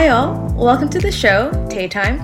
Hi, 0.00 0.08
all. 0.08 0.48
Welcome 0.54 0.88
to 0.88 0.98
the 0.98 1.12
show, 1.12 1.52
Tay 1.68 1.86
Time. 1.86 2.20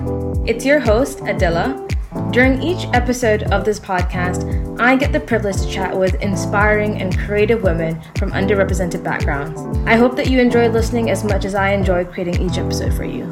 It's 0.47 0.65
your 0.65 0.79
host, 0.79 1.21
Adela. 1.27 1.87
During 2.31 2.59
each 2.59 2.87
episode 2.95 3.43
of 3.53 3.65
this 3.65 3.79
podcast, 3.79 4.79
I 4.79 4.95
get 4.95 5.13
the 5.13 5.19
privilege 5.19 5.57
to 5.57 5.69
chat 5.69 5.95
with 5.95 6.15
inspiring 6.15 6.99
and 6.99 7.15
creative 7.15 7.61
women 7.61 8.01
from 8.17 8.31
underrepresented 8.31 9.03
backgrounds. 9.03 9.61
I 9.85 9.95
hope 9.95 10.15
that 10.15 10.27
you 10.27 10.39
enjoy 10.39 10.69
listening 10.69 11.11
as 11.11 11.23
much 11.23 11.45
as 11.45 11.53
I 11.53 11.69
enjoy 11.69 12.05
creating 12.05 12.41
each 12.41 12.57
episode 12.57 12.95
for 12.95 13.03
you. 13.03 13.25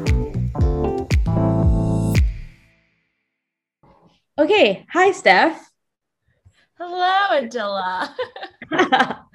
Okay, 4.38 4.86
hi, 4.92 5.10
Steph. 5.10 5.72
Hello, 6.78 7.36
Adela. 7.36 8.14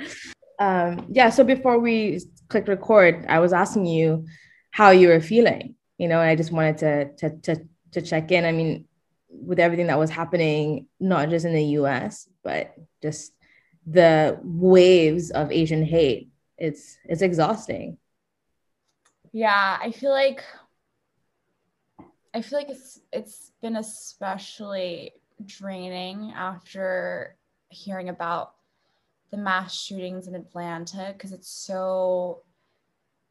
um, 0.57 1.05
yeah, 1.11 1.29
so 1.29 1.43
before 1.43 1.79
we 1.79 2.21
click 2.47 2.69
record, 2.69 3.25
I 3.27 3.39
was 3.39 3.51
asking 3.51 3.87
you 3.87 4.25
how 4.71 4.91
you 4.91 5.09
were 5.09 5.19
feeling, 5.21 5.75
you 5.97 6.07
know, 6.07 6.19
and 6.19 6.29
I 6.29 6.35
just 6.35 6.51
wanted 6.51 6.77
to 6.79 7.13
to 7.15 7.37
to 7.41 7.67
to 7.91 8.01
check 8.01 8.31
in. 8.31 8.45
I 8.45 8.51
mean, 8.51 8.85
with 9.29 9.59
everything 9.59 9.87
that 9.87 9.99
was 9.99 10.09
happening, 10.09 10.87
not 10.99 11.29
just 11.29 11.45
in 11.45 11.53
the 11.53 11.63
US, 11.79 12.27
but 12.43 12.73
just 13.01 13.33
the 13.85 14.39
waves 14.43 15.31
of 15.31 15.51
Asian 15.51 15.83
hate, 15.83 16.29
it's 16.57 16.97
it's 17.05 17.21
exhausting. 17.21 17.97
Yeah, 19.33 19.77
I 19.81 19.91
feel 19.91 20.11
like 20.11 20.43
I 22.33 22.41
feel 22.41 22.59
like 22.59 22.69
it's 22.69 22.99
it's 23.11 23.51
been 23.61 23.75
especially 23.75 25.13
draining 25.45 26.31
after 26.35 27.35
hearing 27.69 28.09
about 28.09 28.53
the 29.31 29.37
mass 29.37 29.73
shootings 29.73 30.27
in 30.27 30.35
Atlanta 30.35 31.13
because 31.13 31.31
it's 31.31 31.49
so 31.49 32.43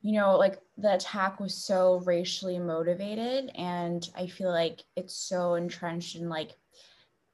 you 0.02 0.12
know, 0.12 0.36
like 0.36 0.58
the 0.78 0.94
attack 0.94 1.40
was 1.40 1.54
so 1.54 2.00
racially 2.06 2.58
motivated. 2.58 3.50
And 3.54 4.08
I 4.16 4.26
feel 4.26 4.50
like 4.50 4.82
it's 4.96 5.14
so 5.14 5.54
entrenched 5.54 6.16
in 6.16 6.28
like 6.28 6.52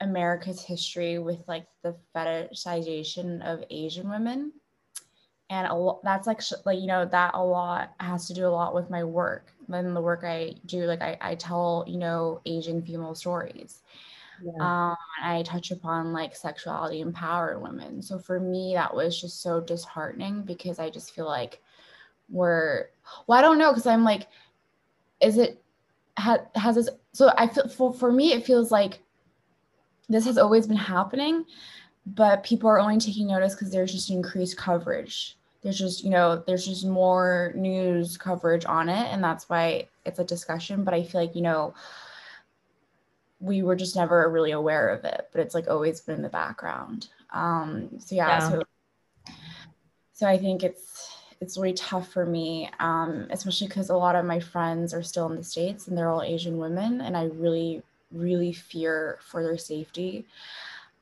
America's 0.00 0.62
history 0.62 1.18
with 1.18 1.46
like 1.46 1.66
the 1.82 1.96
fetishization 2.14 3.42
of 3.46 3.64
Asian 3.70 4.08
women. 4.10 4.52
And 5.48 5.68
a 5.68 5.74
lot, 5.74 6.02
that's 6.02 6.26
like, 6.26 6.40
like, 6.64 6.80
you 6.80 6.88
know, 6.88 7.04
that 7.04 7.30
a 7.34 7.44
lot 7.44 7.92
has 8.00 8.26
to 8.26 8.34
do 8.34 8.48
a 8.48 8.50
lot 8.50 8.74
with 8.74 8.90
my 8.90 9.04
work. 9.04 9.52
Then 9.68 9.94
the 9.94 10.02
work 10.02 10.24
I 10.24 10.54
do, 10.66 10.86
like 10.86 11.02
I, 11.02 11.16
I 11.20 11.34
tell, 11.36 11.84
you 11.86 11.98
know, 11.98 12.40
Asian 12.46 12.82
female 12.82 13.14
stories. 13.14 13.82
Yeah. 14.44 14.90
Um, 14.90 14.96
I 15.22 15.44
touch 15.44 15.70
upon 15.70 16.12
like 16.12 16.34
sexuality 16.34 17.00
empowered 17.00 17.62
women. 17.62 18.02
So 18.02 18.18
for 18.18 18.40
me, 18.40 18.74
that 18.74 18.92
was 18.92 19.20
just 19.20 19.40
so 19.40 19.60
disheartening 19.60 20.42
because 20.42 20.80
I 20.80 20.90
just 20.90 21.14
feel 21.14 21.26
like 21.26 21.62
were 22.28 22.90
well 23.26 23.38
i 23.38 23.42
don't 23.42 23.58
know 23.58 23.70
because 23.70 23.86
i'm 23.86 24.04
like 24.04 24.26
is 25.20 25.38
it 25.38 25.62
ha, 26.18 26.38
has 26.54 26.74
this 26.76 26.88
so 27.12 27.30
i 27.36 27.46
feel 27.46 27.68
for, 27.68 27.92
for 27.92 28.12
me 28.12 28.32
it 28.32 28.44
feels 28.44 28.70
like 28.70 29.00
this 30.08 30.24
has 30.24 30.38
always 30.38 30.66
been 30.66 30.76
happening 30.76 31.44
but 32.06 32.44
people 32.44 32.68
are 32.68 32.78
only 32.78 32.98
taking 32.98 33.26
notice 33.26 33.54
because 33.54 33.70
there's 33.70 33.92
just 33.92 34.10
increased 34.10 34.56
coverage 34.56 35.36
there's 35.62 35.78
just 35.78 36.04
you 36.04 36.10
know 36.10 36.42
there's 36.46 36.64
just 36.64 36.86
more 36.86 37.52
news 37.56 38.16
coverage 38.16 38.64
on 38.66 38.88
it 38.88 39.12
and 39.12 39.22
that's 39.22 39.48
why 39.48 39.88
it's 40.04 40.18
a 40.18 40.24
discussion 40.24 40.84
but 40.84 40.94
i 40.94 41.02
feel 41.02 41.20
like 41.20 41.34
you 41.34 41.42
know 41.42 41.74
we 43.40 43.62
were 43.62 43.76
just 43.76 43.96
never 43.96 44.30
really 44.30 44.52
aware 44.52 44.88
of 44.88 45.04
it 45.04 45.28
but 45.32 45.40
it's 45.40 45.54
like 45.54 45.68
always 45.68 46.00
been 46.00 46.16
in 46.16 46.22
the 46.22 46.28
background 46.28 47.08
um 47.32 47.88
so 47.98 48.14
yeah, 48.14 48.28
yeah. 48.28 48.48
so 48.48 48.62
so 50.12 50.26
i 50.26 50.38
think 50.38 50.62
it's 50.62 51.15
it's 51.40 51.58
really 51.58 51.74
tough 51.74 52.12
for 52.12 52.24
me, 52.24 52.70
um, 52.80 53.26
especially 53.30 53.68
because 53.68 53.90
a 53.90 53.96
lot 53.96 54.16
of 54.16 54.24
my 54.24 54.40
friends 54.40 54.94
are 54.94 55.02
still 55.02 55.28
in 55.30 55.36
the 55.36 55.44
States 55.44 55.86
and 55.86 55.96
they're 55.96 56.10
all 56.10 56.22
Asian 56.22 56.58
women. 56.58 57.00
And 57.00 57.16
I 57.16 57.24
really, 57.24 57.82
really 58.12 58.52
fear 58.52 59.18
for 59.20 59.42
their 59.42 59.58
safety. 59.58 60.24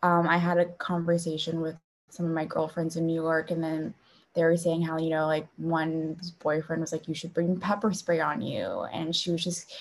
Um, 0.02 0.28
I 0.28 0.36
had 0.36 0.58
a 0.58 0.66
conversation 0.66 1.60
with 1.60 1.76
some 2.10 2.26
of 2.26 2.32
my 2.32 2.44
girlfriends 2.44 2.96
in 2.96 3.06
New 3.06 3.14
York, 3.14 3.50
and 3.50 3.62
then 3.62 3.94
they 4.34 4.42
were 4.44 4.56
saying 4.56 4.82
how, 4.82 4.98
you 4.98 5.10
know, 5.10 5.26
like 5.26 5.46
one 5.56 6.16
boyfriend 6.40 6.80
was 6.80 6.92
like, 6.92 7.08
you 7.08 7.14
should 7.14 7.32
bring 7.32 7.58
pepper 7.58 7.92
spray 7.92 8.20
on 8.20 8.42
you. 8.42 8.86
And 8.92 9.14
she 9.14 9.30
was 9.30 9.42
just, 9.42 9.72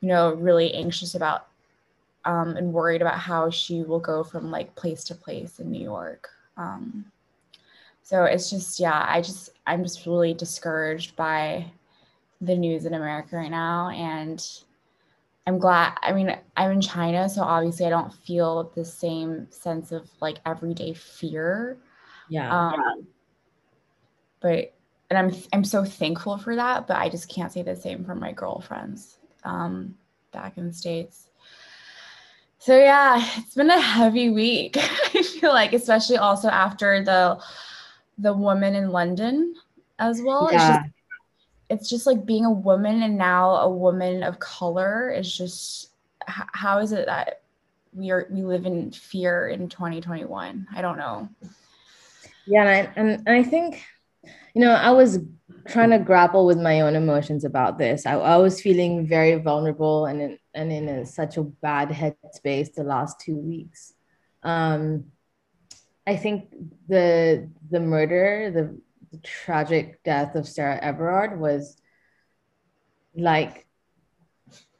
you 0.00 0.08
know, 0.08 0.34
really 0.34 0.72
anxious 0.74 1.14
about 1.14 1.46
um, 2.24 2.56
and 2.56 2.72
worried 2.72 3.02
about 3.02 3.18
how 3.18 3.50
she 3.50 3.82
will 3.82 4.00
go 4.00 4.24
from 4.24 4.50
like 4.50 4.74
place 4.74 5.04
to 5.04 5.14
place 5.14 5.60
in 5.60 5.70
New 5.70 5.82
York. 5.82 6.28
Um, 6.56 7.04
so 8.08 8.24
it's 8.24 8.48
just 8.48 8.80
yeah 8.80 9.04
i 9.06 9.20
just 9.20 9.50
i'm 9.66 9.82
just 9.82 10.06
really 10.06 10.32
discouraged 10.32 11.14
by 11.14 11.70
the 12.40 12.56
news 12.56 12.86
in 12.86 12.94
america 12.94 13.36
right 13.36 13.50
now. 13.50 13.90
And 13.90 14.42
i'm 15.46 15.58
glad 15.58 15.98
i 16.00 16.14
mean 16.14 16.34
i'm 16.56 16.70
in 16.70 16.80
china 16.80 17.28
so 17.28 17.42
obviously 17.42 17.84
i 17.84 17.90
don't 17.90 18.14
feel 18.14 18.72
the 18.74 18.84
same 18.84 19.46
sense 19.50 19.92
of 19.92 20.08
like 20.22 20.38
everyday 20.46 20.94
fear. 20.94 21.76
Yeah, 22.30 22.70
um, 22.70 23.06
but 24.40 24.72
and 25.10 25.18
i'm 25.18 25.42
i'm 25.52 25.64
so 25.64 25.84
thankful 25.84 26.38
for 26.38 26.56
that 26.56 26.86
but 26.86 26.96
i 26.96 27.10
just 27.10 27.28
can't 27.28 27.52
say 27.52 27.60
the 27.60 27.76
same 27.76 28.06
for 28.06 28.14
my 28.14 28.32
girlfriends 28.32 29.18
um 29.44 29.94
back 30.32 30.56
in 30.56 30.66
the 30.66 30.72
states. 30.72 31.28
So 32.58 32.74
yeah 32.74 33.22
it's 33.36 33.54
been 33.54 33.68
a 33.68 33.78
heavy 33.78 34.30
week 34.30 34.78
i 35.14 35.22
feel 35.22 35.50
like 35.50 35.74
especially 35.74 36.16
also 36.16 36.48
after 36.48 37.04
the 37.04 37.38
the 38.18 38.32
woman 38.32 38.74
in 38.74 38.90
London 38.90 39.54
as 39.98 40.20
well. 40.22 40.48
Yeah. 40.52 40.56
It's 40.56 40.76
just 40.76 40.94
it's 41.70 41.88
just 41.88 42.06
like 42.06 42.24
being 42.24 42.44
a 42.44 42.50
woman 42.50 43.02
and 43.02 43.18
now 43.18 43.56
a 43.56 43.68
woman 43.68 44.22
of 44.22 44.38
color 44.38 45.10
is 45.10 45.36
just 45.36 45.90
how 46.26 46.78
is 46.78 46.92
it 46.92 47.06
that 47.06 47.42
we 47.94 48.10
are 48.10 48.26
we 48.30 48.42
live 48.42 48.66
in 48.66 48.90
fear 48.90 49.48
in 49.48 49.68
2021? 49.68 50.66
I 50.74 50.82
don't 50.82 50.98
know. 50.98 51.28
Yeah, 52.46 52.62
and 52.62 52.68
I, 52.68 52.92
and, 52.96 53.22
and 53.26 53.28
I 53.28 53.42
think 53.42 53.82
you 54.54 54.60
know 54.60 54.72
I 54.72 54.90
was 54.90 55.18
trying 55.66 55.90
to 55.90 55.98
grapple 55.98 56.46
with 56.46 56.58
my 56.58 56.80
own 56.80 56.96
emotions 56.96 57.44
about 57.44 57.78
this. 57.78 58.06
I, 58.06 58.14
I 58.14 58.36
was 58.36 58.60
feeling 58.60 59.06
very 59.06 59.36
vulnerable 59.36 60.06
and 60.06 60.20
in, 60.20 60.38
and 60.54 60.72
in 60.72 60.88
a, 60.88 61.06
such 61.06 61.36
a 61.36 61.42
bad 61.42 61.90
headspace 61.90 62.72
the 62.74 62.84
last 62.84 63.20
two 63.20 63.36
weeks. 63.36 63.92
Um, 64.42 65.04
I 66.08 66.16
think 66.16 66.54
the 66.88 67.50
the 67.70 67.80
murder, 67.80 68.50
the, 68.50 68.80
the 69.12 69.22
tragic 69.22 70.02
death 70.04 70.36
of 70.36 70.48
Sarah 70.48 70.78
Everard 70.80 71.38
was 71.38 71.76
like 73.14 73.66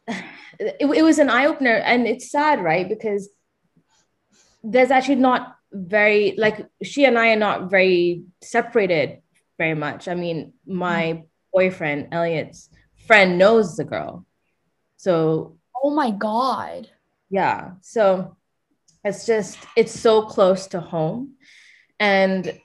it, 0.09 0.77
it 0.81 1.03
was 1.03 1.19
an 1.19 1.28
eye 1.28 1.44
opener, 1.44 1.75
and 1.75 2.06
it's 2.06 2.31
sad, 2.31 2.65
right? 2.65 2.88
Because 2.88 3.28
there's 4.65 4.91
actually 4.91 5.17
not 5.17 5.55
very 5.71 6.34
like 6.38 6.67
she 6.83 7.05
and 7.05 7.19
I 7.19 7.33
are 7.33 7.37
not 7.37 7.71
very 7.71 8.22
separated 8.43 9.19
very 9.59 9.75
much. 9.75 10.09
I 10.09 10.15
mean, 10.15 10.55
my 10.67 11.25
boyfriend 11.53 12.09
Elliot's 12.11 12.71
friend 13.06 13.37
knows 13.37 13.77
the 13.77 13.84
girl, 13.84 14.25
so 14.97 15.59
oh 15.84 15.91
my 15.91 16.11
god, 16.11 16.88
yeah. 17.28 17.72
So 17.83 18.38
it's 19.04 19.26
just 19.26 19.59
it's 19.76 19.98
so 19.98 20.22
close 20.22 20.66
to 20.69 20.81
home. 20.81 21.34
And 21.98 22.59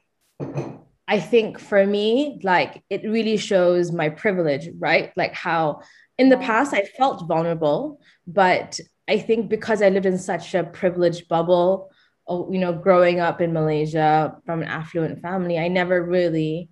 i 1.06 1.20
think 1.20 1.60
for 1.60 1.86
me 1.86 2.40
like 2.44 2.82
it 2.90 3.04
really 3.04 3.36
shows 3.38 3.92
my 3.92 4.10
privilege 4.10 4.70
right? 4.80 5.12
Like 5.16 5.34
how 5.34 5.82
in 6.18 6.30
the 6.30 6.38
past 6.38 6.74
i 6.74 6.84
felt 6.84 7.28
vulnerable 7.28 8.00
but 8.26 8.80
i 9.10 9.18
think 9.18 9.50
because 9.50 9.82
i 9.82 9.90
lived 9.90 10.06
in 10.06 10.18
such 10.18 10.56
a 10.56 10.64
privileged 10.64 11.28
bubble 11.28 11.90
oh, 12.28 12.52
you 12.52 12.60
know 12.60 12.74
growing 12.74 13.20
up 13.20 13.42
in 13.42 13.52
malaysia 13.52 14.36
from 14.46 14.62
an 14.62 14.68
affluent 14.68 15.22
family 15.22 15.58
i 15.60 15.68
never 15.68 16.04
really 16.04 16.70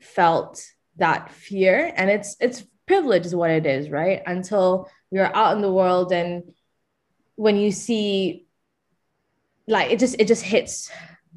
felt 0.00 0.64
that 0.96 1.30
fear. 1.30 1.92
And 1.96 2.10
it's 2.10 2.36
it's 2.40 2.64
privilege 2.86 3.26
is 3.26 3.34
what 3.34 3.50
it 3.50 3.66
is 3.66 3.90
right? 3.90 4.22
Until 4.26 4.90
you're 5.10 5.34
out 5.34 5.56
in 5.56 5.62
the 5.62 5.72
world 5.72 6.12
and 6.12 6.42
when 7.36 7.56
you 7.56 7.70
see 7.70 8.46
like 9.68 9.90
it 9.90 9.98
just 9.98 10.16
it 10.18 10.26
just 10.26 10.42
hits 10.42 10.90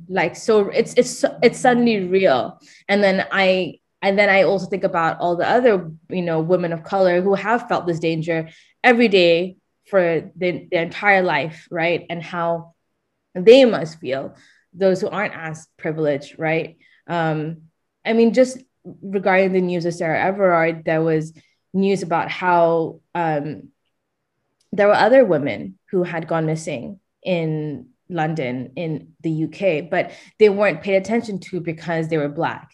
like 0.07 0.35
so 0.35 0.69
it's 0.69 0.93
it's 0.95 1.23
it's 1.43 1.59
suddenly 1.59 2.07
real. 2.07 2.59
And 2.87 3.03
then 3.03 3.27
i 3.31 3.79
and 4.01 4.17
then 4.17 4.29
i 4.29 4.43
also 4.43 4.65
think 4.65 4.83
about 4.83 5.19
all 5.19 5.35
the 5.35 5.47
other 5.47 5.91
you 6.09 6.21
know 6.21 6.39
women 6.39 6.73
of 6.73 6.83
color 6.83 7.21
who 7.21 7.35
have 7.35 7.67
felt 7.67 7.85
this 7.85 7.99
danger 7.99 8.49
every 8.83 9.07
day 9.07 9.57
for 9.87 10.31
the, 10.35 10.67
their 10.71 10.83
entire 10.83 11.21
life 11.21 11.67
right? 11.69 12.05
And 12.09 12.23
how 12.23 12.73
they 13.35 13.65
must 13.65 13.99
feel 13.99 14.35
those 14.73 15.01
who 15.01 15.09
aren't 15.09 15.35
as 15.35 15.67
privileged 15.77 16.39
right? 16.39 16.77
Um 17.07 17.63
i 18.05 18.13
mean 18.13 18.33
just 18.33 18.57
regarding 19.03 19.53
the 19.53 19.61
news 19.61 19.85
of 19.85 19.93
sarah 19.93 20.19
everard 20.19 20.83
there 20.85 21.03
was 21.03 21.33
news 21.71 22.01
about 22.01 22.31
how 22.31 22.99
um 23.13 23.69
there 24.71 24.87
were 24.87 24.95
other 24.95 25.23
women 25.23 25.77
who 25.91 26.01
had 26.01 26.27
gone 26.27 26.47
missing 26.47 26.99
in 27.23 27.87
London 28.11 28.73
in 28.75 29.13
the 29.21 29.45
UK, 29.45 29.89
but 29.89 30.11
they 30.37 30.49
weren't 30.49 30.81
paid 30.81 30.95
attention 30.95 31.39
to 31.39 31.61
because 31.61 32.07
they 32.07 32.17
were 32.17 32.29
black, 32.29 32.71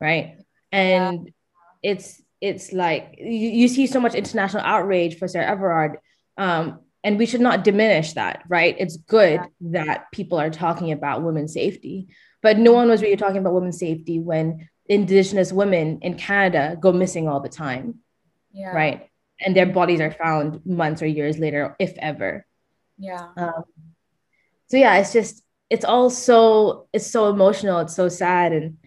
right? 0.00 0.38
And 0.70 1.26
yeah. 1.26 1.90
it's 1.90 2.22
it's 2.40 2.72
like 2.72 3.16
you, 3.18 3.48
you 3.48 3.68
see 3.68 3.86
so 3.86 3.98
much 3.98 4.14
international 4.14 4.62
outrage 4.62 5.18
for 5.18 5.26
Sarah 5.26 5.50
Everard. 5.50 5.98
Um, 6.36 6.80
and 7.02 7.18
we 7.18 7.26
should 7.26 7.40
not 7.40 7.64
diminish 7.64 8.14
that, 8.14 8.42
right? 8.48 8.76
It's 8.78 8.96
good 8.96 9.40
yeah. 9.60 9.84
that 9.84 10.12
people 10.12 10.38
are 10.38 10.50
talking 10.50 10.92
about 10.92 11.22
women's 11.22 11.54
safety, 11.54 12.08
but 12.42 12.58
no 12.58 12.72
one 12.72 12.88
was 12.88 13.00
really 13.00 13.16
talking 13.16 13.38
about 13.38 13.54
women's 13.54 13.78
safety 13.78 14.18
when 14.18 14.68
Indigenous 14.88 15.52
women 15.52 16.00
in 16.02 16.14
Canada 16.14 16.76
go 16.78 16.92
missing 16.92 17.28
all 17.28 17.40
the 17.40 17.48
time, 17.48 18.00
yeah. 18.52 18.70
right? 18.70 19.08
And 19.40 19.54
their 19.54 19.66
bodies 19.66 20.00
are 20.00 20.10
found 20.10 20.64
months 20.66 21.02
or 21.02 21.06
years 21.06 21.38
later, 21.38 21.76
if 21.78 21.94
ever. 21.98 22.46
Yeah. 22.98 23.28
Um, 23.36 23.64
so 24.68 24.76
yeah, 24.76 24.96
it's 24.98 25.12
just 25.12 25.42
it's 25.70 25.84
all 25.84 26.10
so 26.10 26.88
it's 26.92 27.06
so 27.06 27.28
emotional. 27.28 27.80
It's 27.80 27.94
so 27.94 28.08
sad, 28.08 28.52
and 28.52 28.78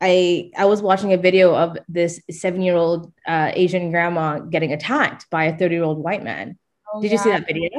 I 0.00 0.50
I 0.56 0.64
was 0.66 0.82
watching 0.82 1.12
a 1.12 1.16
video 1.16 1.54
of 1.54 1.78
this 1.88 2.20
seven 2.30 2.62
year 2.62 2.76
old 2.76 3.12
uh, 3.26 3.52
Asian 3.54 3.90
grandma 3.90 4.38
getting 4.38 4.72
attacked 4.72 5.28
by 5.30 5.44
a 5.44 5.56
thirty 5.56 5.76
year 5.76 5.84
old 5.84 5.98
white 5.98 6.22
man. 6.22 6.58
Oh, 6.92 7.00
Did 7.00 7.08
yeah. 7.08 7.12
you 7.12 7.18
see 7.18 7.30
that 7.30 7.46
video? 7.46 7.70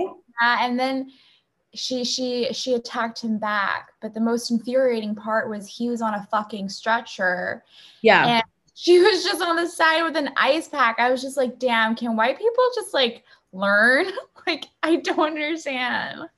Yeah, 0.42 0.66
and 0.66 0.80
then 0.80 1.12
she 1.74 2.04
she 2.04 2.52
she 2.54 2.74
attacked 2.74 3.22
him 3.22 3.38
back. 3.38 3.90
But 4.02 4.14
the 4.14 4.22
most 4.22 4.52
infuriating 4.52 5.16
part 5.16 5.50
was 5.50 5.68
he 5.68 5.90
was 5.90 6.02
on 6.02 6.14
a 6.14 6.28
fucking 6.32 6.70
stretcher. 6.70 7.64
Yeah. 8.02 8.26
And 8.26 8.44
she 8.74 9.00
was 9.00 9.24
just 9.24 9.42
on 9.42 9.56
the 9.56 9.68
side 9.68 10.04
with 10.04 10.18
an 10.18 10.32
ice 10.36 10.68
pack. 10.68 11.00
I 11.00 11.10
was 11.10 11.22
just 11.22 11.38
like, 11.38 11.60
damn, 11.60 11.96
can 11.96 12.18
white 12.18 12.38
people 12.38 12.64
just 12.76 12.94
like 12.94 13.24
learn? 13.54 14.08
like, 14.48 14.66
I 14.84 14.98
don't 14.98 15.20
understand. 15.20 16.30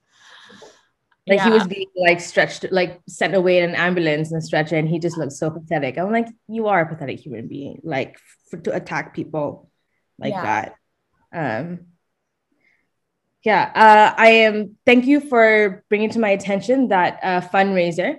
Like 1.28 1.40
yeah. 1.40 1.46
he 1.46 1.52
was 1.52 1.68
being 1.68 1.88
like 1.98 2.22
stretched, 2.22 2.66
like 2.72 3.02
sent 3.08 3.36
away 3.36 3.58
in 3.60 3.70
an 3.70 3.76
ambulance 3.76 4.32
and 4.32 4.42
stretcher, 4.42 4.78
and 4.78 4.88
he 4.88 4.98
just 4.98 5.18
looked 5.18 5.34
so 5.34 5.50
pathetic. 5.50 5.98
I'm 5.98 6.12
like, 6.12 6.28
you 6.48 6.68
are 6.68 6.82
a 6.82 6.88
pathetic 6.88 7.20
human 7.20 7.48
being, 7.48 7.82
like 7.84 8.18
for, 8.50 8.58
to 8.60 8.74
attack 8.74 9.14
people 9.14 9.70
like 10.18 10.32
yeah. 10.32 10.72
that. 11.32 11.62
Um, 11.62 11.80
yeah, 13.44 13.72
uh, 13.76 14.14
I 14.18 14.28
am. 14.28 14.78
Thank 14.86 15.06
you 15.06 15.20
for 15.20 15.84
bringing 15.90 16.10
to 16.12 16.20
my 16.20 16.30
attention 16.30 16.90
that 16.90 17.20
uh, 17.22 17.42
fundraiser. 17.42 18.16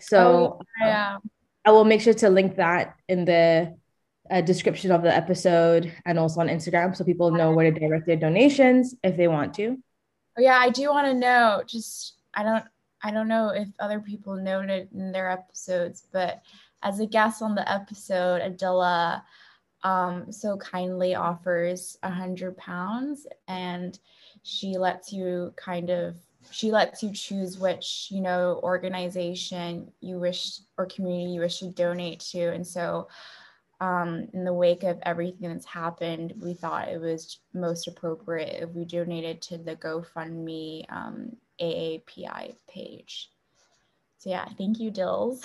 So 0.00 0.58
oh, 0.60 0.62
yeah, 0.80 1.16
um, 1.16 1.30
I 1.64 1.70
will 1.70 1.84
make 1.84 2.00
sure 2.00 2.14
to 2.14 2.28
link 2.28 2.56
that 2.56 2.96
in 3.08 3.24
the 3.24 3.76
uh, 4.30 4.40
description 4.40 4.90
of 4.90 5.02
the 5.02 5.14
episode 5.14 5.92
and 6.04 6.18
also 6.18 6.40
on 6.40 6.48
Instagram, 6.48 6.96
so 6.96 7.04
people 7.04 7.30
know 7.30 7.52
where 7.52 7.70
to 7.70 7.80
direct 7.80 8.06
their 8.06 8.16
donations 8.16 8.96
if 9.04 9.16
they 9.16 9.28
want 9.28 9.54
to. 9.54 9.78
Oh, 10.38 10.42
yeah, 10.42 10.58
I 10.58 10.70
do 10.70 10.90
want 10.90 11.06
to 11.06 11.14
know 11.14 11.62
just 11.66 12.15
I 12.36 12.42
don't 12.42 12.64
I 13.02 13.10
don't 13.10 13.28
know 13.28 13.48
if 13.50 13.68
other 13.78 14.00
people 14.00 14.36
noted 14.36 14.88
in 14.92 15.12
their 15.12 15.30
episodes, 15.30 16.04
but 16.12 16.42
as 16.82 17.00
a 17.00 17.06
guest 17.06 17.42
on 17.42 17.54
the 17.54 17.70
episode, 17.70 18.42
Adila 18.42 19.22
um, 19.82 20.32
so 20.32 20.56
kindly 20.56 21.14
offers 21.14 21.96
a 22.02 22.10
hundred 22.10 22.56
pounds 22.56 23.26
and 23.48 23.98
she 24.42 24.76
lets 24.76 25.12
you 25.12 25.52
kind 25.56 25.90
of 25.90 26.16
she 26.50 26.70
lets 26.70 27.02
you 27.02 27.12
choose 27.12 27.58
which 27.58 28.08
you 28.10 28.20
know 28.20 28.60
organization 28.62 29.90
you 30.00 30.18
wish 30.18 30.60
or 30.78 30.86
community 30.86 31.32
you 31.32 31.40
wish 31.40 31.58
to 31.58 31.70
donate 31.70 32.20
to. 32.20 32.52
And 32.52 32.66
so 32.66 33.08
um, 33.80 34.28
in 34.32 34.44
the 34.44 34.52
wake 34.52 34.84
of 34.84 34.98
everything 35.02 35.50
that's 35.50 35.66
happened 35.66 36.32
we 36.42 36.54
thought 36.54 36.88
it 36.88 37.00
was 37.00 37.40
most 37.52 37.86
appropriate 37.86 38.62
if 38.62 38.70
we 38.70 38.84
donated 38.84 39.42
to 39.42 39.58
the 39.58 39.76
gofundme 39.76 40.84
um, 40.90 41.36
AAPI 41.60 42.54
page. 42.68 43.30
So 44.18 44.30
yeah, 44.30 44.46
thank 44.58 44.80
you, 44.80 44.90
Dills. 44.90 45.44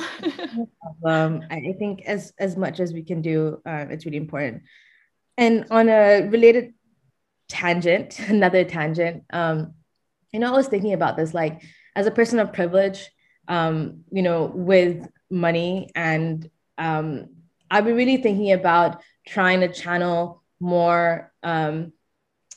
um, 1.05 1.43
I 1.49 1.75
think 1.77 2.03
as 2.05 2.33
as 2.39 2.57
much 2.57 2.79
as 2.79 2.93
we 2.93 3.03
can 3.03 3.21
do, 3.21 3.61
uh, 3.65 3.85
it's 3.89 4.05
really 4.05 4.17
important. 4.17 4.63
And 5.37 5.65
on 5.71 5.89
a 5.89 6.27
related 6.29 6.73
tangent, 7.49 8.19
another 8.27 8.63
tangent, 8.63 9.23
um, 9.31 9.73
you 10.31 10.39
know, 10.39 10.53
I 10.53 10.57
was 10.57 10.67
thinking 10.67 10.93
about 10.93 11.17
this, 11.17 11.33
like 11.33 11.61
as 11.95 12.07
a 12.07 12.11
person 12.11 12.39
of 12.39 12.53
privilege, 12.53 13.11
um, 13.47 14.05
you 14.11 14.21
know, 14.21 14.45
with 14.45 15.07
money, 15.29 15.91
and 15.93 16.49
um, 16.77 17.27
I've 17.69 17.85
been 17.85 17.95
really 17.95 18.17
thinking 18.17 18.53
about 18.53 19.01
trying 19.27 19.59
to 19.59 19.67
channel 19.67 20.43
more 20.59 21.31
um, 21.43 21.93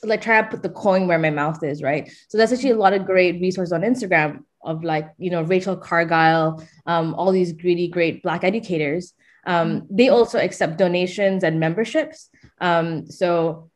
like 0.03 0.21
try 0.21 0.41
to 0.41 0.47
put 0.47 0.63
the 0.63 0.69
coin 0.69 1.07
where 1.07 1.19
my 1.19 1.29
mouth 1.29 1.63
is, 1.63 1.81
right? 1.81 2.11
So 2.27 2.37
that's 2.37 2.51
actually 2.51 2.71
a 2.71 2.77
lot 2.77 2.93
of 2.93 3.05
great 3.05 3.41
resources 3.41 3.71
on 3.71 3.81
Instagram 3.81 4.43
of 4.63 4.83
like, 4.83 5.09
you 5.17 5.29
know, 5.29 5.43
Rachel 5.43 5.77
Cargle, 5.77 6.63
um, 6.85 7.13
all 7.15 7.31
these 7.31 7.53
really 7.63 7.87
great 7.87 8.23
Black 8.23 8.43
educators. 8.43 9.13
Um, 9.45 9.87
they 9.89 10.09
also 10.09 10.39
accept 10.39 10.77
donations 10.77 11.43
and 11.43 11.59
memberships. 11.59 12.29
Um, 12.59 13.09
so 13.09 13.69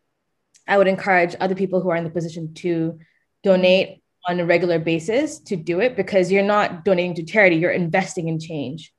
I 0.67 0.77
would 0.77 0.87
encourage 0.87 1.35
other 1.39 1.55
people 1.55 1.81
who 1.81 1.89
are 1.89 1.95
in 1.95 2.03
the 2.03 2.09
position 2.09 2.53
to 2.55 2.99
donate 3.43 4.03
on 4.27 4.39
a 4.39 4.45
regular 4.45 4.79
basis 4.79 5.39
to 5.39 5.55
do 5.55 5.79
it 5.79 5.95
because 5.95 6.31
you're 6.31 6.43
not 6.43 6.83
donating 6.83 7.15
to 7.15 7.23
charity, 7.23 7.55
you're 7.55 7.71
investing 7.71 8.27
in 8.27 8.39
change. 8.39 8.93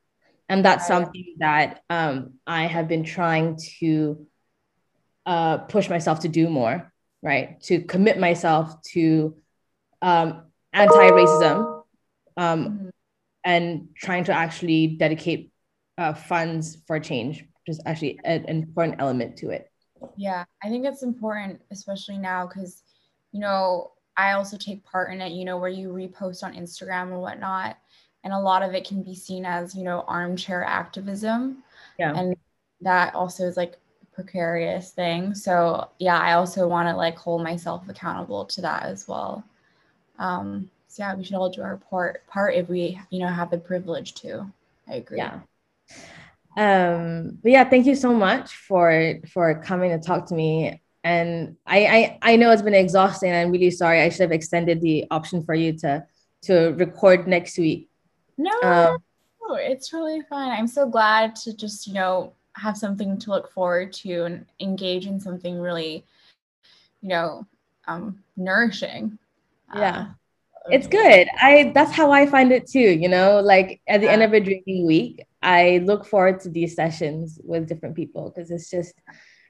And 0.48 0.64
that's 0.64 0.86
something 0.86 1.36
that 1.38 1.82
um, 1.90 2.34
I 2.46 2.64
have 2.64 2.88
been 2.88 3.04
trying 3.04 3.56
to 3.78 4.26
uh, 5.26 5.58
push 5.58 5.88
myself 5.88 6.20
to 6.20 6.28
do 6.28 6.48
more 6.48 6.89
right? 7.22 7.60
To 7.62 7.82
commit 7.82 8.18
myself 8.18 8.80
to 8.92 9.36
um, 10.02 10.42
anti-racism 10.72 11.82
um, 12.36 12.64
mm-hmm. 12.64 12.88
and 13.44 13.88
trying 13.96 14.24
to 14.24 14.32
actually 14.32 14.88
dedicate 14.88 15.52
uh, 15.98 16.14
funds 16.14 16.78
for 16.86 16.98
change, 16.98 17.40
which 17.40 17.76
is 17.76 17.80
actually 17.84 18.18
an 18.24 18.46
important 18.46 19.00
element 19.00 19.36
to 19.38 19.50
it. 19.50 19.70
Yeah, 20.16 20.44
I 20.62 20.68
think 20.68 20.86
it's 20.86 21.02
important, 21.02 21.60
especially 21.70 22.18
now, 22.18 22.46
because 22.46 22.82
you 23.32 23.40
know 23.40 23.92
I 24.16 24.32
also 24.32 24.56
take 24.56 24.84
part 24.84 25.12
in 25.12 25.20
it. 25.20 25.32
You 25.32 25.44
know, 25.44 25.58
where 25.58 25.70
you 25.70 25.90
repost 25.90 26.42
on 26.42 26.54
Instagram 26.54 27.10
or 27.10 27.20
whatnot, 27.20 27.76
and 28.24 28.32
a 28.32 28.38
lot 28.38 28.62
of 28.62 28.74
it 28.74 28.88
can 28.88 29.02
be 29.02 29.14
seen 29.14 29.44
as 29.44 29.74
you 29.74 29.84
know 29.84 30.04
armchair 30.08 30.64
activism. 30.64 31.62
Yeah, 31.98 32.14
and 32.16 32.34
that 32.80 33.14
also 33.14 33.44
is 33.44 33.58
like 33.58 33.76
precarious 34.22 34.90
thing. 34.90 35.34
So 35.34 35.88
yeah, 35.98 36.18
I 36.18 36.34
also 36.34 36.68
want 36.68 36.88
to 36.88 36.96
like 36.96 37.16
hold 37.16 37.42
myself 37.42 37.88
accountable 37.88 38.44
to 38.46 38.60
that 38.62 38.84
as 38.84 39.08
well. 39.08 39.44
Um, 40.18 40.70
so 40.88 41.02
yeah, 41.02 41.14
we 41.14 41.24
should 41.24 41.36
all 41.36 41.48
do 41.48 41.62
our 41.62 41.76
part 41.76 42.26
part 42.26 42.54
if 42.54 42.68
we, 42.68 43.00
you 43.10 43.20
know, 43.20 43.28
have 43.28 43.50
the 43.50 43.58
privilege 43.58 44.14
to. 44.14 44.50
I 44.88 44.94
agree. 44.94 45.18
Yeah. 45.18 45.40
Um, 46.56 47.38
but 47.42 47.52
yeah, 47.52 47.64
thank 47.68 47.86
you 47.86 47.94
so 47.94 48.12
much 48.12 48.54
for 48.54 49.14
for 49.32 49.62
coming 49.62 49.90
to 49.90 49.98
talk 49.98 50.26
to 50.26 50.34
me. 50.34 50.80
And 51.02 51.56
I 51.66 51.86
I, 51.86 52.32
I 52.32 52.36
know 52.36 52.50
it's 52.50 52.62
been 52.62 52.74
exhausting. 52.74 53.32
I'm 53.32 53.50
really 53.50 53.70
sorry. 53.70 54.02
I 54.02 54.08
should 54.10 54.22
have 54.22 54.32
extended 54.32 54.80
the 54.80 55.06
option 55.10 55.42
for 55.42 55.54
you 55.54 55.72
to 55.78 56.04
to 56.42 56.72
record 56.72 57.28
next 57.28 57.56
week. 57.58 57.88
No, 58.36 58.50
um, 58.62 58.98
it's 59.58 59.92
really 59.92 60.22
fine. 60.28 60.50
I'm 60.50 60.66
so 60.66 60.88
glad 60.88 61.36
to 61.36 61.54
just, 61.54 61.86
you 61.86 61.94
know, 61.94 62.32
have 62.60 62.76
something 62.76 63.18
to 63.18 63.30
look 63.30 63.50
forward 63.52 63.92
to 63.92 64.24
and 64.24 64.46
engage 64.60 65.06
in 65.06 65.18
something 65.18 65.58
really, 65.58 66.04
you 67.00 67.08
know, 67.08 67.46
um, 67.88 68.22
nourishing. 68.36 69.18
Yeah. 69.74 70.00
Uh, 70.00 70.70
it's 70.70 70.86
good. 70.86 71.26
I 71.40 71.72
that's 71.74 71.92
how 71.92 72.10
I 72.12 72.26
find 72.26 72.52
it 72.52 72.66
too, 72.66 72.90
you 73.02 73.08
know, 73.08 73.40
like 73.40 73.80
at 73.88 74.00
the 74.00 74.06
yeah. 74.06 74.12
end 74.12 74.22
of 74.22 74.32
a 74.34 74.40
drinking 74.40 74.86
week, 74.86 75.24
I 75.42 75.82
look 75.84 76.04
forward 76.04 76.40
to 76.40 76.50
these 76.50 76.74
sessions 76.74 77.40
with 77.42 77.66
different 77.66 77.96
people 77.96 78.30
because 78.30 78.50
it's 78.50 78.70
just 78.70 78.94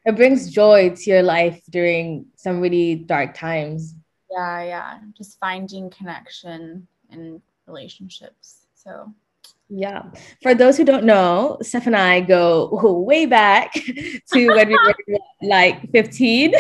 it 0.06 0.16
brings 0.16 0.50
joy 0.50 0.90
to 0.90 1.10
your 1.10 1.22
life 1.22 1.60
during 1.68 2.26
some 2.36 2.60
really 2.60 2.94
dark 2.94 3.34
times. 3.34 3.94
Yeah, 4.30 4.62
yeah. 4.62 4.98
Just 5.16 5.38
finding 5.40 5.90
connection 5.90 6.86
and 7.10 7.42
relationships. 7.66 8.66
So 8.74 9.12
yeah. 9.70 10.02
For 10.42 10.54
those 10.54 10.76
who 10.76 10.84
don't 10.84 11.04
know, 11.04 11.58
Steph 11.62 11.86
and 11.86 11.96
I 11.96 12.20
go 12.20 12.68
way 13.06 13.26
back 13.26 13.72
to 13.72 14.46
when 14.48 14.68
we 14.68 14.74
were 14.74 15.18
like 15.42 15.90
15. 15.92 16.54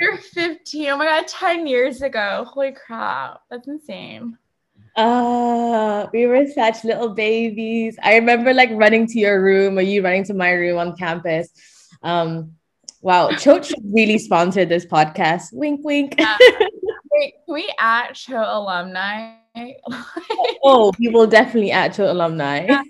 You're 0.00 0.16
15. 0.16 0.88
Oh 0.88 0.98
my 0.98 1.04
God, 1.04 1.26
10 1.26 1.66
years 1.66 2.02
ago. 2.02 2.46
Holy 2.48 2.72
crap. 2.72 3.40
That's 3.50 3.68
insane. 3.68 4.38
Uh, 4.96 6.06
we 6.12 6.26
were 6.26 6.46
such 6.46 6.84
little 6.84 7.08
babies. 7.08 7.96
I 8.02 8.14
remember 8.14 8.54
like 8.54 8.70
running 8.72 9.06
to 9.08 9.18
your 9.18 9.42
room 9.42 9.76
or 9.78 9.82
you 9.82 10.02
running 10.02 10.24
to 10.24 10.34
my 10.34 10.52
room 10.52 10.78
on 10.78 10.96
campus. 10.96 11.48
Um, 12.02 12.52
wow, 13.00 13.30
should 13.36 13.66
really 13.84 14.18
sponsor 14.18 14.64
this 14.64 14.86
podcast. 14.86 15.52
Wink, 15.52 15.80
wink. 15.84 16.14
Yeah. 16.18 16.36
Wait, 17.14 17.34
can 17.44 17.54
we 17.54 17.72
at 17.78 18.14
Choate 18.14 18.48
alumni? 18.48 19.36
oh, 20.64 20.92
we 20.98 21.08
will 21.08 21.28
definitely 21.28 21.70
add 21.70 21.92
to 21.94 22.10
alumni. 22.10 22.66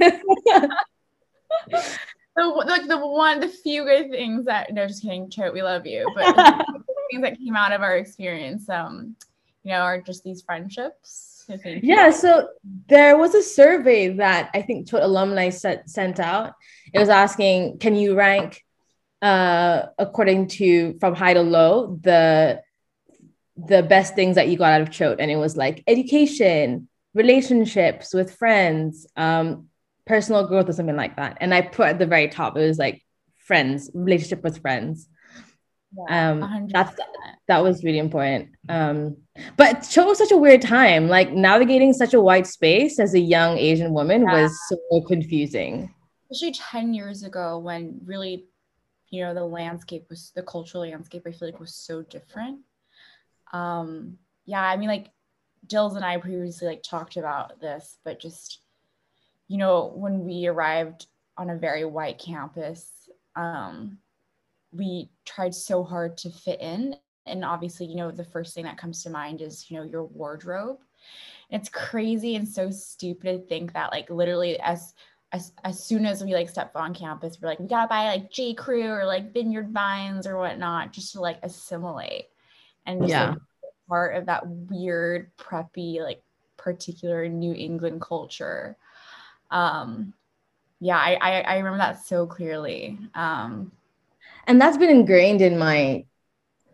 the 1.69 2.43
like 2.67 2.89
the 2.89 3.07
one, 3.07 3.41
the 3.41 3.49
few 3.49 3.85
good 3.85 4.11
things 4.11 4.47
that 4.47 4.73
no, 4.73 4.87
just 4.87 5.03
kidding, 5.03 5.29
Choate, 5.29 5.53
we 5.53 5.63
love 5.63 5.87
you, 5.87 6.11
but 6.15 6.35
things 7.11 7.23
that 7.23 7.39
came 7.39 7.55
out 7.55 7.73
of 7.73 7.83
our 7.83 7.97
experience. 7.99 8.69
Um, 8.71 9.15
you 9.63 9.73
know, 9.73 9.81
are 9.81 10.01
just 10.01 10.25
these 10.25 10.41
friendships? 10.41 11.45
Yeah, 11.65 12.11
so 12.11 12.49
there 12.89 13.19
was 13.19 13.35
a 13.35 13.43
survey 13.43 14.09
that 14.09 14.51
I 14.55 14.63
think 14.63 14.89
Choate 14.89 15.03
alumni 15.03 15.51
set, 15.51 15.91
sent 15.91 16.19
out. 16.19 16.55
It 16.95 16.99
was 16.99 17.11
asking, 17.11 17.79
can 17.79 17.95
you 17.95 18.15
rank 18.15 18.65
uh, 19.21 19.87
according 19.99 20.49
to 20.49 20.99
from 21.01 21.15
high 21.15 21.35
to 21.35 21.43
low 21.43 21.99
the 22.03 22.63
the 23.57 23.83
best 23.83 24.15
things 24.15 24.35
that 24.37 24.49
you 24.49 24.57
got 24.57 24.73
out 24.73 24.81
of 24.83 24.91
Choate? 24.91 25.21
And 25.21 25.31
it 25.31 25.37
was 25.37 25.57
like 25.57 25.83
education, 25.87 26.89
relationships 27.15 28.15
with 28.15 28.35
friends, 28.35 29.07
um, 29.17 29.69
personal 30.07 30.47
growth, 30.47 30.69
or 30.69 30.73
something 30.73 30.97
like 30.97 31.17
that. 31.17 31.39
And 31.41 31.55
I 31.55 31.63
put 31.63 31.89
at 31.89 31.99
the 31.99 32.07
very 32.07 32.29
top, 32.29 32.57
it 32.57 32.67
was 32.67 32.79
like 32.79 33.03
friends, 33.39 33.91
relationship 33.95 34.43
with 34.43 34.61
friends. 34.61 35.09
Yeah, 36.09 36.31
um, 36.31 36.69
that's 36.73 36.97
that 37.49 37.63
was 37.63 37.85
really 37.85 37.99
important. 37.99 38.51
Um, 38.69 39.17
but 39.57 39.87
Choate 39.89 40.07
was 40.07 40.19
such 40.19 40.33
a 40.33 40.37
weird 40.37 40.63
time. 40.63 41.09
Like 41.09 41.33
navigating 41.33 41.93
such 41.93 42.15
a 42.15 42.21
wide 42.21 42.47
space 42.47 42.99
as 42.99 43.15
a 43.15 43.21
young 43.21 43.59
Asian 43.59 43.93
woman 43.93 44.23
yeah. 44.23 44.43
was 44.43 44.59
so 44.69 45.01
confusing. 45.03 45.93
Especially 46.31 46.53
10 46.53 46.95
years 46.95 47.23
ago 47.23 47.59
when 47.59 48.01
really, 48.05 48.47
you 49.11 49.23
know, 49.23 49.35
the 49.35 49.45
landscape 49.45 50.07
was 50.09 50.33
the 50.35 50.43
cultural 50.43 50.85
landscape, 50.85 51.23
I 51.27 51.33
feel 51.33 51.49
like 51.49 51.61
was 51.61 51.75
so 51.75 52.03
different. 52.03 52.61
Um, 53.55 54.19
yeah, 54.45 54.63
I 54.63 54.77
mean, 54.77 54.89
like 54.89 55.11
Dills 55.67 55.97
and 55.97 56.05
I 56.05 56.19
previously 56.19 56.67
like 56.67 56.83
talked 56.83 57.17
about 57.17 57.61
this, 57.61 57.99
but 58.05 58.21
just, 58.21 58.61
you 59.49 59.57
know, 59.57 59.93
when 59.95 60.25
we 60.25 60.47
arrived 60.47 61.07
on 61.39 61.51
a 61.51 61.57
very 61.57 61.85
white 61.85 62.19
campus, 62.19 63.09
um, 63.37 63.99
we 64.73 65.09
tried 65.25 65.55
so 65.55 65.85
hard 65.85 66.19
to 66.19 66.31
fit 66.31 66.61
in. 66.61 66.97
And 67.27 67.43
obviously 67.43 67.87
you 67.87 67.97
know 67.97 68.11
the 68.11 68.25
first 68.25 68.55
thing 68.55 68.65
that 68.65 68.77
comes 68.77 69.03
to 69.03 69.11
mind 69.11 69.41
is 69.41 69.71
you 69.71 69.79
know 69.79 69.85
your 69.85 70.05
wardrobe. 70.05 70.81
It's 71.51 71.71
crazy 71.71 72.37
and 72.37 72.47
so 72.47 72.71
stupid 72.71 73.25
to 73.25 73.47
think 73.47 73.73
that 73.73 73.93
like 73.93 74.11
literally 74.11 74.61
as 74.61 74.93
as, 75.33 75.53
as 75.65 75.83
soon 75.83 76.05
as 76.05 76.23
we 76.23 76.35
like 76.35 76.51
step 76.51 76.73
on 76.75 76.95
campus 76.95 77.39
we're 77.41 77.49
like 77.49 77.59
we 77.59 77.67
gotta 77.67 77.89
buy 77.89 78.05
like 78.05 78.31
j. 78.31 78.53
Crew 78.53 78.89
or 78.89 79.07
like 79.07 79.33
vineyard 79.33 79.71
vines 79.71 80.27
or 80.27 80.37
whatnot 80.37 80.93
just 80.93 81.13
to 81.13 81.21
like 81.21 81.39
assimilate 81.43 82.27
and 82.87 83.01
just 83.01 83.11
yeah. 83.11 83.31
like, 83.31 83.39
part 83.89 84.17
of 84.17 84.27
that 84.27 84.47
weird 84.47 85.31
preppy 85.37 86.01
like 86.01 86.23
particular 86.57 87.29
new 87.29 87.53
england 87.55 88.01
culture 88.01 88.77
um 89.51 90.13
yeah 90.81 90.97
I, 90.97 91.15
I 91.15 91.41
i 91.41 91.57
remember 91.57 91.79
that 91.79 92.05
so 92.05 92.27
clearly 92.27 92.99
um 93.15 93.73
and 94.47 94.61
that's 94.61 94.77
been 94.77 94.91
ingrained 94.91 95.43
in 95.43 95.59
my 95.59 96.05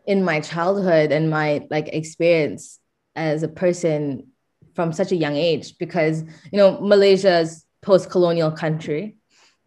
in 0.07 0.25
my 0.25 0.41
childhood 0.41 1.13
and 1.13 1.31
my 1.31 1.67
like 1.71 1.89
experience 1.89 2.79
as 3.15 3.43
a 3.43 3.49
person 3.49 4.29
from 4.75 4.93
such 4.93 5.13
a 5.13 5.17
young 5.17 5.37
age 5.37 5.77
because 5.79 6.23
you 6.53 6.59
know 6.59 6.81
malaysia's 6.81 7.65
post-colonial 7.83 8.51
country 8.51 9.17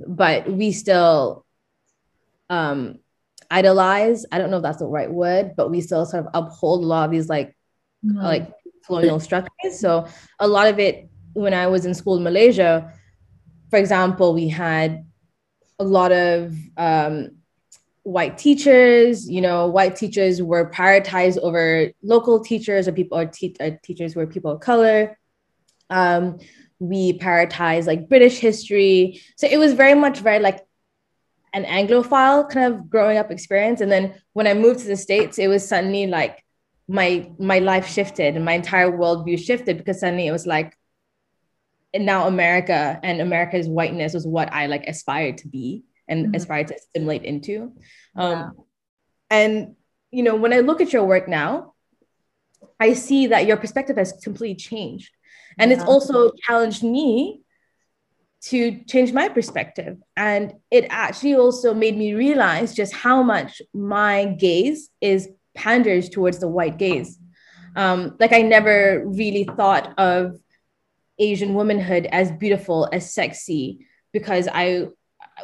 but 0.05 0.49
we 0.49 0.71
still 0.71 1.45
um 2.49 2.99
idolize 3.53 4.25
i 4.31 4.37
don't 4.37 4.49
know 4.49 4.57
if 4.57 4.63
that's 4.63 4.79
the 4.79 4.85
right 4.85 5.11
word 5.11 5.51
but 5.55 5.69
we 5.69 5.79
still 5.79 6.05
sort 6.05 6.25
of 6.25 6.31
uphold 6.33 6.83
a 6.83 6.87
lot 6.87 7.05
of 7.05 7.11
these 7.11 7.29
like 7.29 7.55
mm-hmm. 8.03 8.17
like 8.17 8.51
colonial 8.85 9.19
structures. 9.19 9.79
So 9.79 10.07
a 10.39 10.47
lot 10.47 10.67
of 10.67 10.79
it 10.79 11.09
when 11.33 11.53
i 11.53 11.67
was 11.67 11.85
in 11.85 11.93
school 11.93 12.17
in 12.17 12.23
malaysia 12.23 12.93
for 13.69 13.77
example 13.77 14.33
we 14.33 14.47
had 14.49 15.05
a 15.79 15.83
lot 15.83 16.11
of 16.11 16.55
um 16.77 17.31
white 18.03 18.37
teachers 18.37 19.29
you 19.29 19.41
know 19.41 19.67
white 19.67 19.95
teachers 19.95 20.41
were 20.41 20.69
prioritized 20.69 21.37
over 21.37 21.89
local 22.01 22.41
teachers 22.41 22.87
or 22.87 22.91
people 22.91 23.17
or, 23.17 23.25
te- 23.25 23.55
or 23.59 23.79
teachers 23.83 24.15
were 24.15 24.27
people 24.27 24.51
of 24.51 24.59
color. 24.59 25.17
Um, 25.89 26.39
we 26.79 27.17
prioritize 27.17 27.87
like 27.87 28.09
british 28.09 28.39
history. 28.39 29.21
So 29.37 29.47
it 29.47 29.57
was 29.57 29.73
very 29.73 29.93
much 29.93 30.19
very 30.19 30.39
like 30.39 30.59
an 31.53 31.65
anglophile 31.65 32.49
kind 32.49 32.73
of 32.73 32.89
growing 32.89 33.17
up 33.17 33.31
experience 33.31 33.81
and 33.81 33.91
then 33.91 34.13
when 34.33 34.47
i 34.47 34.53
moved 34.53 34.79
to 34.79 34.87
the 34.87 34.97
states 34.97 35.37
it 35.37 35.47
was 35.47 35.67
suddenly 35.67 36.07
like 36.07 36.43
my 36.87 37.29
my 37.39 37.59
life 37.59 37.87
shifted 37.87 38.35
and 38.35 38.43
my 38.43 38.53
entire 38.53 38.91
worldview 38.91 39.39
shifted 39.39 39.77
because 39.77 39.99
suddenly 39.99 40.27
it 40.27 40.31
was 40.31 40.45
like 40.45 40.77
and 41.93 42.05
now 42.05 42.27
america 42.27 42.99
and 43.03 43.21
america's 43.21 43.67
whiteness 43.67 44.13
was 44.13 44.27
what 44.27 44.51
i 44.51 44.65
like 44.65 44.85
aspired 44.87 45.37
to 45.37 45.47
be 45.47 45.83
and 46.07 46.27
mm-hmm. 46.27 46.35
aspire 46.35 46.63
to 46.65 46.75
assimilate 46.75 47.23
into. 47.23 47.73
Um, 48.15 48.31
yeah. 48.31 48.49
And, 49.29 49.75
you 50.11 50.23
know, 50.23 50.35
when 50.35 50.53
I 50.53 50.59
look 50.59 50.81
at 50.81 50.93
your 50.93 51.05
work 51.05 51.27
now, 51.27 51.73
I 52.79 52.93
see 52.93 53.27
that 53.27 53.45
your 53.45 53.57
perspective 53.57 53.97
has 53.97 54.13
completely 54.23 54.55
changed. 54.55 55.11
And 55.57 55.71
yeah. 55.71 55.77
it's 55.77 55.85
also 55.85 56.31
challenged 56.45 56.83
me 56.83 57.41
to 58.45 58.83
change 58.85 59.13
my 59.13 59.29
perspective. 59.29 59.97
And 60.17 60.53
it 60.69 60.85
actually 60.89 61.35
also 61.35 61.73
made 61.73 61.97
me 61.97 62.13
realize 62.13 62.73
just 62.73 62.93
how 62.93 63.23
much 63.23 63.61
my 63.73 64.25
gaze 64.25 64.89
is 64.99 65.29
panders 65.55 66.09
towards 66.09 66.39
the 66.39 66.47
white 66.47 66.77
gaze. 66.77 67.17
Um, 67.75 68.17
like 68.19 68.33
I 68.33 68.41
never 68.41 69.03
really 69.05 69.45
thought 69.45 69.97
of 69.97 70.37
Asian 71.19 71.53
womanhood 71.53 72.05
as 72.11 72.31
beautiful, 72.31 72.89
as 72.91 73.13
sexy, 73.13 73.87
because 74.11 74.49
I 74.51 74.87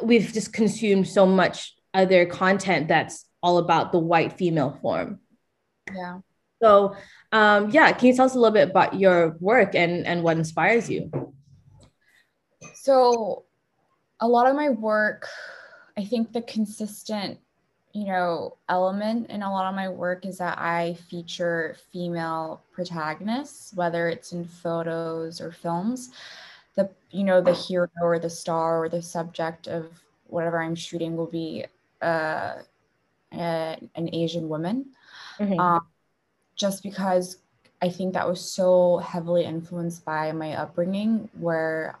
we've 0.02 0.32
just 0.32 0.52
consumed 0.52 1.08
so 1.08 1.26
much 1.26 1.74
other 1.94 2.26
content 2.26 2.86
that's 2.88 3.24
all 3.42 3.58
about 3.58 3.92
the 3.92 3.98
white 3.98 4.34
female 4.34 4.78
form. 4.82 5.20
Yeah. 5.92 6.18
So, 6.62 6.94
um, 7.32 7.70
yeah, 7.70 7.90
can 7.92 8.08
you 8.08 8.14
tell 8.14 8.26
us 8.26 8.34
a 8.34 8.38
little 8.38 8.52
bit 8.52 8.70
about 8.70 9.00
your 9.00 9.36
work 9.40 9.74
and 9.74 10.06
and 10.06 10.22
what 10.22 10.36
inspires 10.36 10.90
you? 10.90 11.10
So, 12.82 13.44
a 14.20 14.28
lot 14.28 14.46
of 14.48 14.56
my 14.56 14.70
work, 14.70 15.26
I 15.96 16.04
think 16.04 16.32
the 16.32 16.42
consistent, 16.42 17.38
you 17.92 18.06
know, 18.06 18.56
element 18.68 19.30
in 19.30 19.42
a 19.42 19.50
lot 19.50 19.68
of 19.68 19.74
my 19.74 19.88
work 19.88 20.24
is 20.24 20.38
that 20.38 20.58
I 20.58 20.94
feature 21.08 21.76
female 21.92 22.62
protagonists, 22.72 23.74
whether 23.74 24.08
it's 24.08 24.32
in 24.32 24.44
photos 24.44 25.40
or 25.40 25.52
films 25.52 26.10
the 26.80 26.90
you 27.10 27.24
know 27.24 27.40
the 27.40 27.52
hero 27.52 27.88
or 28.02 28.18
the 28.18 28.30
star 28.30 28.84
or 28.84 28.88
the 28.88 29.02
subject 29.02 29.66
of 29.66 29.86
whatever 30.26 30.62
I'm 30.62 30.74
shooting 30.74 31.16
will 31.16 31.26
be 31.26 31.64
uh, 32.00 32.54
a, 33.32 33.78
an 33.94 34.10
Asian 34.12 34.48
woman. 34.48 34.86
Mm-hmm. 35.38 35.58
Um, 35.58 35.86
just 36.54 36.82
because 36.82 37.38
I 37.82 37.88
think 37.88 38.14
that 38.14 38.28
was 38.28 38.40
so 38.40 38.98
heavily 38.98 39.44
influenced 39.44 40.04
by 40.04 40.32
my 40.32 40.54
upbringing, 40.54 41.28
where 41.38 41.96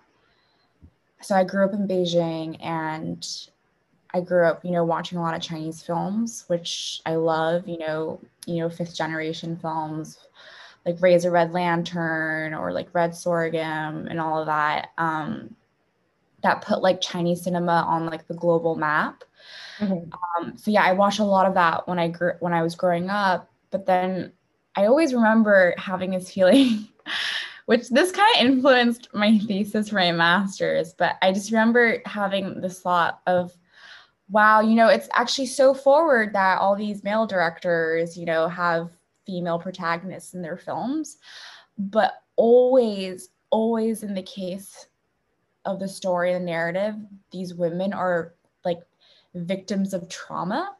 so 1.22 1.34
I 1.34 1.44
grew 1.44 1.64
up 1.64 1.72
in 1.72 1.86
Beijing 1.86 2.56
and 2.64 3.26
I 4.12 4.20
grew 4.20 4.46
up, 4.46 4.64
you 4.64 4.72
know, 4.72 4.84
watching 4.84 5.18
a 5.18 5.22
lot 5.22 5.34
of 5.34 5.42
Chinese 5.42 5.82
films, 5.82 6.44
which 6.48 7.00
I 7.06 7.14
love, 7.14 7.68
you 7.68 7.78
know, 7.78 8.20
you 8.46 8.56
know, 8.56 8.68
fifth 8.68 8.94
generation 8.94 9.56
films, 9.56 10.18
like 10.84 11.00
Raise 11.00 11.24
a 11.24 11.30
Red 11.30 11.52
Lantern 11.52 12.54
or 12.54 12.72
like 12.72 12.88
Red 12.92 13.14
Sorghum 13.14 14.08
and 14.08 14.20
all 14.20 14.40
of 14.40 14.46
that. 14.46 14.90
Um, 14.98 15.54
that 16.42 16.62
put 16.62 16.82
like 16.82 17.00
Chinese 17.00 17.42
cinema 17.42 17.84
on 17.86 18.06
like 18.06 18.26
the 18.26 18.34
global 18.34 18.74
map. 18.74 19.24
Mm-hmm. 19.78 20.10
Um, 20.42 20.56
so 20.56 20.70
yeah, 20.70 20.82
I 20.82 20.92
watched 20.92 21.18
a 21.18 21.24
lot 21.24 21.46
of 21.46 21.54
that 21.54 21.86
when 21.86 21.98
I 21.98 22.08
grew 22.08 22.32
when 22.40 22.52
I 22.52 22.62
was 22.62 22.74
growing 22.74 23.10
up. 23.10 23.50
But 23.70 23.86
then 23.86 24.32
I 24.74 24.86
always 24.86 25.14
remember 25.14 25.74
having 25.78 26.10
this 26.10 26.32
feeling, 26.32 26.88
which 27.70 27.88
this 27.90 28.10
kind 28.10 28.34
of 28.34 28.44
influenced 28.44 29.06
my 29.14 29.38
thesis 29.38 29.90
for 29.90 29.94
my 29.94 30.10
master's. 30.10 30.92
But 30.92 31.14
I 31.22 31.30
just 31.30 31.52
remember 31.52 32.02
having 32.04 32.60
this 32.60 32.80
thought 32.80 33.20
of, 33.28 33.56
wow, 34.28 34.60
you 34.60 34.74
know, 34.74 34.88
it's 34.88 35.08
actually 35.14 35.46
so 35.46 35.72
forward 35.72 36.32
that 36.32 36.58
all 36.58 36.74
these 36.74 37.04
male 37.04 37.28
directors, 37.28 38.18
you 38.18 38.26
know, 38.26 38.48
have 38.48 38.90
female 39.24 39.56
protagonists 39.56 40.34
in 40.34 40.42
their 40.42 40.56
films, 40.56 41.18
but 41.78 42.24
always, 42.34 43.28
always 43.50 44.02
in 44.02 44.14
the 44.14 44.22
case 44.24 44.88
of 45.64 45.78
the 45.78 45.86
story 45.86 46.32
and 46.32 46.44
the 46.44 46.50
narrative, 46.50 46.96
these 47.30 47.54
women 47.54 47.92
are 47.92 48.34
like 48.64 48.80
victims 49.34 49.94
of 49.94 50.08
trauma 50.08 50.74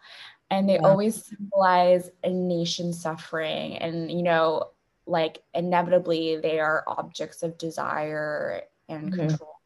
and 0.51 0.69
they 0.69 0.75
yeah. 0.75 0.89
always 0.89 1.25
symbolize 1.27 2.11
a 2.25 2.31
nation 2.31 2.93
suffering 2.93 3.77
and 3.77 4.11
you 4.11 4.25
know 4.25 4.71
like 5.11 5.43
inevitably 5.55 6.37
they 6.37 6.61
are 6.61 6.85
objects 6.87 7.43
of 7.43 7.59
desire 7.59 8.63
and 8.89 9.13
mm-hmm. 9.13 9.29
control 9.29 9.57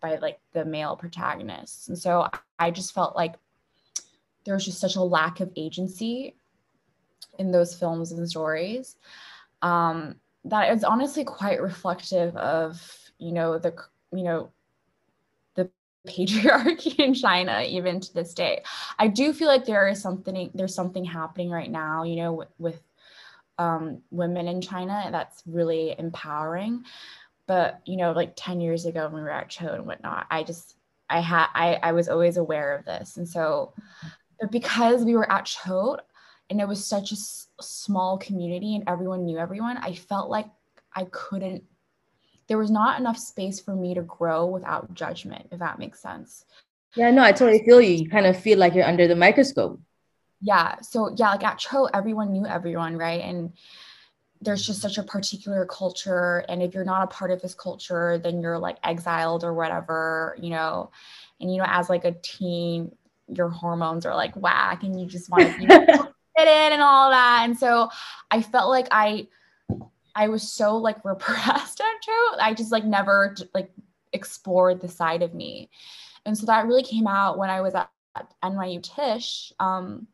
by 0.00 0.16
like 0.16 0.38
the 0.52 0.64
male 0.64 0.96
protagonists 0.96 1.88
and 1.88 1.98
so 1.98 2.28
i 2.58 2.70
just 2.70 2.94
felt 2.94 3.16
like 3.16 3.34
there 4.44 4.54
was 4.54 4.64
just 4.64 4.80
such 4.80 4.96
a 4.96 5.02
lack 5.02 5.40
of 5.40 5.50
agency 5.56 6.36
in 7.38 7.50
those 7.50 7.74
films 7.74 8.12
and 8.12 8.28
stories 8.28 8.96
um, 9.62 10.16
that 10.44 10.72
is 10.72 10.84
honestly 10.84 11.24
quite 11.24 11.60
reflective 11.60 12.36
of 12.36 12.80
you 13.18 13.32
know 13.32 13.58
the 13.58 13.74
you 14.12 14.22
know 14.22 14.50
the 15.54 15.68
patriarchy 16.06 16.98
in 16.98 17.14
China 17.14 17.62
even 17.66 18.00
to 18.00 18.14
this 18.14 18.34
day. 18.34 18.62
I 18.98 19.08
do 19.08 19.32
feel 19.32 19.48
like 19.48 19.64
there 19.64 19.88
is 19.88 20.00
something 20.00 20.50
there's 20.54 20.74
something 20.74 21.04
happening 21.04 21.50
right 21.50 21.70
now, 21.70 22.04
you 22.04 22.16
know, 22.16 22.32
with, 22.32 22.48
with 22.58 22.82
um, 23.58 24.02
women 24.10 24.48
in 24.48 24.60
China. 24.60 25.08
That's 25.10 25.42
really 25.46 25.94
empowering. 25.98 26.84
But 27.46 27.80
you 27.84 27.96
know, 27.96 28.12
like 28.12 28.32
10 28.36 28.60
years 28.60 28.86
ago 28.86 29.04
when 29.04 29.14
we 29.14 29.22
were 29.22 29.30
at 29.30 29.48
Choate 29.48 29.74
and 29.74 29.86
whatnot, 29.86 30.26
I 30.30 30.42
just 30.42 30.76
I 31.08 31.20
had 31.20 31.46
I, 31.54 31.74
I 31.82 31.92
was 31.92 32.08
always 32.08 32.36
aware 32.36 32.76
of 32.76 32.84
this. 32.84 33.16
And 33.16 33.28
so 33.28 33.72
but 34.40 34.50
because 34.50 35.04
we 35.04 35.14
were 35.14 35.30
at 35.30 35.46
Choate 35.46 36.00
and 36.50 36.60
it 36.60 36.68
was 36.68 36.84
such 36.84 37.12
a 37.12 37.14
s- 37.14 37.48
small 37.60 38.18
community 38.18 38.74
and 38.74 38.84
everyone 38.86 39.24
knew 39.24 39.38
everyone, 39.38 39.78
I 39.78 39.94
felt 39.94 40.28
like 40.28 40.46
I 40.94 41.04
couldn't 41.04 41.64
there 42.48 42.58
was 42.58 42.70
not 42.70 43.00
enough 43.00 43.18
space 43.18 43.60
for 43.60 43.74
me 43.74 43.94
to 43.94 44.02
grow 44.02 44.46
without 44.46 44.94
judgment, 44.94 45.48
if 45.50 45.58
that 45.58 45.78
makes 45.78 46.00
sense. 46.00 46.44
Yeah, 46.94 47.10
no, 47.10 47.22
I 47.22 47.32
totally 47.32 47.64
feel 47.64 47.80
you. 47.80 47.92
You 47.92 48.08
kind 48.08 48.26
of 48.26 48.40
feel 48.40 48.58
like 48.58 48.74
you're 48.74 48.86
under 48.86 49.08
the 49.08 49.16
microscope. 49.16 49.80
Yeah. 50.40 50.80
So 50.80 51.14
yeah, 51.16 51.30
like 51.30 51.44
at 51.44 51.58
Choate, 51.58 51.90
everyone 51.94 52.32
knew 52.32 52.46
everyone, 52.46 52.96
right? 52.96 53.22
And 53.22 53.52
there's 54.40 54.66
just 54.66 54.80
such 54.80 54.98
a 54.98 55.02
particular 55.02 55.64
culture 55.64 56.44
and 56.48 56.62
if 56.62 56.74
you're 56.74 56.84
not 56.84 57.02
a 57.02 57.06
part 57.06 57.30
of 57.30 57.40
this 57.40 57.54
culture 57.54 58.18
then 58.18 58.40
you're 58.40 58.58
like 58.58 58.76
exiled 58.84 59.44
or 59.44 59.54
whatever 59.54 60.36
you 60.40 60.50
know 60.50 60.90
and 61.40 61.50
you 61.50 61.58
know 61.58 61.66
as 61.66 61.88
like 61.88 62.04
a 62.04 62.12
teen 62.22 62.90
your 63.28 63.48
hormones 63.48 64.04
are 64.04 64.14
like 64.14 64.34
whack 64.36 64.82
and 64.82 65.00
you 65.00 65.06
just 65.06 65.30
want 65.30 65.42
to 65.42 65.52
fit 66.36 66.48
in 66.48 66.72
and 66.72 66.82
all 66.82 67.10
that 67.10 67.42
and 67.44 67.58
so 67.58 67.88
i 68.30 68.42
felt 68.42 68.68
like 68.68 68.86
i 68.90 69.26
i 70.14 70.28
was 70.28 70.48
so 70.48 70.76
like 70.76 70.96
repressed 71.04 71.80
at 71.80 72.02
Choate 72.02 72.40
i 72.40 72.52
just 72.54 72.72
like 72.72 72.84
never 72.84 73.34
like 73.54 73.70
explored 74.12 74.80
the 74.80 74.88
side 74.88 75.22
of 75.22 75.34
me 75.34 75.70
and 76.24 76.36
so 76.36 76.46
that 76.46 76.66
really 76.66 76.82
came 76.82 77.06
out 77.06 77.38
when 77.38 77.50
i 77.50 77.60
was 77.60 77.74
at, 77.74 77.90
at 78.14 78.28
nyu 78.42 78.82
tisch 78.82 79.52
um, 79.60 80.06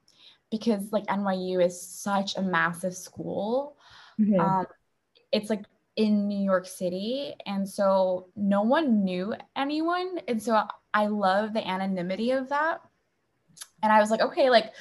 because 0.53 0.93
like 0.93 1.07
nyu 1.07 1.65
is 1.65 1.81
such 1.83 2.37
a 2.37 2.43
massive 2.43 2.95
school 2.95 3.77
Mm-hmm. 4.21 4.41
Um, 4.41 4.67
it's 5.31 5.51
like 5.51 5.65
in 5.97 6.29
New 6.29 6.43
York 6.43 6.67
City. 6.67 7.35
And 7.47 7.69
so 7.69 8.29
no 8.37 8.63
one 8.63 9.05
knew 9.05 9.35
anyone. 9.57 10.21
And 10.29 10.43
so 10.43 10.63
I 10.95 11.07
love 11.07 11.53
the 11.53 11.67
anonymity 11.67 12.31
of 12.33 12.49
that. 12.51 12.81
And 13.83 13.93
I 13.93 14.01
was 14.01 14.11
like, 14.11 14.21
okay, 14.21 14.51
like 14.51 14.73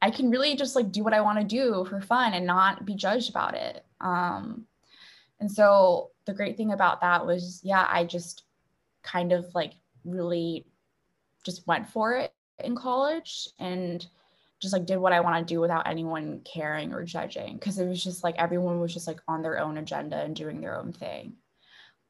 I 0.00 0.10
can 0.10 0.30
really 0.30 0.54
just 0.54 0.76
like 0.76 0.92
do 0.92 1.02
what 1.02 1.14
I 1.14 1.20
want 1.20 1.38
to 1.38 1.44
do 1.44 1.84
for 1.88 2.00
fun 2.00 2.34
and 2.34 2.46
not 2.46 2.84
be 2.84 2.94
judged 2.94 3.30
about 3.30 3.54
it. 3.54 3.84
Um, 4.00 4.66
and 5.40 5.50
so 5.50 6.10
the 6.26 6.34
great 6.34 6.56
thing 6.56 6.72
about 6.72 7.00
that 7.00 7.26
was, 7.26 7.60
yeah, 7.64 7.86
I 7.88 8.04
just 8.04 8.44
kind 9.02 9.32
of 9.32 9.46
like 9.54 9.72
really 10.04 10.66
just 11.44 11.66
went 11.66 11.88
for 11.88 12.14
it 12.14 12.32
in 12.62 12.76
college 12.76 13.48
and 13.58 14.06
just 14.60 14.72
like 14.72 14.86
did 14.86 14.98
what 14.98 15.12
I 15.12 15.20
want 15.20 15.46
to 15.46 15.54
do 15.54 15.60
without 15.60 15.86
anyone 15.86 16.40
caring 16.44 16.92
or 16.92 17.04
judging 17.04 17.54
because 17.54 17.78
it 17.78 17.86
was 17.86 18.02
just 18.02 18.24
like 18.24 18.34
everyone 18.38 18.80
was 18.80 18.92
just 18.92 19.06
like 19.06 19.20
on 19.28 19.42
their 19.42 19.58
own 19.58 19.78
agenda 19.78 20.16
and 20.16 20.34
doing 20.34 20.60
their 20.60 20.76
own 20.76 20.92
thing. 20.92 21.34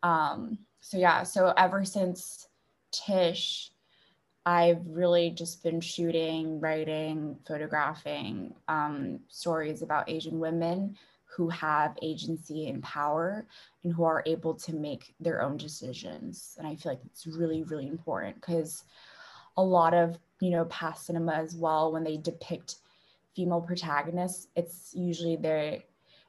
Um, 0.02 0.58
so 0.80 0.96
yeah, 0.96 1.22
so 1.24 1.52
ever 1.56 1.84
since 1.84 2.48
Tisch, 2.92 3.70
I've 4.46 4.86
really 4.86 5.30
just 5.30 5.62
been 5.62 5.80
shooting, 5.80 6.58
writing, 6.60 7.36
photographing 7.46 8.54
um, 8.66 9.20
stories 9.28 9.82
about 9.82 10.08
Asian 10.08 10.38
women 10.38 10.96
who 11.26 11.50
have 11.50 11.98
agency 12.00 12.68
and 12.68 12.82
power 12.82 13.46
and 13.84 13.92
who 13.92 14.04
are 14.04 14.22
able 14.24 14.54
to 14.54 14.74
make 14.74 15.14
their 15.20 15.42
own 15.42 15.58
decisions. 15.58 16.56
And 16.58 16.66
I 16.66 16.76
feel 16.76 16.92
like 16.92 17.02
it's 17.04 17.26
really, 17.26 17.62
really 17.64 17.86
important 17.86 18.36
because 18.36 18.84
a 19.58 19.62
lot 19.62 19.92
of 19.92 20.18
you 20.40 20.50
know 20.50 20.64
past 20.66 21.06
cinema 21.06 21.32
as 21.32 21.54
well 21.54 21.92
when 21.92 22.04
they 22.04 22.16
depict 22.16 22.76
female 23.36 23.60
protagonists 23.60 24.48
it's 24.56 24.92
usually 24.94 25.36
their 25.36 25.78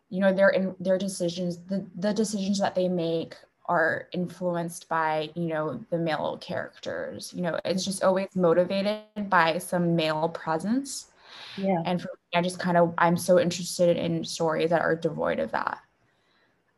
you 0.10 0.20
know 0.20 0.34
their 0.34 0.50
in 0.50 0.76
their 0.80 0.98
decisions 0.98 1.60
the, 1.68 1.86
the 1.96 2.14
decisions 2.14 2.60
that 2.60 2.76
they 2.76 2.90
make 2.90 3.36
are 3.70 4.08
influenced 4.12 4.90
by 4.90 5.30
you 5.36 5.46
know 5.46 5.80
the 5.92 5.98
male 5.98 6.38
characters. 6.42 7.32
You 7.34 7.44
know 7.44 7.60
it's 7.64 7.86
just 7.86 8.04
always 8.04 8.36
motivated 8.36 9.02
by 9.30 9.60
some 9.60 9.96
male 9.96 10.28
presence. 10.30 11.12
Yeah. 11.56 11.82
And 11.86 12.02
for 12.02 12.08
me 12.08 12.40
i 12.40 12.42
just 12.42 12.60
kind 12.60 12.78
of 12.78 12.94
i'm 12.98 13.16
so 13.16 13.40
interested 13.40 13.96
in 13.96 14.26
stories 14.26 14.72
that 14.72 14.82
are 14.82 14.96
devoid 14.96 15.40
of 15.40 15.52
that. 15.52 15.80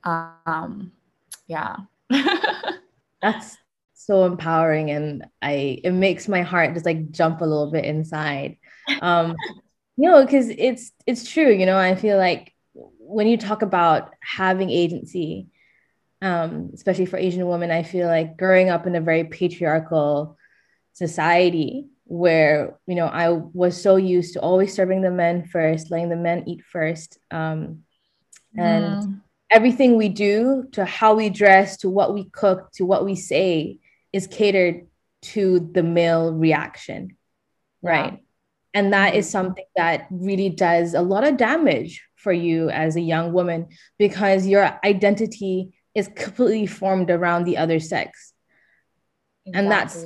Um 0.04 0.92
yeah. 1.48 1.78
That's 3.22 3.58
so 4.06 4.26
empowering 4.26 4.90
and 4.90 5.26
I 5.42 5.80
it 5.84 5.92
makes 5.92 6.28
my 6.28 6.42
heart 6.42 6.74
just 6.74 6.86
like 6.86 7.12
jump 7.12 7.42
a 7.42 7.46
little 7.46 7.72
bit 7.72 7.86
inside. 7.86 8.58
Um, 9.02 9.36
you 9.98 10.10
know, 10.10 10.26
because 10.26 10.50
it's 10.50 10.92
it's 11.06 11.30
true, 11.30 11.52
you 11.52 11.66
know, 11.66 11.78
I 11.78 11.96
feel 11.96 12.18
like 12.18 12.54
when 12.74 13.28
you 13.28 13.38
talk 13.38 13.62
about 13.62 14.14
having 14.22 14.70
agency, 14.70 15.48
um, 16.22 16.72
especially 16.74 17.06
for 17.06 17.18
Asian 17.18 17.46
women, 17.48 17.72
I 17.72 17.84
feel 17.84 18.08
like 18.08 18.38
growing 18.38 18.70
up 18.70 18.88
in 18.88 18.96
a 18.96 19.02
very 19.02 19.26
patriarchal 19.26 20.38
society 20.94 21.88
where 22.06 22.78
you 22.88 22.96
know 22.96 23.06
I 23.06 23.30
was 23.30 23.82
so 23.82 23.96
used 23.96 24.34
to 24.34 24.42
always 24.42 24.74
serving 24.74 25.02
the 25.02 25.12
men 25.12 25.46
first, 25.46 25.92
letting 25.92 26.10
the 26.10 26.16
men 26.16 26.44
eat 26.48 26.64
first, 26.64 27.18
um, 27.30 27.84
and 28.58 29.04
mm. 29.04 29.22
everything 29.50 29.96
we 29.96 30.10
do, 30.10 30.68
to 30.74 30.86
how 30.86 31.14
we 31.14 31.30
dress, 31.30 31.78
to 31.78 31.90
what 31.90 32.14
we 32.14 32.26
cook, 32.26 32.72
to 32.74 32.86
what 32.86 33.06
we 33.06 33.16
say, 33.16 33.80
is 34.14 34.28
catered 34.28 34.88
to 35.22 35.60
the 35.60 35.84
male 35.84 36.34
reaction, 36.34 37.18
right? 37.82 38.14
Yeah. 38.14 38.20
And 38.74 38.94
that 38.94 39.16
is 39.16 39.26
mm-hmm. 39.26 39.32
something 39.32 39.66
that 39.76 40.08
really 40.10 40.50
does 40.50 40.94
a 40.94 41.02
lot 41.02 41.24
of 41.24 41.38
damage 41.38 42.04
for 42.16 42.32
you 42.32 42.70
as 42.70 42.96
a 42.96 43.02
young 43.02 43.34
woman 43.34 43.68
because 43.98 44.48
your 44.48 44.80
identity 44.84 45.72
is 45.94 46.10
completely 46.16 46.68
formed 46.68 47.10
around 47.10 47.44
the 47.44 47.58
other 47.58 47.80
sex. 47.80 48.34
Exactly. 49.46 49.60
And 49.60 49.72
that's 49.72 50.06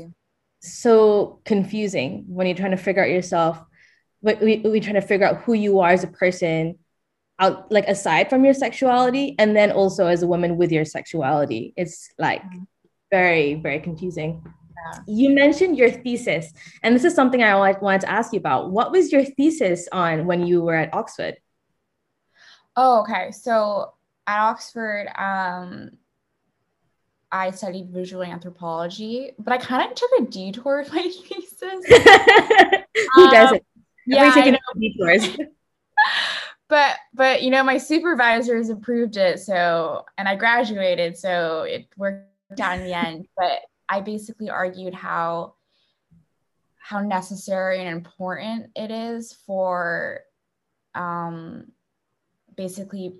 so 0.61 1.41
confusing 1.45 2.25
when 2.27 2.47
you're 2.47 2.55
trying 2.55 2.71
to 2.71 2.77
figure 2.77 3.03
out 3.03 3.09
yourself, 3.09 3.61
but 4.23 4.41
we, 4.41 4.61
we're 4.63 4.81
trying 4.81 4.95
to 4.95 5.01
figure 5.01 5.27
out 5.27 5.41
who 5.41 5.53
you 5.53 5.79
are 5.81 5.91
as 5.91 6.03
a 6.03 6.07
person 6.07 6.79
out 7.37 7.69
like 7.69 7.85
aside 7.87 8.29
from 8.29 8.45
your 8.45 8.53
sexuality 8.53 9.35
and 9.37 9.55
then 9.57 9.69
also 9.69 10.07
as 10.07 10.23
a 10.23 10.27
woman 10.27 10.55
with 10.57 10.71
your 10.71 10.85
sexuality. 10.85 11.73
It's 11.75 12.09
like 12.17 12.41
mm-hmm 12.41 12.63
very, 13.11 13.55
very 13.55 13.79
confusing. 13.79 14.41
Yeah. 14.43 14.99
You 15.07 15.29
mentioned 15.31 15.77
your 15.77 15.89
thesis, 15.89 16.53
and 16.83 16.95
this 16.95 17.03
is 17.03 17.15
something 17.15 17.43
I 17.43 17.55
wanted 17.55 18.01
to 18.01 18.11
ask 18.11 18.33
you 18.33 18.39
about. 18.39 18.71
What 18.71 18.91
was 18.91 19.11
your 19.11 19.23
thesis 19.23 19.87
on 19.91 20.25
when 20.25 20.45
you 20.45 20.61
were 20.61 20.75
at 20.75 20.93
Oxford? 20.93 21.37
Oh, 22.75 23.01
okay. 23.01 23.31
So 23.31 23.93
at 24.27 24.39
Oxford, 24.39 25.07
um, 25.17 25.91
I 27.31 27.51
studied 27.51 27.89
visual 27.89 28.23
anthropology, 28.23 29.31
but 29.39 29.53
I 29.53 29.57
kind 29.57 29.89
of 29.89 29.95
took 29.95 30.11
a 30.19 30.23
detour 30.25 30.79
with 30.79 30.93
my 30.93 31.01
thesis. 31.29 31.85
Who 33.15 33.23
um, 33.23 33.31
doesn't? 33.31 33.63
Yeah, 34.05 34.31
taking 34.33 34.57
detours. 34.79 35.37
but 36.67 36.95
but 37.13 37.43
you 37.43 37.49
know 37.49 37.63
my 37.63 37.77
supervisors 37.77 38.69
approved 38.69 39.17
it 39.17 39.39
so 39.39 40.03
and 40.17 40.27
i 40.27 40.35
graduated 40.35 41.17
so 41.17 41.61
it 41.61 41.87
worked 41.97 42.27
down 42.55 42.79
in 42.79 42.85
the 42.85 42.93
end, 42.93 43.27
but 43.37 43.61
I 43.87 44.01
basically 44.01 44.49
argued 44.49 44.93
how 44.93 45.55
how 46.77 47.01
necessary 47.01 47.79
and 47.79 47.89
important 47.89 48.69
it 48.75 48.91
is 48.91 49.33
for 49.47 50.19
um, 50.93 51.71
basically 52.55 53.15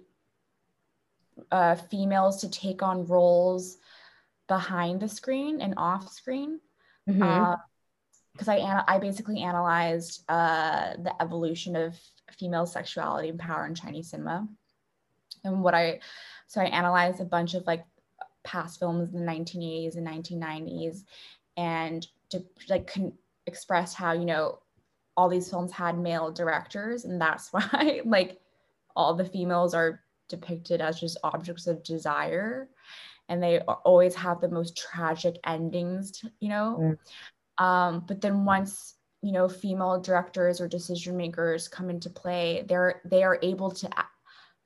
uh, 1.52 1.76
females 1.76 2.42
to 2.42 2.50
take 2.50 2.84
on 2.84 3.08
roles 3.08 3.78
behind 4.48 5.00
the 5.00 5.10
screen 5.10 5.62
and 5.62 5.74
off 5.78 6.12
screen. 6.12 6.60
Because 7.08 7.20
mm-hmm. 7.20 8.50
uh, 8.50 8.54
I 8.54 8.84
I 8.96 9.00
basically 9.00 9.42
analyzed 9.42 10.24
uh, 10.30 10.94
the 11.02 11.20
evolution 11.22 11.76
of 11.76 12.00
female 12.38 12.66
sexuality 12.66 13.30
and 13.30 13.40
power 13.40 13.66
in 13.66 13.76
Chinese 13.76 14.10
cinema, 14.12 14.48
and 15.44 15.64
what 15.64 15.74
I 15.74 16.02
so 16.48 16.62
I 16.62 16.66
analyzed 16.66 17.20
a 17.20 17.26
bunch 17.26 17.54
of 17.54 17.66
like 17.66 17.84
past 18.46 18.80
films 18.80 19.14
in 19.14 19.26
the 19.26 19.32
1980s 19.32 19.98
and 19.98 20.08
1990s 20.08 21.04
and 21.58 22.08
to 22.30 22.44
like 22.70 22.92
con- 22.92 23.14
express 23.48 23.94
how 23.94 24.14
you 24.14 24.26
know 24.26 24.60
all 25.18 25.30
these 25.30 25.50
films 25.50 25.72
had 25.72 25.98
male 25.98 26.32
directors 26.32 27.06
and 27.06 27.20
that's 27.20 27.50
why 27.54 28.02
like 28.06 28.40
all 28.96 29.14
the 29.14 29.26
females 29.26 29.74
are 29.74 30.02
depicted 30.30 30.82
as 30.82 31.00
just 31.00 31.18
objects 31.24 31.68
of 31.68 31.84
desire 31.84 32.70
and 33.30 33.42
they 33.42 33.60
always 33.60 34.16
have 34.16 34.40
the 34.40 34.50
most 34.50 34.78
tragic 34.78 35.38
endings 35.46 36.24
you 36.40 36.50
know 36.50 36.78
mm. 37.60 37.64
um, 37.64 38.04
but 38.08 38.22
then 38.22 38.46
once 38.46 38.96
you 39.22 39.32
know 39.32 39.48
female 39.48 40.00
directors 40.00 40.60
or 40.60 40.68
decision 40.68 41.16
makers 41.16 41.68
come 41.68 41.90
into 41.90 42.10
play 42.10 42.64
they're 42.68 43.02
they 43.06 43.24
are 43.24 43.40
able 43.42 43.72
to 43.72 43.90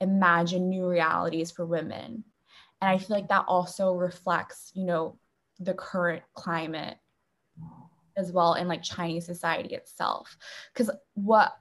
imagine 0.02 0.70
new 0.70 0.88
realities 0.88 1.52
for 1.52 1.66
women 1.66 2.24
and 2.82 2.90
i 2.90 2.98
feel 2.98 3.16
like 3.16 3.30
that 3.30 3.46
also 3.48 3.94
reflects 3.94 4.72
you 4.74 4.86
know 4.86 5.18
the 5.60 5.74
current 5.74 6.24
climate 6.34 6.98
as 8.18 8.32
well 8.32 8.54
in 8.56 8.68
like 8.68 8.84
chinese 8.84 9.26
society 9.26 9.76
itself 9.76 10.38
because 10.74 10.90
what 11.14 11.54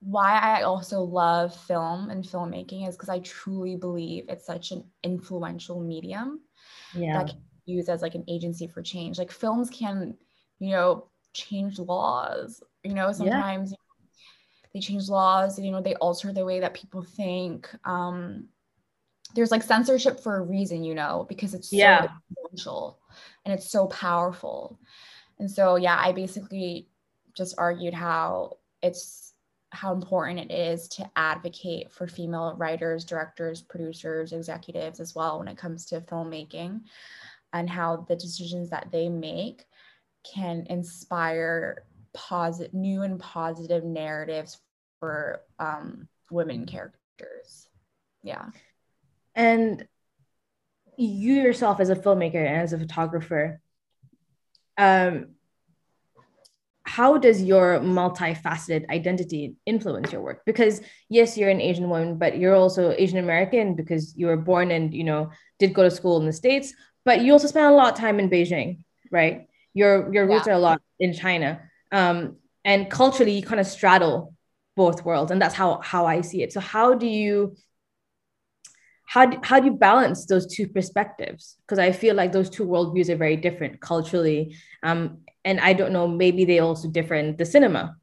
why 0.00 0.38
I 0.38 0.62
also 0.62 1.00
love 1.00 1.54
film 1.54 2.10
and 2.10 2.22
filmmaking 2.22 2.88
is 2.88 2.96
because 2.96 3.08
I 3.08 3.20
truly 3.20 3.76
believe 3.76 4.26
it's 4.28 4.46
such 4.46 4.70
an 4.70 4.84
influential 5.02 5.80
medium 5.80 6.40
yeah. 6.94 7.18
that 7.18 7.28
can 7.30 7.38
be 7.66 7.72
used 7.72 7.88
as 7.88 8.02
like 8.02 8.14
an 8.14 8.24
agency 8.28 8.66
for 8.66 8.82
change. 8.82 9.18
Like 9.18 9.32
films 9.32 9.70
can, 9.70 10.14
you 10.58 10.70
know, 10.70 11.08
change 11.32 11.78
laws. 11.78 12.62
You 12.84 12.94
know, 12.94 13.10
sometimes 13.10 13.72
yeah. 13.72 13.76
they 14.74 14.80
change 14.80 15.08
laws. 15.08 15.58
You 15.58 15.72
know, 15.72 15.80
they 15.80 15.94
alter 15.94 16.32
the 16.32 16.44
way 16.44 16.60
that 16.60 16.74
people 16.74 17.02
think. 17.02 17.68
Um, 17.84 18.48
there's 19.34 19.50
like 19.50 19.62
censorship 19.62 20.20
for 20.20 20.36
a 20.36 20.42
reason, 20.42 20.84
you 20.84 20.94
know, 20.94 21.26
because 21.28 21.54
it's 21.54 21.72
yeah. 21.72 22.02
so 22.02 22.08
influential 22.30 22.98
and 23.44 23.54
it's 23.54 23.70
so 23.70 23.86
powerful. 23.86 24.78
And 25.38 25.50
so, 25.50 25.76
yeah, 25.76 25.96
I 25.98 26.12
basically 26.12 26.88
just 27.36 27.54
argued 27.58 27.94
how 27.94 28.58
it's 28.82 29.34
how 29.70 29.92
important 29.92 30.38
it 30.38 30.50
is 30.50 30.88
to 30.88 31.10
advocate 31.16 31.92
for 31.92 32.06
female 32.06 32.54
writers, 32.56 33.04
directors, 33.04 33.60
producers, 33.60 34.32
executives 34.32 35.00
as 35.00 35.14
well 35.14 35.38
when 35.38 35.48
it 35.48 35.58
comes 35.58 35.84
to 35.86 36.00
filmmaking 36.00 36.80
and 37.52 37.68
how 37.68 38.06
the 38.08 38.16
decisions 38.16 38.70
that 38.70 38.88
they 38.90 39.08
make 39.08 39.64
can 40.24 40.66
inspire 40.70 41.84
positive 42.14 42.72
new 42.72 43.02
and 43.02 43.20
positive 43.20 43.84
narratives 43.84 44.58
for 44.98 45.42
um, 45.58 46.08
women 46.30 46.64
characters. 46.64 47.68
Yeah. 48.22 48.46
And 49.36 49.86
you 50.98 51.34
yourself 51.34 51.78
as 51.78 51.90
a 51.90 51.94
filmmaker 51.94 52.44
and 52.44 52.62
as 52.62 52.72
a 52.72 52.78
photographer, 52.78 53.60
um, 54.76 55.28
how 56.82 57.18
does 57.18 57.42
your 57.42 57.80
multifaceted 57.80 58.88
identity 58.88 59.54
influence 59.66 60.10
your 60.10 60.22
work? 60.22 60.42
Because 60.44 60.80
yes 61.08 61.36
you're 61.36 61.50
an 61.50 61.60
asian 61.60 61.88
woman 61.88 62.16
but 62.16 62.38
you're 62.38 62.54
also 62.54 62.92
asian 62.96 63.18
american 63.18 63.74
because 63.74 64.16
you 64.16 64.26
were 64.26 64.36
born 64.36 64.70
and 64.70 64.94
you 64.94 65.04
know 65.04 65.30
did 65.58 65.74
go 65.74 65.82
to 65.82 65.90
school 65.90 66.18
in 66.18 66.26
the 66.26 66.32
states 66.32 66.74
but 67.04 67.22
you 67.22 67.32
also 67.32 67.48
spent 67.48 67.66
a 67.72 67.74
lot 67.74 67.92
of 67.92 67.98
time 67.98 68.20
in 68.20 68.30
beijing 68.30 68.78
right? 69.10 69.46
Your 69.74 70.12
your 70.12 70.26
roots 70.26 70.46
yeah. 70.46 70.54
are 70.54 70.56
a 70.56 70.60
lot 70.60 70.80
in 70.98 71.12
china. 71.12 71.62
Um, 71.92 72.36
and 72.64 72.90
culturally 72.90 73.32
you 73.32 73.42
kind 73.42 73.60
of 73.60 73.66
straddle 73.66 74.34
both 74.74 75.04
worlds 75.04 75.30
and 75.30 75.40
that's 75.40 75.54
how 75.54 75.80
how 75.80 76.06
i 76.06 76.20
see 76.20 76.42
it. 76.42 76.52
So 76.52 76.60
how 76.60 76.94
do 76.94 77.06
you 77.06 77.56
how 79.06 79.26
do, 79.26 79.38
how 79.42 79.60
do 79.60 79.66
you 79.66 79.72
balance 79.72 80.26
those 80.26 80.46
two 80.46 80.68
perspectives? 80.68 81.56
Because 81.62 81.78
i 81.78 81.92
feel 81.92 82.14
like 82.14 82.32
those 82.32 82.50
two 82.50 82.66
worldviews 82.66 83.08
are 83.08 83.16
very 83.16 83.36
different 83.36 83.80
culturally 83.80 84.56
um, 84.82 85.18
and 85.44 85.60
i 85.60 85.72
don't 85.72 85.92
know 85.92 86.06
maybe 86.08 86.44
they 86.44 86.58
also 86.58 86.88
differ 86.88 87.14
in 87.14 87.36
the 87.36 87.46
cinema. 87.46 87.96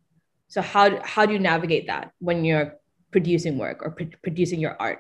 So 0.48 0.62
how 0.62 1.02
how 1.04 1.26
do 1.26 1.34
you 1.34 1.40
navigate 1.40 1.88
that 1.88 2.12
when 2.20 2.46
you're 2.46 2.76
producing 3.12 3.58
work 3.58 3.82
or 3.84 3.92
pr- 3.92 4.18
producing 4.22 4.60
your 4.60 4.76
art? 4.80 5.00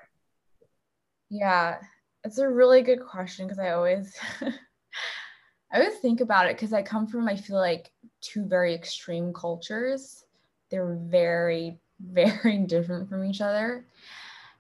Yeah 1.30 1.80
it's 2.26 2.38
a 2.38 2.48
really 2.48 2.82
good 2.82 3.02
question 3.06 3.46
because 3.46 3.60
i 3.60 3.72
always 3.72 4.16
i 4.42 5.80
always 5.80 5.98
think 6.00 6.22
about 6.22 6.48
it 6.48 6.56
because 6.56 6.74
i 6.74 6.82
come 6.82 7.06
from 7.06 7.28
i 7.28 7.36
feel 7.36 7.58
like 7.58 7.92
two 8.24 8.46
very 8.46 8.74
extreme 8.74 9.34
cultures. 9.34 10.26
They're 10.72 10.98
very 11.00 11.78
very 12.00 12.58
different 12.60 13.10
from 13.10 13.24
each 13.24 13.42
other 13.42 13.86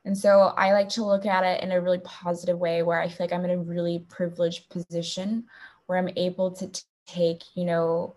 and 0.05 0.17
so 0.17 0.53
I 0.57 0.73
like 0.73 0.89
to 0.89 1.05
look 1.05 1.25
at 1.25 1.43
it 1.43 1.63
in 1.63 1.71
a 1.71 1.79
really 1.79 1.99
positive 1.99 2.57
way 2.57 2.83
where 2.83 2.99
I 2.99 3.07
feel 3.07 3.17
like 3.21 3.33
I'm 3.33 3.45
in 3.45 3.51
a 3.51 3.57
really 3.57 4.05
privileged 4.09 4.69
position 4.69 5.45
where 5.85 5.97
I'm 5.97 6.09
able 6.15 6.51
to 6.51 6.67
t- 6.67 6.81
take, 7.07 7.43
you 7.55 7.65
know, 7.65 8.15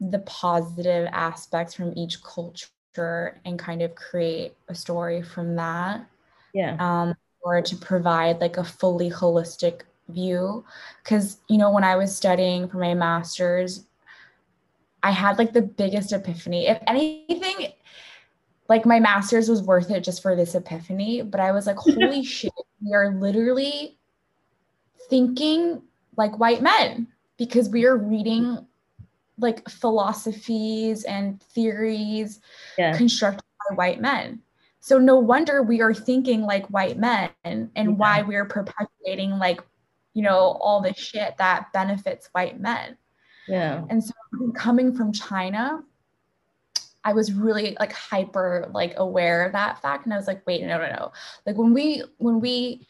the 0.00 0.20
positive 0.20 1.08
aspects 1.12 1.74
from 1.74 1.92
each 1.96 2.22
culture 2.22 3.40
and 3.44 3.58
kind 3.58 3.82
of 3.82 3.94
create 3.96 4.54
a 4.68 4.74
story 4.74 5.22
from 5.22 5.56
that. 5.56 6.06
Yeah. 6.54 6.76
Um, 6.78 7.14
or 7.42 7.60
to 7.62 7.76
provide 7.76 8.40
like 8.40 8.56
a 8.56 8.64
fully 8.64 9.10
holistic 9.10 9.82
view. 10.08 10.64
Cause, 11.04 11.38
you 11.48 11.58
know, 11.58 11.70
when 11.70 11.84
I 11.84 11.96
was 11.96 12.14
studying 12.14 12.68
for 12.68 12.78
my 12.78 12.94
master's, 12.94 13.84
I 15.02 15.10
had 15.10 15.38
like 15.38 15.52
the 15.52 15.62
biggest 15.62 16.12
epiphany. 16.12 16.66
If 16.66 16.78
anything, 16.86 17.72
like 18.68 18.84
my 18.84 19.00
master's 19.00 19.48
was 19.48 19.62
worth 19.62 19.90
it 19.90 20.04
just 20.04 20.22
for 20.22 20.36
this 20.36 20.54
epiphany. 20.54 21.22
But 21.22 21.40
I 21.40 21.52
was 21.52 21.66
like, 21.66 21.76
holy 21.78 22.24
shit, 22.24 22.52
we 22.84 22.94
are 22.94 23.14
literally 23.14 23.96
thinking 25.08 25.82
like 26.16 26.38
white 26.38 26.62
men 26.62 27.06
because 27.36 27.68
we 27.68 27.86
are 27.86 27.96
reading 27.96 28.66
like 29.38 29.68
philosophies 29.68 31.04
and 31.04 31.40
theories 31.40 32.40
yeah. 32.76 32.96
constructed 32.96 33.44
by 33.68 33.76
white 33.76 34.00
men. 34.00 34.40
So 34.80 34.98
no 34.98 35.16
wonder 35.18 35.62
we 35.62 35.80
are 35.80 35.94
thinking 35.94 36.42
like 36.42 36.66
white 36.68 36.98
men 36.98 37.30
and 37.44 37.70
yeah. 37.74 37.86
why 37.86 38.22
we're 38.22 38.44
perpetuating 38.44 39.38
like, 39.38 39.60
you 40.14 40.22
know, 40.22 40.58
all 40.60 40.80
the 40.80 40.94
shit 40.94 41.36
that 41.38 41.72
benefits 41.72 42.28
white 42.32 42.60
men. 42.60 42.96
Yeah. 43.46 43.84
And 43.88 44.02
so 44.02 44.12
coming 44.54 44.94
from 44.94 45.12
China, 45.12 45.82
I 47.04 47.12
was 47.12 47.32
really 47.32 47.76
like 47.78 47.92
hyper 47.92 48.68
like 48.72 48.94
aware 48.96 49.44
of 49.44 49.52
that 49.52 49.80
fact. 49.80 50.04
And 50.04 50.12
I 50.12 50.16
was 50.16 50.26
like, 50.26 50.46
wait, 50.46 50.62
no, 50.62 50.78
no, 50.78 50.88
no. 50.88 51.12
Like 51.46 51.56
when 51.56 51.72
we 51.72 52.02
when 52.18 52.40
we 52.40 52.86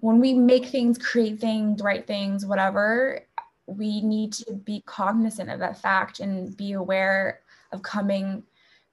when 0.00 0.20
we 0.20 0.34
make 0.34 0.66
things, 0.66 0.98
create 0.98 1.40
things, 1.40 1.82
write 1.82 2.06
things, 2.06 2.44
whatever, 2.44 3.26
we 3.66 4.02
need 4.02 4.32
to 4.34 4.52
be 4.52 4.82
cognizant 4.86 5.50
of 5.50 5.60
that 5.60 5.80
fact 5.80 6.20
and 6.20 6.56
be 6.56 6.72
aware 6.72 7.40
of 7.72 7.82
coming 7.82 8.42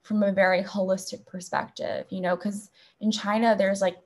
from 0.04 0.24
a 0.24 0.32
very 0.32 0.64
holistic 0.64 1.26
perspective, 1.26 2.06
you 2.10 2.22
know, 2.22 2.36
because 2.36 2.70
in 3.02 3.12
China 3.12 3.56
there's 3.58 3.82
like 3.82 3.98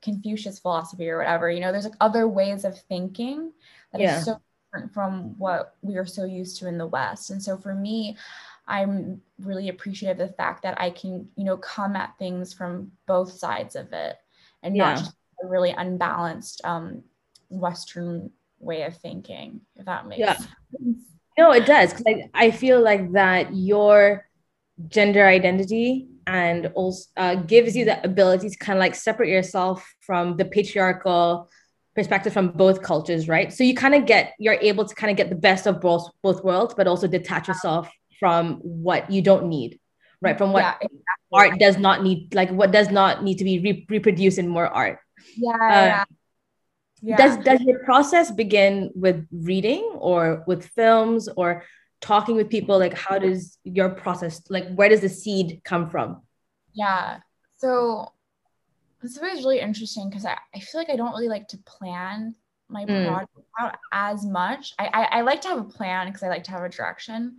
Confucius 0.00 0.58
philosophy 0.58 1.08
or 1.08 1.18
whatever, 1.18 1.50
you 1.50 1.60
know, 1.60 1.72
there's 1.72 1.84
like 1.84 1.96
other 2.00 2.28
ways 2.28 2.64
of 2.64 2.78
thinking 2.82 3.52
that 3.92 4.00
yeah. 4.00 4.18
is 4.18 4.24
so 4.24 4.40
different 4.72 4.92
from 4.92 5.38
what 5.38 5.76
we 5.82 5.96
are 5.96 6.06
so 6.06 6.24
used 6.24 6.58
to 6.58 6.68
in 6.68 6.78
the 6.78 6.86
West. 6.86 7.30
And 7.30 7.42
so 7.42 7.56
for 7.56 7.74
me, 7.74 8.16
I'm 8.66 9.20
really 9.38 9.68
appreciative 9.68 10.20
of 10.20 10.28
the 10.28 10.34
fact 10.34 10.62
that 10.62 10.80
I 10.80 10.90
can, 10.90 11.28
you 11.36 11.44
know, 11.44 11.56
come 11.56 11.96
at 11.96 12.18
things 12.18 12.52
from 12.52 12.92
both 13.06 13.32
sides 13.32 13.76
of 13.76 13.92
it 13.92 14.16
and 14.62 14.76
yeah. 14.76 14.90
not 14.90 14.98
just 14.98 15.12
a 15.42 15.46
really 15.46 15.70
unbalanced 15.70 16.62
um, 16.64 17.02
Western 17.50 18.30
way 18.58 18.82
of 18.82 18.96
thinking, 18.96 19.60
if 19.76 19.84
that 19.86 20.06
makes 20.06 20.20
yeah. 20.20 20.36
sense. 20.36 20.98
No, 21.36 21.52
it 21.52 21.66
does. 21.66 21.92
Cause 21.92 22.04
I, 22.06 22.30
I 22.32 22.50
feel 22.50 22.80
like 22.80 23.12
that 23.12 23.54
your 23.54 24.28
gender 24.88 25.26
identity 25.26 26.08
and 26.26 26.66
also 26.74 27.06
uh, 27.16 27.34
gives 27.34 27.76
you 27.76 27.84
the 27.84 28.02
ability 28.04 28.48
to 28.48 28.56
kind 28.56 28.78
of 28.78 28.80
like 28.80 28.94
separate 28.94 29.28
yourself 29.28 29.94
from 30.00 30.36
the 30.36 30.44
patriarchal 30.44 31.50
perspective 31.94 32.32
from 32.32 32.48
both 32.48 32.82
cultures, 32.82 33.28
right? 33.28 33.52
So 33.52 33.62
you 33.62 33.74
kind 33.74 33.94
of 33.94 34.06
get, 34.06 34.32
you're 34.38 34.58
able 34.60 34.84
to 34.84 34.94
kind 34.94 35.10
of 35.10 35.16
get 35.16 35.28
the 35.28 35.36
best 35.36 35.66
of 35.66 35.80
both 35.80 36.08
both 36.22 36.42
worlds, 36.42 36.74
but 36.74 36.86
also 36.86 37.06
detach 37.06 37.48
yourself 37.48 37.88
from 38.24 38.54
what 38.62 39.10
you 39.10 39.20
don't 39.20 39.46
need 39.50 39.78
right 40.22 40.38
from 40.38 40.50
what 40.50 40.62
yeah, 40.62 40.76
exactly. 40.80 41.28
art 41.30 41.58
does 41.58 41.76
not 41.76 42.02
need 42.02 42.34
like 42.34 42.48
what 42.48 42.70
does 42.72 42.90
not 42.90 43.22
need 43.22 43.36
to 43.36 43.44
be 43.44 43.58
re- 43.58 43.86
reproduced 43.90 44.38
in 44.38 44.48
more 44.48 44.66
art 44.66 44.98
yeah, 45.36 45.52
uh, 45.52 45.86
yeah. 45.92 46.04
yeah. 47.02 47.16
does 47.18 47.36
does 47.44 47.60
your 47.60 47.80
process 47.84 48.30
begin 48.30 48.90
with 48.94 49.28
reading 49.30 49.82
or 49.98 50.42
with 50.46 50.64
films 50.68 51.28
or 51.36 51.64
talking 52.00 52.34
with 52.34 52.48
people 52.48 52.78
like 52.78 52.96
how 52.96 53.18
does 53.18 53.58
your 53.62 53.90
process 53.90 54.40
like 54.48 54.74
where 54.74 54.88
does 54.88 55.02
the 55.02 55.08
seed 55.10 55.60
come 55.64 55.90
from 55.90 56.22
yeah 56.72 57.18
so 57.58 58.08
this 59.02 59.18
is 59.18 59.44
really 59.44 59.60
interesting 59.60 60.08
because 60.08 60.24
I, 60.24 60.38
I 60.54 60.60
feel 60.60 60.80
like 60.80 60.88
i 60.88 60.96
don't 60.96 61.12
really 61.12 61.28
like 61.28 61.48
to 61.48 61.58
plan 61.58 62.34
my 62.70 62.86
mm. 62.86 63.06
project 63.06 63.48
out 63.60 63.76
as 63.92 64.24
much 64.24 64.72
I, 64.78 64.86
I, 64.86 65.02
I 65.18 65.20
like 65.20 65.42
to 65.42 65.48
have 65.48 65.58
a 65.58 65.70
plan 65.76 66.06
because 66.06 66.22
i 66.22 66.28
like 66.28 66.44
to 66.44 66.52
have 66.52 66.62
a 66.62 66.70
direction 66.70 67.36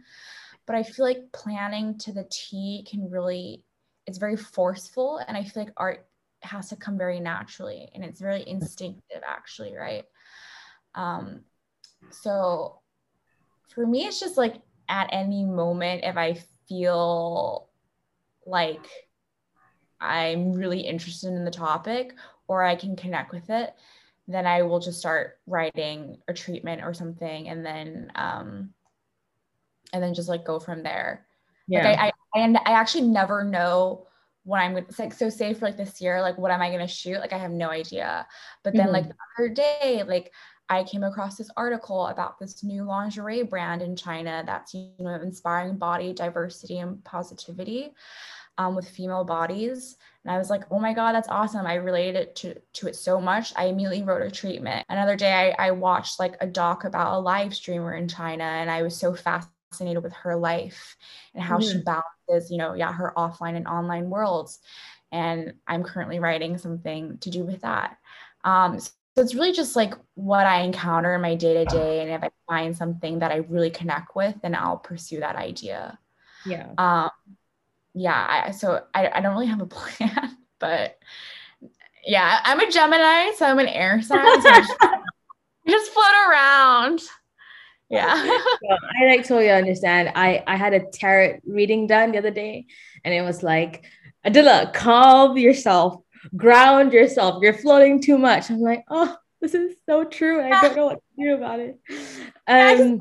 but 0.65 0.75
I 0.75 0.83
feel 0.83 1.05
like 1.05 1.31
planning 1.31 1.97
to 1.99 2.11
the 2.11 2.27
T 2.29 2.85
can 2.89 3.09
really, 3.09 3.63
it's 4.07 4.17
very 4.17 4.37
forceful. 4.37 5.19
And 5.27 5.37
I 5.37 5.43
feel 5.43 5.63
like 5.63 5.73
art 5.77 6.07
has 6.41 6.69
to 6.69 6.75
come 6.75 6.97
very 6.97 7.19
naturally 7.19 7.89
and 7.93 8.03
it's 8.03 8.19
very 8.19 8.47
instinctive, 8.47 9.21
actually, 9.25 9.75
right? 9.75 10.05
Um, 10.93 11.41
so 12.09 12.79
for 13.73 13.85
me, 13.85 14.05
it's 14.05 14.19
just 14.19 14.37
like 14.37 14.61
at 14.89 15.09
any 15.11 15.43
moment, 15.43 16.03
if 16.03 16.17
I 16.17 16.39
feel 16.67 17.69
like 18.45 18.87
I'm 19.99 20.53
really 20.53 20.81
interested 20.81 21.29
in 21.29 21.45
the 21.45 21.51
topic 21.51 22.13
or 22.47 22.63
I 22.63 22.75
can 22.75 22.95
connect 22.95 23.31
with 23.31 23.49
it, 23.49 23.73
then 24.27 24.45
I 24.45 24.61
will 24.63 24.79
just 24.79 24.99
start 24.99 25.39
writing 25.47 26.17
a 26.27 26.33
treatment 26.33 26.83
or 26.83 26.93
something. 26.93 27.49
And 27.49 27.65
then, 27.65 28.11
um, 28.15 28.74
and 29.95 30.03
then 30.03 30.13
just 30.13 30.27
like 30.27 30.43
go 30.43 30.59
from 30.59 30.83
there. 30.83 31.25
Yeah. 31.69 31.85
Like 31.85 31.97
I, 31.97 32.11
I, 32.35 32.41
I, 32.41 32.53
I 32.65 32.71
actually 32.73 33.07
never 33.07 33.45
know 33.45 34.07
what 34.43 34.59
I'm 34.59 34.73
gonna 34.73 34.85
like. 34.99 35.13
So 35.13 35.29
say 35.29 35.53
for 35.53 35.65
like 35.65 35.77
this 35.77 36.01
year, 36.01 36.21
like 36.21 36.37
what 36.37 36.51
am 36.51 36.61
I 36.61 36.69
gonna 36.69 36.87
shoot? 36.87 37.19
Like 37.19 37.31
I 37.31 37.37
have 37.37 37.51
no 37.51 37.69
idea. 37.69 38.27
But 38.61 38.73
then 38.73 38.87
mm-hmm. 38.87 38.93
like 38.93 39.07
the 39.07 39.15
other 39.39 39.49
day, 39.53 40.03
like 40.05 40.33
I 40.67 40.83
came 40.83 41.03
across 41.03 41.37
this 41.37 41.49
article 41.55 42.07
about 42.07 42.37
this 42.39 42.61
new 42.61 42.83
lingerie 42.83 43.43
brand 43.43 43.81
in 43.81 43.95
China 43.95 44.43
that's 44.45 44.73
you 44.73 44.91
know 44.99 45.15
inspiring 45.15 45.77
body 45.77 46.11
diversity 46.11 46.79
and 46.79 47.01
positivity. 47.05 47.93
um, 48.57 48.75
with 48.75 48.87
female 48.87 49.23
bodies. 49.23 49.97
And 50.23 50.33
I 50.33 50.37
was 50.37 50.49
like, 50.49 50.63
oh 50.71 50.79
my 50.79 50.93
God, 50.93 51.13
that's 51.13 51.27
awesome. 51.29 51.65
I 51.67 51.75
related 51.75 52.35
to, 52.37 52.55
to 52.73 52.87
it 52.87 52.95
so 52.95 53.19
much. 53.19 53.53
I 53.55 53.65
immediately 53.65 54.03
wrote 54.03 54.25
a 54.25 54.31
treatment. 54.31 54.85
Another 54.89 55.15
day 55.15 55.55
I, 55.57 55.67
I 55.67 55.71
watched 55.71 56.19
like 56.19 56.35
a 56.41 56.47
doc 56.47 56.83
about 56.83 57.17
a 57.17 57.19
live 57.19 57.53
streamer 57.53 57.93
in 57.93 58.07
China 58.07 58.43
and 58.43 58.69
I 58.69 58.81
was 58.81 58.95
so 58.95 59.13
fascinated 59.13 59.51
with 59.79 60.13
her 60.13 60.35
life 60.35 60.95
and 61.33 61.43
how 61.43 61.57
mm-hmm. 61.57 61.79
she 61.79 61.83
balances, 61.83 62.51
you 62.51 62.57
know, 62.57 62.73
yeah, 62.73 62.91
her 62.91 63.13
offline 63.15 63.55
and 63.55 63.67
online 63.67 64.09
worlds. 64.09 64.59
And 65.11 65.53
I'm 65.67 65.83
currently 65.83 66.19
writing 66.19 66.57
something 66.57 67.17
to 67.19 67.29
do 67.29 67.43
with 67.43 67.61
that. 67.61 67.97
Um, 68.43 68.79
so 68.79 68.91
it's 69.17 69.35
really 69.35 69.53
just 69.53 69.75
like 69.75 69.93
what 70.15 70.45
I 70.45 70.61
encounter 70.61 71.15
in 71.15 71.21
my 71.21 71.35
day 71.35 71.53
to 71.53 71.65
day. 71.65 72.01
And 72.01 72.11
if 72.11 72.23
I 72.23 72.29
find 72.47 72.75
something 72.75 73.19
that 73.19 73.31
I 73.31 73.37
really 73.37 73.69
connect 73.69 74.15
with, 74.15 74.35
then 74.41 74.55
I'll 74.55 74.77
pursue 74.77 75.21
that 75.21 75.35
idea. 75.35 75.97
Yeah. 76.45 76.69
Um, 76.77 77.09
yeah, 77.93 78.43
I, 78.47 78.51
so 78.51 78.83
I, 78.93 79.09
I 79.09 79.21
don't 79.21 79.33
really 79.33 79.47
have 79.47 79.61
a 79.61 79.65
plan, 79.67 80.37
but 80.59 80.99
yeah, 82.05 82.39
I'm 82.43 82.59
a 82.59 82.69
Gemini, 82.69 83.31
so 83.35 83.45
I'm 83.45 83.59
an 83.59 83.67
air 83.67 84.01
sign. 84.01 84.41
So 84.41 84.49
just, 84.49 84.73
just 85.67 85.91
float 85.91 86.05
around. 86.29 87.01
Yeah. 87.89 88.13
I 88.17 89.05
like 89.05 89.21
totally 89.21 89.51
understand. 89.51 90.11
I, 90.15 90.43
I 90.47 90.55
had 90.55 90.73
a 90.73 90.85
tarot 90.91 91.39
reading 91.45 91.87
done 91.87 92.11
the 92.11 92.17
other 92.17 92.31
day, 92.31 92.65
and 93.03 93.13
it 93.13 93.21
was 93.21 93.43
like, 93.43 93.85
Adila, 94.25 94.73
calm 94.73 95.37
yourself, 95.37 96.01
ground 96.35 96.93
yourself. 96.93 97.43
You're 97.43 97.53
floating 97.53 98.01
too 98.01 98.17
much. 98.17 98.49
I'm 98.49 98.59
like, 98.59 98.83
oh, 98.89 99.15
this 99.41 99.53
is 99.53 99.75
so 99.87 100.03
true. 100.03 100.41
I 100.41 100.61
don't 100.61 100.75
know 100.75 100.85
what 100.85 100.97
to 100.97 101.23
do 101.23 101.35
about 101.35 101.59
it. 101.59 101.79
Um, 102.47 102.99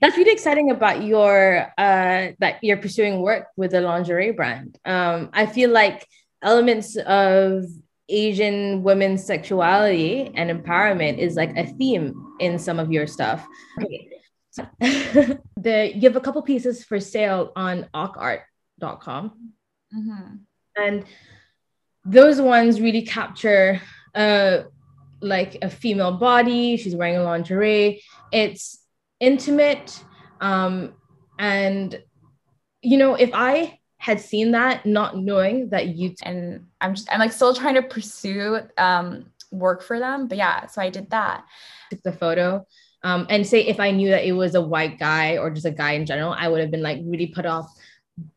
that's 0.00 0.16
really 0.16 0.32
exciting 0.32 0.70
about 0.70 1.02
your 1.02 1.72
uh 1.76 2.28
that 2.38 2.58
you're 2.62 2.78
pursuing 2.78 3.20
work 3.20 3.48
with 3.56 3.72
the 3.72 3.80
lingerie 3.80 4.32
brand 4.32 4.78
um 4.84 5.28
i 5.32 5.44
feel 5.44 5.70
like 5.70 6.06
elements 6.42 6.96
of 6.96 7.64
asian 8.10 8.82
women's 8.82 9.24
sexuality 9.24 10.30
and 10.34 10.50
empowerment 10.50 11.18
is 11.18 11.36
like 11.36 11.56
a 11.56 11.66
theme 11.66 12.34
in 12.40 12.58
some 12.58 12.78
of 12.78 12.92
your 12.92 13.06
stuff 13.06 13.46
okay. 13.82 14.08
the 15.56 15.92
you 15.94 16.02
have 16.02 16.16
a 16.16 16.20
couple 16.20 16.42
pieces 16.42 16.84
for 16.84 16.98
sale 16.98 17.52
on 17.56 17.86
awkart.com 17.94 19.52
mm-hmm. 19.94 20.34
and 20.76 21.04
those 22.04 22.40
ones 22.40 22.80
really 22.80 23.02
capture 23.02 23.80
uh 24.14 24.62
like 25.20 25.58
a 25.62 25.70
female 25.70 26.12
body 26.12 26.76
she's 26.76 26.96
wearing 26.96 27.16
a 27.16 27.22
lingerie 27.22 28.02
it's 28.32 28.80
intimate 29.20 30.02
um, 30.40 30.94
and 31.38 32.02
you 32.82 32.96
know 32.96 33.14
if 33.14 33.30
i 33.34 33.78
had 34.00 34.18
seen 34.18 34.52
that 34.52 34.86
not 34.86 35.18
knowing 35.18 35.68
that 35.68 35.88
you 35.88 36.08
t- 36.08 36.16
and 36.22 36.66
i'm 36.80 36.94
just 36.94 37.12
i'm 37.12 37.20
like 37.20 37.32
still 37.32 37.54
trying 37.54 37.74
to 37.74 37.82
pursue 37.82 38.58
um, 38.78 39.26
work 39.52 39.82
for 39.82 39.98
them 39.98 40.26
but 40.26 40.38
yeah 40.38 40.66
so 40.66 40.80
i 40.80 40.88
did 40.88 41.08
that 41.10 41.44
took 41.90 42.02
the 42.02 42.12
photo 42.12 42.64
um, 43.02 43.26
and 43.28 43.46
say 43.46 43.60
if 43.60 43.78
i 43.78 43.90
knew 43.90 44.08
that 44.08 44.26
it 44.26 44.32
was 44.32 44.54
a 44.54 44.60
white 44.60 44.98
guy 44.98 45.36
or 45.36 45.50
just 45.50 45.66
a 45.66 45.70
guy 45.70 45.92
in 45.92 46.06
general 46.06 46.34
i 46.36 46.48
would 46.48 46.60
have 46.60 46.70
been 46.70 46.82
like 46.82 46.98
really 47.04 47.26
put 47.26 47.44
off 47.44 47.70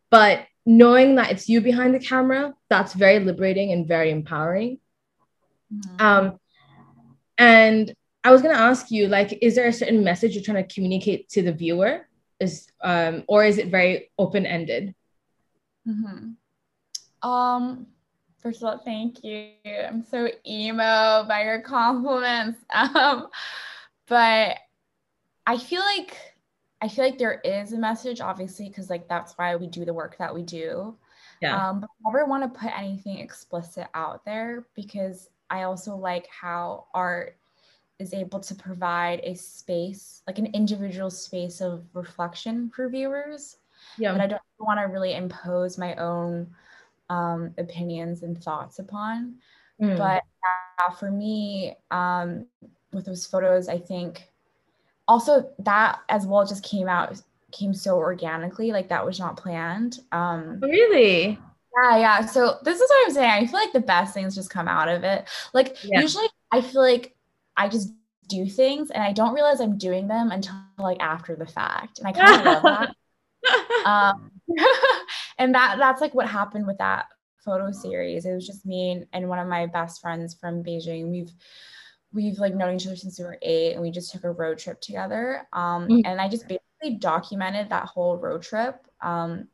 but 0.09 0.45
knowing 0.65 1.15
that 1.15 1.31
it's 1.31 1.47
you 1.47 1.61
behind 1.61 1.93
the 1.93 1.99
camera 1.99 2.53
that's 2.69 2.93
very 2.93 3.19
liberating 3.19 3.71
and 3.71 3.87
very 3.87 4.11
empowering 4.11 4.77
mm-hmm. 5.73 6.05
um, 6.05 6.39
and 7.37 7.95
I 8.23 8.31
was 8.31 8.41
gonna 8.41 8.53
ask 8.53 8.89
you, 8.89 9.07
like, 9.07 9.37
is 9.41 9.55
there 9.55 9.67
a 9.67 9.73
certain 9.73 10.03
message 10.03 10.33
you're 10.33 10.43
trying 10.43 10.65
to 10.65 10.73
communicate 10.73 11.27
to 11.29 11.41
the 11.41 11.51
viewer? 11.51 12.07
Is 12.39 12.67
um, 12.81 13.23
or 13.27 13.43
is 13.43 13.57
it 13.57 13.67
very 13.67 14.11
open 14.17 14.45
ended? 14.45 14.95
Mm-hmm. 15.87 17.29
Um, 17.29 17.87
first 18.39 18.61
of 18.61 18.69
all, 18.69 18.77
thank 18.77 19.23
you. 19.23 19.51
I'm 19.65 20.03
so 20.03 20.29
emo 20.45 21.25
by 21.27 21.43
your 21.43 21.61
compliments. 21.61 22.59
Um, 22.73 23.27
but 24.07 24.57
I 25.47 25.57
feel 25.57 25.81
like 25.81 26.17
I 26.81 26.89
feel 26.89 27.05
like 27.05 27.17
there 27.17 27.39
is 27.45 27.71
a 27.71 27.77
message, 27.77 28.19
obviously, 28.19 28.67
because 28.67 28.89
like 28.89 29.07
that's 29.07 29.37
why 29.37 29.55
we 29.55 29.67
do 29.67 29.85
the 29.85 29.93
work 29.93 30.17
that 30.17 30.33
we 30.35 30.41
do. 30.41 30.95
Yeah. 31.41 31.69
Um, 31.69 31.79
but 31.79 31.89
I 31.89 32.11
never 32.11 32.25
want 32.25 32.43
to 32.43 32.59
put 32.59 32.77
anything 32.77 33.19
explicit 33.19 33.87
out 33.93 34.25
there 34.25 34.65
because 34.75 35.29
I 35.49 35.63
also 35.63 35.95
like 35.95 36.27
how 36.27 36.87
art 36.93 37.37
is 37.99 38.13
able 38.13 38.39
to 38.41 38.55
provide 38.55 39.21
a 39.23 39.33
space, 39.35 40.23
like 40.27 40.39
an 40.39 40.47
individual 40.47 41.09
space 41.09 41.61
of 41.61 41.85
reflection 41.93 42.69
for 42.69 42.89
viewers. 42.89 43.57
Yeah. 43.97 44.13
But 44.13 44.21
I 44.21 44.27
don't 44.27 44.41
want 44.59 44.79
to 44.79 44.85
really 44.85 45.13
impose 45.13 45.77
my 45.77 45.95
own 45.95 46.47
um, 47.09 47.53
opinions 47.57 48.23
and 48.23 48.41
thoughts 48.41 48.79
upon. 48.79 49.35
Mm. 49.81 49.97
But 49.97 50.23
uh, 50.43 50.91
for 50.93 51.11
me, 51.11 51.75
um, 51.91 52.45
with 52.91 53.05
those 53.05 53.25
photos, 53.25 53.67
I 53.67 53.79
think 53.79 54.29
also 55.07 55.51
that 55.59 55.99
as 56.09 56.25
well 56.25 56.45
just 56.45 56.63
came 56.63 56.87
out 56.87 57.21
came 57.51 57.73
so 57.73 57.97
organically, 57.97 58.71
like 58.71 58.89
that 58.89 59.05
was 59.05 59.19
not 59.19 59.37
planned. 59.37 59.99
Um, 60.11 60.59
really? 60.59 61.37
Yeah, 61.81 61.97
yeah. 61.97 62.25
So 62.25 62.57
this 62.63 62.79
is 62.79 62.89
what 62.89 63.07
I'm 63.07 63.13
saying. 63.13 63.31
I 63.31 63.45
feel 63.45 63.59
like 63.59 63.73
the 63.73 63.79
best 63.79 64.13
things 64.13 64.35
just 64.35 64.49
come 64.49 64.67
out 64.67 64.89
of 64.89 65.03
it. 65.03 65.27
Like 65.53 65.77
yeah. 65.83 66.01
usually 66.01 66.27
I 66.51 66.61
feel 66.61 66.81
like 66.81 67.15
I 67.55 67.69
just 67.69 67.91
do 68.27 68.45
things 68.45 68.89
and 68.89 69.03
I 69.03 69.11
don't 69.11 69.33
realize 69.33 69.59
I'm 69.59 69.77
doing 69.77 70.07
them 70.07 70.31
until 70.31 70.55
like 70.77 70.99
after 70.99 71.35
the 71.35 71.45
fact. 71.45 71.99
And 71.99 72.07
I 72.07 72.11
kind 72.11 72.39
of 72.39 72.45
love 72.45 72.63
that. 72.63 72.95
Um, 73.85 74.31
and 75.37 75.53
that 75.55 75.77
that's 75.77 75.99
like 75.99 76.13
what 76.13 76.29
happened 76.29 76.65
with 76.65 76.77
that 76.77 77.07
photo 77.43 77.71
series. 77.71 78.25
It 78.25 78.33
was 78.33 78.47
just 78.47 78.65
me 78.65 79.03
and 79.11 79.27
one 79.27 79.39
of 79.39 79.47
my 79.49 79.65
best 79.65 79.99
friends 79.99 80.33
from 80.33 80.63
Beijing. 80.63 81.11
We've 81.11 81.31
we've 82.13 82.39
like 82.39 82.55
known 82.55 82.75
each 82.75 82.87
other 82.87 82.95
since 82.95 83.19
we 83.19 83.25
were 83.25 83.37
eight 83.41 83.73
and 83.73 83.81
we 83.81 83.91
just 83.91 84.13
took 84.13 84.23
a 84.23 84.31
road 84.31 84.57
trip 84.57 84.79
together. 84.79 85.45
Um, 85.51 85.89
mm-hmm. 85.89 86.05
and 86.05 86.21
I 86.21 86.29
just 86.29 86.47
basically 86.47 86.97
documented 86.97 87.69
that 87.69 87.87
whole 87.87 88.15
road 88.15 88.41
trip. 88.41 88.87
Um, 89.01 89.49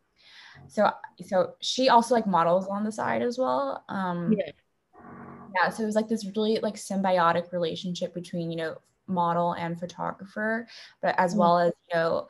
so 0.68 0.92
so 1.26 1.56
she 1.62 1.90
also 1.90 2.14
like 2.14 2.28
models 2.28 2.68
on 2.68 2.84
the 2.84 2.92
side 2.92 3.24
as 3.24 3.40
well. 3.40 3.84
Um, 3.90 4.32
yeah 4.38 4.52
yeah 5.56 5.70
so 5.70 5.84
it 5.84 5.86
was 5.86 5.96
like 5.96 6.08
this 6.08 6.26
really 6.36 6.60
like 6.62 6.76
symbiotic 6.76 7.52
relationship 7.52 8.14
between 8.14 8.52
you 8.52 8.58
know 8.58 8.76
model 9.08 9.54
and 9.54 9.80
photographer 9.80 10.68
but 11.02 11.16
as 11.18 11.32
mm-hmm. 11.32 11.40
well 11.40 11.60
as 11.60 11.74
you 11.90 11.96
know 11.98 12.28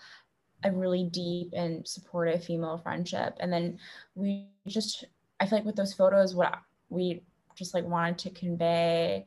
a 0.64 0.72
really 0.72 1.04
deep 1.06 1.54
and 1.54 1.88
supportive 1.88 2.44
female 2.44 2.78
friendship. 2.78 3.38
And 3.40 3.52
then 3.52 3.80
we 4.16 4.48
just 4.68 5.06
i 5.40 5.46
feel 5.46 5.60
like 5.60 5.66
with 5.66 5.76
those 5.76 5.94
photos 5.94 6.36
what 6.36 6.60
we 6.90 7.24
just 7.56 7.74
like 7.74 7.86
wanted 7.86 8.18
to 8.18 8.30
convey 8.30 9.26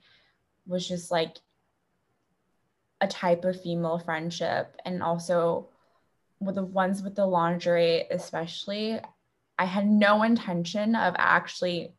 was 0.67 0.87
just 0.87 1.11
like 1.11 1.39
a 3.01 3.07
type 3.07 3.45
of 3.45 3.61
female 3.61 3.99
friendship. 3.99 4.77
And 4.85 5.03
also 5.03 5.69
with 6.43 6.57
the 6.57 6.65
ones 6.65 7.03
with 7.03 7.15
the 7.15 7.27
lingerie 7.27 8.05
especially 8.11 8.99
i 9.59 9.65
had 9.65 9.87
no 9.87 10.23
intention 10.23 10.97
of 10.97 11.15
actually 11.17 11.93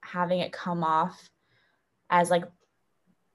having 0.00 0.40
it 0.40 0.52
come 0.52 0.84
off 0.84 1.28
as 2.10 2.30
like 2.30 2.44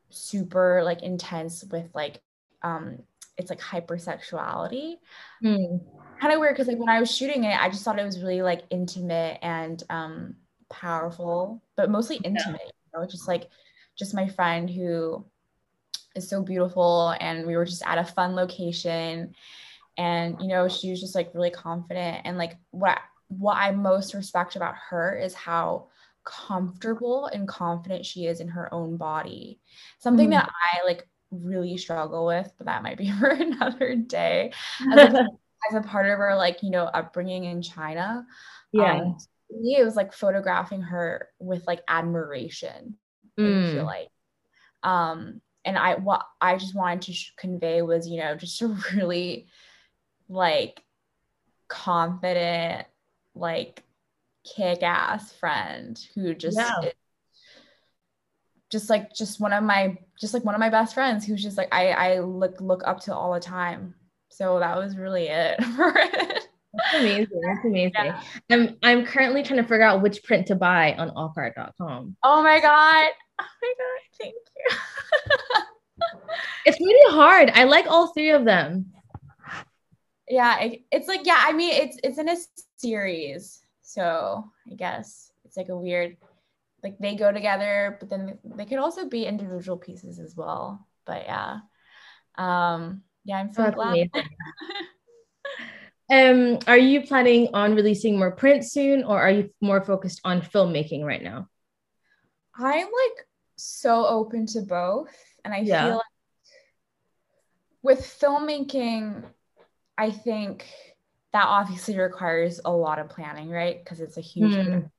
super 0.10 0.82
like 0.84 1.04
intense 1.04 1.64
with 1.72 1.90
like 1.94 2.22
um 2.64 3.00
it's 3.40 3.50
like 3.50 3.60
hypersexuality. 3.60 4.96
Mm. 5.44 5.82
Kind 6.20 6.34
of 6.34 6.40
weird 6.40 6.56
because 6.56 6.68
like 6.68 6.78
when 6.78 6.90
I 6.90 7.00
was 7.00 7.10
shooting 7.10 7.46
it, 7.46 7.60
I 7.60 7.70
just 7.70 7.84
thought 7.84 7.98
it 7.98 8.04
was 8.06 8.22
really 8.22 8.42
like 8.42 8.64
intimate 8.70 9.40
and 9.42 9.82
um 9.90 10.36
powerful, 10.70 11.64
but 11.76 11.90
mostly 11.90 12.18
intimate, 12.18 12.62
yeah. 12.64 12.72
you 12.94 13.00
know, 13.00 13.08
just 13.08 13.28
like 13.28 13.50
just 13.98 14.14
my 14.14 14.28
friend 14.28 14.70
who 14.70 15.26
is 16.16 16.28
so 16.28 16.44
beautiful 16.44 17.16
and 17.20 17.48
we 17.48 17.56
were 17.56 17.66
just 17.66 17.84
at 17.86 17.98
a 17.98 18.04
fun 18.04 18.36
location 18.36 19.34
and 19.98 20.38
you 20.42 20.48
know 20.48 20.68
she 20.68 20.90
was 20.90 21.00
just 21.00 21.14
like 21.14 21.30
really 21.34 21.52
confident 21.52 22.22
and 22.26 22.38
like 22.38 22.58
what 22.72 23.00
what 23.28 23.58
I 23.58 23.72
most 23.72 24.14
respect 24.14 24.56
about 24.56 24.76
her 24.90 25.16
is 25.18 25.34
how 25.34 25.88
comfortable 26.24 27.28
and 27.28 27.48
confident 27.48 28.06
she 28.06 28.26
is 28.26 28.40
in 28.40 28.48
her 28.48 28.74
own 28.74 28.98
body. 28.98 29.60
Something 30.00 30.30
mm. 30.30 30.32
that 30.32 30.50
I 30.50 30.86
like 30.86 31.08
really 31.32 31.78
struggle 31.78 32.26
with, 32.26 32.52
but 32.58 32.68
that 32.68 32.84
might 32.84 32.98
be 32.98 33.12
for 33.20 33.30
another 33.30 33.96
day. 33.96 34.54
As 34.92 35.14
a, 35.14 35.28
as 35.70 35.76
a 35.76 35.82
part 35.82 36.08
of 36.08 36.18
her, 36.18 36.36
like, 36.36 36.64
you 36.64 36.70
know, 36.70 36.86
upbringing 36.86 37.46
in 37.46 37.62
China. 37.62 38.26
Yeah. 38.72 39.02
Um, 39.02 39.18
me, 39.52 39.78
it 39.78 39.84
was 39.84 39.96
like 39.96 40.14
photographing 40.14 40.82
her 40.82 41.30
with 41.40 41.66
like 41.68 41.82
admiration. 41.88 42.96
Mm. 43.40 43.70
I 43.70 43.74
feel 43.74 43.86
like. 43.86 44.10
Um, 44.84 45.42
and 45.66 45.78
I 45.78 45.96
what 45.96 46.26
I 46.40 46.58
just 46.58 46.76
wanted 46.76 47.02
to 47.04 47.14
sh- 47.14 47.34
convey 47.38 47.82
was, 47.82 48.08
you 48.08 48.20
know, 48.20 48.36
just 48.36 48.62
a 48.62 48.68
really 48.96 49.48
like 50.28 50.84
confident, 51.68 52.88
like 53.36 53.84
kick-ass 54.56 55.34
friend 55.34 56.00
who 56.16 56.34
just 56.34 56.58
yeah. 56.58 56.80
is, 56.82 56.94
just 58.72 58.90
like 58.90 59.14
just 59.14 59.40
one 59.40 59.54
of 59.54 59.64
my 59.64 59.98
just 60.20 60.34
like 60.34 60.46
one 60.46 60.56
of 60.56 60.60
my 60.60 60.70
best 60.70 60.94
friends 60.94 61.26
who's 61.26 61.42
just 61.42 61.58
like 61.58 61.74
I 61.74 61.90
I 61.92 62.20
look 62.20 62.62
look 62.62 62.84
up 62.86 63.00
to 63.02 63.16
all 63.16 63.34
the 63.34 63.40
time. 63.40 63.96
So 64.30 64.60
that 64.60 64.78
was 64.78 64.98
really 64.98 65.28
it 65.28 65.64
for 65.76 65.94
it. 65.96 66.48
That's 66.74 66.94
amazing. 66.96 67.42
That's 67.42 67.66
amazing. 67.66 67.92
Yeah. 67.96 68.22
I'm 68.52 68.78
I'm 68.84 69.06
currently 69.06 69.44
trying 69.44 69.62
to 69.62 69.68
figure 69.68 69.82
out 69.82 70.02
which 70.02 70.24
print 70.24 70.48
to 70.48 70.56
buy 70.56 70.94
on 70.94 71.10
allcart.com. 71.10 72.16
Oh 72.24 72.44
my 72.44 72.60
god. 72.60 73.10
Oh 73.42 73.46
my 73.62 73.74
god, 73.78 74.20
thank 74.22 74.34
you. 74.34 74.78
it's 76.66 76.80
really 76.80 77.16
hard. 77.16 77.52
I 77.54 77.64
like 77.64 77.88
all 77.88 78.14
three 78.14 78.32
of 78.32 78.46
them. 78.46 78.94
Yeah, 80.28 80.60
it, 80.60 80.82
it's 80.92 81.08
like 81.08 81.26
yeah, 81.26 81.42
I 81.44 81.54
mean 81.54 81.74
it's 81.74 81.98
it's 82.04 82.20
in 82.20 82.30
a 82.30 82.36
series. 82.78 83.62
So 83.82 84.44
I 84.72 84.76
guess 84.76 85.32
it's 85.44 85.58
like 85.58 85.70
a 85.70 85.78
weird 85.78 86.18
like 86.84 86.98
they 87.00 87.16
go 87.16 87.32
together, 87.32 87.98
but 88.00 88.10
then 88.10 88.40
they 88.44 88.66
could 88.66 88.80
also 88.80 89.08
be 89.08 89.26
individual 89.26 89.78
pieces 89.78 90.20
as 90.20 90.36
well. 90.36 90.88
But 91.06 91.24
yeah. 91.26 91.60
Um 92.38 93.04
yeah, 93.26 93.38
I'm 93.38 93.54
so 93.54 93.72
glad. 93.72 94.10
Um, 96.12 96.58
are 96.66 96.78
you 96.78 97.06
planning 97.06 97.50
on 97.54 97.76
releasing 97.76 98.18
more 98.18 98.32
prints 98.32 98.72
soon, 98.72 99.04
or 99.04 99.22
are 99.22 99.30
you 99.30 99.52
more 99.62 99.84
focused 99.84 100.22
on 100.24 100.42
filmmaking 100.42 101.04
right 101.04 101.22
now? 101.22 101.48
I'm 102.56 102.86
like 102.86 103.28
so 103.58 104.08
open 104.08 104.48
to 104.48 104.62
both, 104.62 105.14
and 105.46 105.54
I 105.54 105.60
yeah. 105.60 105.86
feel 105.86 105.96
like 105.98 106.06
with 107.84 108.00
filmmaking, 108.00 109.24
I 109.98 110.10
think 110.10 110.66
that 111.32 111.46
obviously 111.46 111.98
requires 111.98 112.60
a 112.66 112.72
lot 112.72 112.98
of 112.98 113.10
planning, 113.10 113.50
right? 113.50 113.78
Because 113.84 114.00
it's 114.00 114.18
a 114.18 114.22
huge 114.22 114.54
mm. 114.54 114.90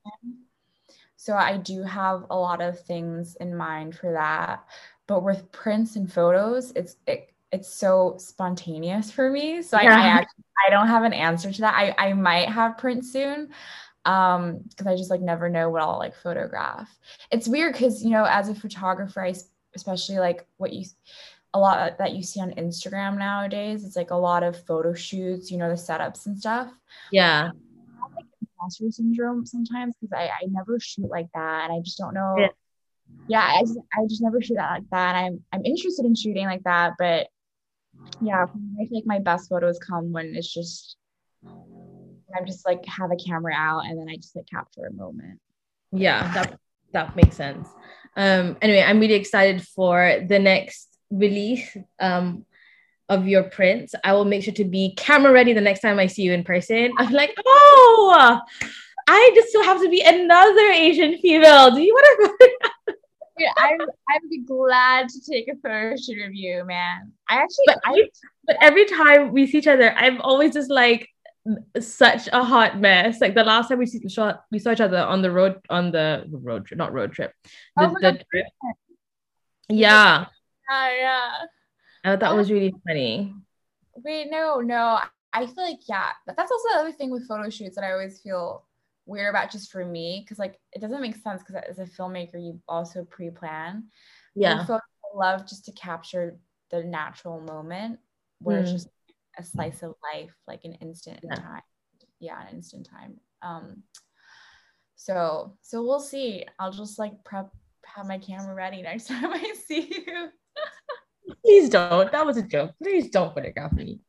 So 1.21 1.35
I 1.35 1.59
do 1.59 1.83
have 1.83 2.25
a 2.31 2.35
lot 2.35 2.63
of 2.63 2.81
things 2.81 3.37
in 3.43 3.55
mind 3.55 3.95
for 3.95 4.11
that. 4.11 4.65
But 5.07 5.23
with 5.23 5.53
prints 5.53 5.97
and 5.97 6.11
photos, 6.11 6.73
it's 6.75 6.97
it, 7.07 7.35
it's 7.53 7.69
so 7.69 8.15
spontaneous 8.17 9.11
for 9.11 9.29
me. 9.29 9.61
So 9.61 9.79
yeah. 9.79 9.97
I, 9.97 10.01
I, 10.01 10.07
actually 10.07 10.45
I 10.67 10.71
don't 10.71 10.87
have 10.87 11.03
an 11.05 11.13
answer 11.13 11.53
to 11.53 11.61
that. 11.61 11.75
I, 11.75 11.95
I 11.99 12.15
might 12.15 12.49
have 12.49 12.79
prints 12.79 13.13
soon 13.13 13.51
um 14.07 14.61
because 14.71 14.87
I 14.87 14.97
just 14.97 15.11
like 15.11 15.21
never 15.21 15.51
know 15.51 15.69
what 15.69 15.83
I'll 15.83 15.99
like 15.99 16.17
photograph. 16.17 16.89
It's 17.31 17.47
weird 17.47 17.75
because 17.75 18.03
you 18.03 18.13
know 18.13 18.25
as 18.25 18.49
a 18.49 18.55
photographer, 18.55 19.23
I 19.23 19.35
especially 19.75 20.19
like 20.21 20.47
what 20.57 20.73
you 20.73 20.87
a 21.53 21.61
lot 21.61 21.99
that 21.99 22.15
you 22.15 22.23
see 22.23 22.41
on 22.41 22.53
Instagram 22.53 23.19
nowadays. 23.19 23.85
It's 23.85 23.95
like 23.95 24.11
a 24.11 24.17
lot 24.17 24.43
of 24.43 24.65
photo 24.65 24.95
shoots, 24.95 25.51
you 25.51 25.59
know, 25.59 25.69
the 25.69 25.75
setups 25.75 26.25
and 26.25 26.39
stuff. 26.39 26.73
Yeah. 27.13 27.43
I 27.43 27.47
have 27.47 27.55
like 27.55 27.70
imposter 28.61 28.91
syndrome 28.91 29.47
sometimes 29.47 29.95
because 30.01 30.13
I, 30.17 30.29
I 30.29 30.47
never 30.49 30.79
shoot 30.81 31.09
like 31.09 31.29
that 31.35 31.65
and 31.65 31.73
I 31.73 31.81
just 31.83 31.99
don't 31.99 32.15
know. 32.15 32.37
Yeah. 32.39 32.49
yeah, 33.29 33.53
I 33.57 33.61
just 33.61 33.79
I 33.97 34.07
just 34.09 34.23
never 34.23 34.41
shoot 34.41 34.57
that 34.57 34.71
like 34.71 34.91
that. 34.91 35.15
I'm 35.15 35.43
I'm 35.53 35.65
interested 35.65 36.05
in 36.05 36.15
shooting 36.15 36.47
like 36.47 36.63
that, 36.65 36.95
but 36.99 37.29
yeah, 38.21 38.45
I 38.45 38.85
feel 38.85 38.89
like 38.99 39.07
my 39.07 39.19
best 39.19 39.49
photos 39.49 39.79
come 39.79 40.13
when 40.13 40.35
it's 40.35 40.53
just 40.53 40.97
I'm 41.45 42.47
just 42.47 42.67
like 42.67 42.85
have 42.87 43.11
a 43.11 43.17
camera 43.17 43.55
out 43.55 43.85
and 43.87 43.99
then 43.99 44.09
I 44.09 44.17
just 44.17 44.37
like 44.37 44.47
capture 44.47 44.87
a 44.87 44.93
moment. 44.93 45.41
Yeah, 45.93 46.33
that 46.35 46.59
that 46.93 47.17
makes 47.17 47.37
sense. 47.37 47.69
Um 48.17 48.57
anyway, 48.61 48.85
I'm 48.87 49.01
really 49.01 49.15
excited 49.15 49.67
for 49.67 50.25
the 50.27 50.39
next 50.39 50.89
release 51.11 51.77
um 51.99 52.45
of 53.11 53.29
your 53.29 53.43
prints. 53.43 53.95
I 54.03 54.15
will 54.15 54.25
make 54.25 54.45
sure 54.45 54.55
to 54.55 54.65
be 54.65 54.95
camera 54.97 55.33
ready 55.33 55.53
the 55.53 55.61
next 55.61 55.81
time 55.81 55.99
I 55.99 56.07
see 56.07 56.23
you 56.23 56.33
in 56.33 56.45
person. 56.45 56.93
I'm 56.97 57.13
like, 57.13 57.35
oh, 57.45 58.41
I 59.07 59.33
just 59.35 59.49
still 59.49 59.65
have 59.65 59.83
to 59.83 59.91
be 59.91 60.01
another 60.01 60.71
Asian 60.71 61.19
female. 61.19 61.75
Do 61.75 61.83
you 61.83 61.93
want 61.93 62.39
to 62.39 62.95
I'm 63.57 63.81
I'd 63.81 64.29
be 64.29 64.41
glad 64.41 65.09
to 65.09 65.21
take 65.31 65.49
a 65.49 65.57
photo 65.57 65.97
shoot 65.97 66.25
of 66.27 66.35
you, 66.35 66.65
man. 66.65 67.13
I 67.29 67.37
actually 67.37 67.65
but, 67.67 67.79
I, 67.85 68.09
but 68.47 68.57
every 68.61 68.85
time 68.87 69.33
we 69.33 69.47
see 69.47 69.59
each 69.59 69.67
other, 69.67 69.93
I'm 69.93 70.21
always 70.21 70.53
just 70.53 70.71
like 70.71 71.09
such 71.81 72.29
a 72.33 72.45
hot 72.45 72.79
mess. 72.79 73.21
Like 73.21 73.35
the 73.35 73.45
last 73.45 73.69
time 73.69 73.79
we 73.79 73.87
saw 73.87 74.35
we 74.51 74.59
saw 74.59 74.73
each 74.73 74.81
other 74.81 74.99
on 74.99 75.23
the 75.23 75.31
road 75.31 75.61
on 75.71 75.91
the 75.91 76.27
road 76.31 76.67
trip, 76.67 76.79
not 76.79 76.93
road 76.93 77.13
trip. 77.13 77.33
The, 77.77 77.87
oh 77.87 77.95
the 78.01 78.23
trip. 78.31 78.47
Yeah. 79.69 80.27
Yeah, 80.71 80.97
yeah. 81.01 81.31
Oh, 82.05 82.17
that 82.17 82.35
was 82.35 82.51
really 82.51 82.75
funny. 82.87 83.35
Wait, 83.97 84.29
no, 84.31 84.61
no. 84.61 85.01
I 85.33 85.47
feel 85.47 85.65
like 85.65 85.81
yeah, 85.89 86.09
but 86.27 86.37
that's 86.37 86.51
also 86.51 86.69
the 86.71 86.81
other 86.81 86.93
thing 86.93 87.11
with 87.11 87.29
photo 87.29 87.51
shoots 87.51 87.77
that 87.77 87.85
I 87.85 87.93
always 87.93 88.21
feel 88.21 88.65
weird 89.07 89.31
about 89.31 89.51
just 89.51 89.71
for 89.71 89.85
me 89.85 90.23
because 90.25 90.39
like 90.39 90.59
it 90.73 90.81
doesn't 90.81 91.01
make 91.01 91.17
sense 91.17 91.43
because 91.43 91.63
as 91.69 91.79
a 91.79 91.85
filmmaker 91.85 92.35
you 92.35 92.61
also 92.69 93.05
pre-plan. 93.05 93.85
Yeah. 94.35 94.65
I 94.69 94.79
love 95.15 95.47
just 95.47 95.65
to 95.67 95.73
capture 95.73 96.39
the 96.71 96.85
natural 96.85 97.41
moment 97.41 97.99
where 98.41 98.59
mm. 98.59 98.63
it's 98.63 98.73
just 98.73 98.89
a 99.39 99.43
slice 99.43 99.83
of 99.83 99.95
life 100.15 100.35
like 100.47 100.65
an 100.65 100.75
instant 100.75 101.21
in 101.23 101.31
time. 101.31 101.63
Yeah 102.19 102.41
an 102.41 102.55
instant 102.55 102.89
time. 102.89 103.19
Um 103.43 103.83
so 104.97 105.57
so 105.63 105.83
we'll 105.83 106.01
see. 106.01 106.45
I'll 106.59 106.73
just 106.73 106.99
like 106.99 107.13
prep 107.25 107.51
have 107.97 108.07
my 108.07 108.19
camera 108.19 108.55
ready 108.55 108.83
next 108.83 109.07
time 109.09 109.33
i 109.33 109.55
see 109.67 110.05
you 110.07 110.29
please 111.45 111.69
don't. 111.69 112.11
That 112.13 112.27
was 112.27 112.37
a 112.37 112.43
joke. 112.43 112.73
Please 112.83 113.11
don't 113.11 113.35
photograph 113.35 113.73
me. 113.73 114.01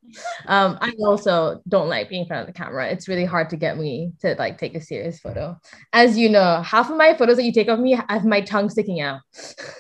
Um, 0.46 0.78
I 0.82 0.94
also 1.00 1.62
don't 1.68 1.90
like 1.90 2.10
being 2.10 2.24
in 2.24 2.28
front 2.28 2.48
of 2.48 2.54
the 2.54 2.58
camera. 2.58 2.88
It's 2.90 3.08
really 3.08 3.26
hard 3.26 3.50
to 3.52 3.58
get 3.58 3.78
me 3.78 4.14
to 4.22 4.36
like 4.38 4.58
take 4.58 4.76
a 4.76 4.82
serious 4.82 5.20
photo. 5.20 5.60
As 5.94 6.18
you 6.18 6.30
know, 6.30 6.62
half 6.62 6.90
of 6.90 6.98
my 6.98 7.14
photos 7.14 7.38
that 7.38 7.44
you 7.44 7.54
take 7.54 7.68
of 7.68 7.80
me 7.80 8.00
have 8.10 8.26
my 8.26 8.42
tongue 8.42 8.70
sticking 8.70 9.02
out. 9.02 9.22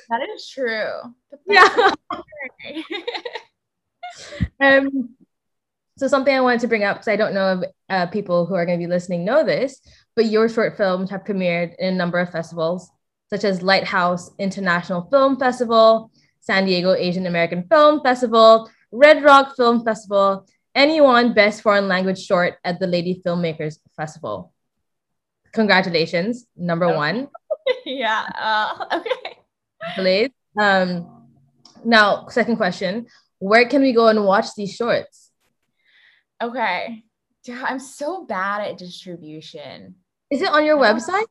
That 0.10 0.22
is 0.36 0.50
true. 0.50 0.90
Yeah. 1.48 1.94
um, 4.60 5.16
so 5.98 6.08
something 6.08 6.36
I 6.36 6.42
wanted 6.42 6.62
to 6.62 6.68
bring 6.68 6.84
up 6.84 6.98
because 6.98 7.08
I 7.08 7.16
don't 7.16 7.34
know 7.34 7.62
if 7.62 7.70
uh, 7.90 8.08
people 8.08 8.46
who 8.46 8.56
are 8.56 8.66
going 8.66 8.80
to 8.80 8.84
be 8.84 8.90
listening 8.90 9.24
know 9.24 9.46
this, 9.46 9.80
but 10.16 10.26
your 10.26 10.50
short 10.50 10.76
films 10.76 11.10
have 11.10 11.24
premiered 11.24 11.76
in 11.80 11.94
a 11.94 11.98
number 11.98 12.20
of 12.20 12.32
festivals, 12.32 12.90
such 13.30 13.44
as 13.44 13.62
Lighthouse 13.62 14.32
International 14.40 15.08
Film 15.12 15.38
Festival, 15.38 16.12
San 16.42 16.66
Diego 16.66 16.94
Asian 16.94 17.26
American 17.26 17.64
Film 17.70 18.02
Festival, 18.02 18.70
Red 18.92 19.24
Rock 19.24 19.56
Film 19.56 19.86
Festival, 19.86 20.46
and 20.76 20.92
you 20.92 21.04
won 21.04 21.34
Best 21.34 21.62
Foreign 21.62 21.88
Language 21.88 22.20
Short 22.20 22.56
at 22.64 22.80
the 22.80 22.88
Lady 22.88 23.22
Filmmakers 23.26 23.78
Festival. 23.96 24.52
Congratulations, 25.54 26.48
number 26.58 26.86
okay. 26.86 26.96
one. 26.96 27.28
yeah. 27.86 28.28
Uh, 28.36 28.86
okay. 29.00 29.38
Please. 29.96 30.32
Um, 30.60 31.28
now, 31.86 32.28
second 32.28 32.58
question: 32.58 33.08
Where 33.40 33.68
can 33.68 33.82
we 33.82 33.94
go 33.94 34.08
and 34.08 34.26
watch 34.26 34.56
these 34.56 34.76
shorts? 34.76 35.32
Okay. 36.42 37.04
I'm 37.50 37.80
so 37.80 38.26
bad 38.26 38.68
at 38.68 38.78
distribution. 38.78 39.96
Is 40.30 40.42
it 40.42 40.50
on 40.50 40.64
your 40.64 40.78
website? 40.78 41.26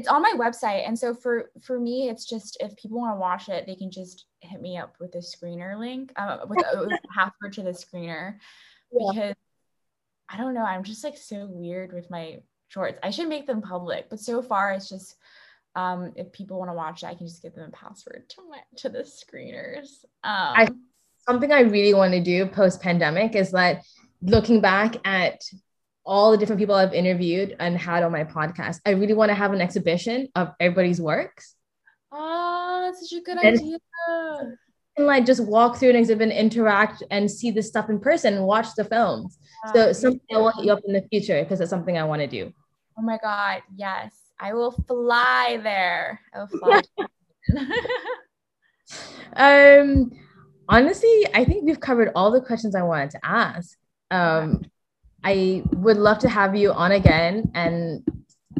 It's 0.00 0.08
on 0.08 0.22
my 0.22 0.32
website 0.34 0.88
and 0.88 0.98
so 0.98 1.12
for 1.12 1.50
for 1.60 1.78
me 1.78 2.08
it's 2.08 2.24
just 2.24 2.56
if 2.60 2.74
people 2.76 2.96
want 2.96 3.14
to 3.14 3.20
watch 3.20 3.50
it 3.50 3.66
they 3.66 3.74
can 3.74 3.90
just 3.90 4.24
hit 4.40 4.62
me 4.62 4.78
up 4.78 4.94
with 4.98 5.14
a 5.14 5.18
screener 5.18 5.78
link 5.78 6.10
uh, 6.16 6.38
with 6.48 6.58
a 6.58 6.98
password 7.14 7.52
to 7.52 7.62
the 7.62 7.70
screener. 7.70 8.36
Because 8.90 9.34
i 10.30 10.38
don't 10.38 10.54
know 10.54 10.64
i'm 10.64 10.82
just 10.82 11.04
like 11.04 11.18
so 11.18 11.46
weird 11.50 11.92
with 11.92 12.10
my 12.10 12.40
shorts. 12.68 12.98
I 13.02 13.10
should 13.10 13.28
make 13.28 13.46
them 13.46 13.60
public 13.60 14.08
but 14.08 14.20
so 14.20 14.40
far 14.40 14.72
it's 14.72 14.88
just 14.88 15.16
um 15.76 16.12
if 16.16 16.32
people 16.32 16.58
want 16.58 16.70
to 16.70 16.74
watch 16.74 17.02
it 17.02 17.06
i 17.06 17.14
can 17.14 17.26
just 17.26 17.42
give 17.42 17.54
them 17.54 17.68
a 17.68 17.72
password 17.72 18.24
to 18.30 18.36
my 18.48 18.58
to 18.76 18.88
the 18.88 19.00
screeners. 19.00 20.04
Um 20.24 20.54
I, 20.56 20.68
something 21.28 21.52
i 21.52 21.60
really 21.60 21.92
want 21.92 22.14
to 22.14 22.22
do 22.22 22.46
post 22.46 22.80
pandemic 22.80 23.34
is 23.34 23.50
that 23.50 23.84
looking 24.22 24.62
back 24.62 24.96
at 25.06 25.42
all 26.04 26.30
the 26.30 26.36
different 26.36 26.58
people 26.58 26.74
I've 26.74 26.94
interviewed 26.94 27.56
and 27.58 27.76
had 27.76 28.02
on 28.02 28.12
my 28.12 28.24
podcast. 28.24 28.80
I 28.84 28.90
really 28.90 29.14
want 29.14 29.30
to 29.30 29.34
have 29.34 29.52
an 29.52 29.60
exhibition 29.60 30.28
of 30.34 30.52
everybody's 30.58 31.00
works. 31.00 31.54
Oh, 32.12 32.82
that's 32.84 33.08
such 33.08 33.18
a 33.18 33.22
good 33.22 33.38
and, 33.38 33.58
idea. 33.58 33.78
And 34.96 35.06
like 35.06 35.24
just 35.24 35.44
walk 35.44 35.76
through 35.76 35.90
an 35.90 35.96
exhibit, 35.96 36.30
interact, 36.30 37.02
and 37.10 37.30
see 37.30 37.50
the 37.50 37.62
stuff 37.62 37.88
in 37.88 38.00
person 38.00 38.34
and 38.34 38.44
watch 38.44 38.74
the 38.76 38.84
films. 38.84 39.38
so 39.72 39.92
something 39.92 40.20
I 40.32 40.38
will 40.38 40.52
hit 40.52 40.64
you 40.66 40.72
up 40.72 40.80
in 40.86 40.94
the 40.94 41.02
future 41.10 41.42
because 41.42 41.60
it's 41.60 41.70
something 41.70 41.96
I 41.96 42.04
want 42.04 42.20
to 42.22 42.26
do. 42.26 42.52
Oh 42.98 43.02
my 43.02 43.18
god, 43.22 43.62
yes. 43.76 44.14
I 44.38 44.54
will 44.54 44.72
fly 44.72 45.60
there. 45.62 46.20
I 46.34 46.38
will 46.40 46.48
fly. 46.48 46.82
um 49.36 50.10
honestly, 50.70 51.26
I 51.34 51.44
think 51.44 51.64
we've 51.64 51.80
covered 51.80 52.12
all 52.14 52.30
the 52.30 52.40
questions 52.40 52.74
I 52.74 52.82
wanted 52.82 53.10
to 53.10 53.20
ask. 53.22 53.76
Um, 54.10 54.62
I 55.22 55.62
would 55.72 55.96
love 55.96 56.18
to 56.20 56.28
have 56.28 56.56
you 56.56 56.72
on 56.72 56.92
again 56.92 57.50
and 57.54 58.02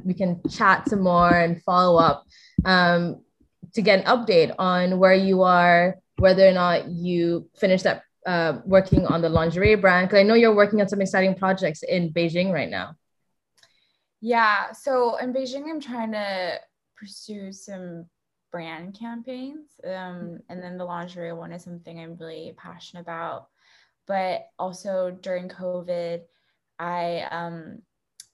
we 0.04 0.14
can 0.14 0.40
chat 0.48 0.88
some 0.88 1.02
more 1.02 1.30
and 1.30 1.62
follow 1.62 1.98
up 1.98 2.26
um, 2.64 3.22
to 3.74 3.82
get 3.82 4.00
an 4.00 4.04
update 4.06 4.54
on 4.58 4.98
where 4.98 5.14
you 5.14 5.42
are, 5.42 5.96
whether 6.18 6.46
or 6.46 6.52
not 6.52 6.88
you 6.88 7.48
finished 7.58 7.84
that 7.84 8.02
uh, 8.26 8.58
working 8.64 9.06
on 9.06 9.22
the 9.22 9.28
lingerie 9.28 9.74
brand. 9.74 10.08
Because 10.08 10.20
I 10.20 10.22
know 10.22 10.34
you're 10.34 10.54
working 10.54 10.80
on 10.80 10.88
some 10.88 11.00
exciting 11.00 11.34
projects 11.34 11.82
in 11.82 12.12
Beijing 12.12 12.52
right 12.52 12.68
now. 12.68 12.94
Yeah. 14.20 14.72
So 14.72 15.16
in 15.16 15.32
Beijing, 15.32 15.68
I'm 15.68 15.80
trying 15.80 16.12
to 16.12 16.61
pursue 16.96 17.52
some 17.52 18.06
brand 18.52 18.98
campaigns. 18.98 19.68
Um, 19.84 20.40
and 20.48 20.62
then 20.62 20.76
the 20.76 20.84
lingerie 20.84 21.32
one 21.32 21.52
is 21.52 21.64
something 21.64 21.98
I'm 21.98 22.16
really 22.16 22.54
passionate 22.56 23.02
about. 23.02 23.46
But 24.06 24.48
also 24.58 25.16
during 25.22 25.48
COVID, 25.48 26.22
I 26.81 27.28
um 27.31 27.83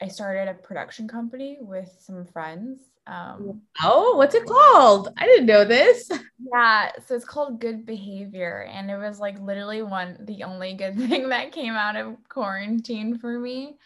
I 0.00 0.08
started 0.08 0.48
a 0.48 0.54
production 0.54 1.08
company 1.08 1.58
with 1.60 1.90
some 2.00 2.24
friends. 2.24 2.80
Um, 3.08 3.62
oh, 3.82 4.16
what's 4.16 4.34
it 4.34 4.46
called? 4.46 5.08
I 5.16 5.26
didn't 5.26 5.46
know 5.46 5.64
this. 5.64 6.10
Yeah, 6.52 6.92
so 7.04 7.16
it's 7.16 7.24
called 7.24 7.60
Good 7.60 7.84
Behavior, 7.86 8.68
and 8.70 8.88
it 8.88 8.98
was 8.98 9.18
like 9.18 9.40
literally 9.40 9.82
one 9.82 10.16
the 10.26 10.44
only 10.44 10.74
good 10.74 10.96
thing 11.08 11.30
that 11.30 11.50
came 11.50 11.72
out 11.72 11.96
of 11.96 12.14
quarantine 12.28 13.18
for 13.18 13.38
me. 13.38 13.78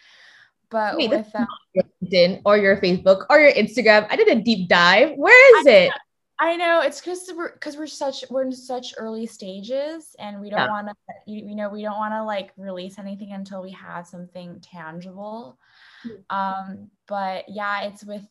But 0.69 0.97
Wait, 0.97 1.09
with 1.09 1.33
that, 1.33 1.49
LinkedIn 1.75 2.43
or 2.45 2.59
your 2.59 2.77
Facebook 2.77 3.25
or 3.31 3.39
your 3.39 3.53
Instagram, 3.53 4.07
I 4.11 4.17
did 4.17 4.29
a 4.29 4.43
deep 4.43 4.69
dive. 4.69 5.13
Where 5.17 5.61
is 5.61 5.67
I, 5.67 5.71
it? 5.71 5.93
I 6.41 6.57
know 6.57 6.81
it's 6.81 7.01
because 7.01 7.31
we're 7.37 7.53
because 7.53 7.77
we're 7.77 7.87
such 7.87 8.25
we're 8.31 8.45
in 8.45 8.53
such 8.53 8.95
early 8.97 9.27
stages, 9.27 10.17
and 10.19 10.41
we 10.41 10.49
don't 10.49 10.61
yeah. 10.61 10.69
want 10.71 10.89
to 10.89 10.95
you, 11.27 11.51
you 11.51 11.55
know 11.55 11.69
we 11.69 11.83
don't 11.83 11.99
want 11.99 12.15
to 12.15 12.25
like 12.25 12.53
release 12.57 12.99
anything 12.99 13.33
until 13.33 13.63
we 13.63 13.73
have 13.73 14.07
something 14.07 14.59
tangible. 14.63 15.59
Mm-hmm. 16.07 16.37
Um, 16.37 16.91
but 17.07 17.45
yeah, 17.49 17.83
it's 17.83 18.05
with 18.05 18.27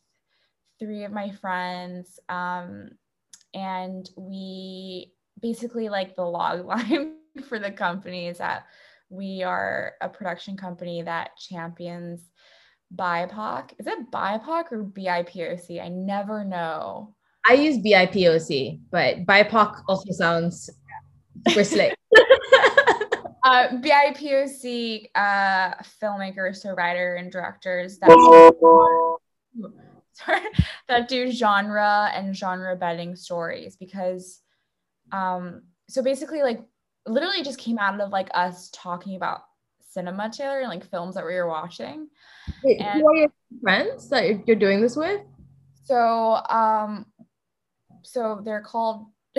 three 0.80 1.04
of 1.04 1.12
my 1.12 1.30
friends, 1.30 2.18
um, 2.28 2.90
and 3.54 4.10
we 4.16 5.12
basically 5.40 5.88
like 5.88 6.16
the 6.16 6.24
log 6.24 6.64
line 6.66 7.14
for 7.48 7.60
the 7.60 7.70
company 7.70 8.26
is 8.26 8.38
that 8.38 8.66
we 9.08 9.44
are 9.44 9.92
a 10.00 10.08
production 10.08 10.56
company 10.56 11.02
that 11.02 11.36
champions 11.36 12.28
BIPOC. 12.94 13.74
Is 13.78 13.86
it 13.86 14.10
BIPOC 14.10 14.72
or 14.72 14.84
BIPOC? 14.84 15.80
I 15.80 15.88
never 15.88 16.44
know. 16.44 17.14
I 17.48 17.54
use 17.54 17.78
BIPOC, 17.78 18.80
but 18.90 19.26
BIPOC 19.26 19.82
also 19.88 20.12
sounds 20.12 20.70
super 21.48 21.64
slick. 21.64 21.94
uh, 23.44 23.68
BIPOC 23.80 25.10
uh, 25.14 25.74
filmmakers, 26.02 26.56
so 26.56 26.72
writer 26.74 27.14
and 27.14 27.32
directors 27.32 27.98
that 27.98 28.08
that 30.88 31.08
do 31.08 31.30
genre 31.30 32.10
and 32.14 32.36
genre 32.36 32.76
bending 32.76 33.16
stories 33.16 33.76
because 33.76 34.40
um 35.12 35.62
so 35.88 36.02
basically 36.02 36.42
like 36.42 36.60
literally 37.06 37.42
just 37.42 37.58
came 37.58 37.78
out 37.78 37.98
of 38.00 38.10
like 38.10 38.28
us 38.34 38.70
talking 38.72 39.16
about 39.16 39.42
cinema 39.88 40.30
together 40.30 40.60
and 40.60 40.68
like 40.68 40.84
films 40.84 41.14
that 41.14 41.24
we 41.24 41.34
were 41.34 41.48
watching. 41.48 42.08
Wait, 42.62 42.80
and, 42.80 43.00
who 43.00 43.08
are 43.08 43.16
your 43.16 43.32
friends 43.62 44.08
that 44.10 44.46
you're 44.46 44.56
doing 44.56 44.80
this 44.80 44.96
with? 44.96 45.20
So 45.84 46.40
um 46.48 47.06
so 48.02 48.40
they're 48.44 48.62
called 48.62 49.06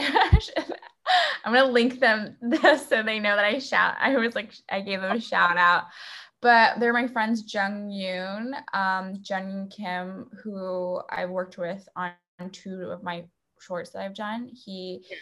I'm 1.43 1.53
gonna 1.53 1.65
link 1.65 1.99
them 1.99 2.37
this 2.41 2.87
so 2.89 3.03
they 3.03 3.19
know 3.19 3.35
that 3.35 3.45
I 3.45 3.59
shout. 3.59 3.95
I 3.99 4.15
was 4.17 4.35
like 4.35 4.53
I 4.69 4.81
gave 4.81 5.01
them 5.01 5.15
a 5.15 5.21
shout 5.21 5.57
out, 5.57 5.85
but 6.41 6.79
they're 6.79 6.93
my 6.93 7.07
friends 7.07 7.51
Jung 7.53 7.89
Yoon, 7.89 8.53
um, 8.73 9.21
Jung 9.27 9.69
Kim, 9.75 10.29
who 10.43 11.01
I've 11.09 11.29
worked 11.29 11.57
with 11.57 11.87
on 11.95 12.13
two 12.51 12.89
of 12.91 13.03
my 13.03 13.25
shorts 13.59 13.91
that 13.91 14.03
I've 14.03 14.15
done. 14.15 14.49
He 14.53 15.03
is 15.11 15.19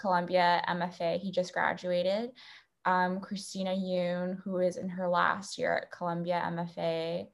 Columbia 0.00 0.62
MFA. 0.68 1.18
He 1.18 1.30
just 1.30 1.52
graduated. 1.52 2.30
Um, 2.84 3.20
Christina 3.20 3.70
Yoon, 3.70 4.38
who 4.42 4.58
is 4.58 4.76
in 4.76 4.88
her 4.88 5.08
last 5.08 5.58
year 5.58 5.76
at 5.76 5.92
Columbia 5.92 6.42
MFA. 6.46 7.26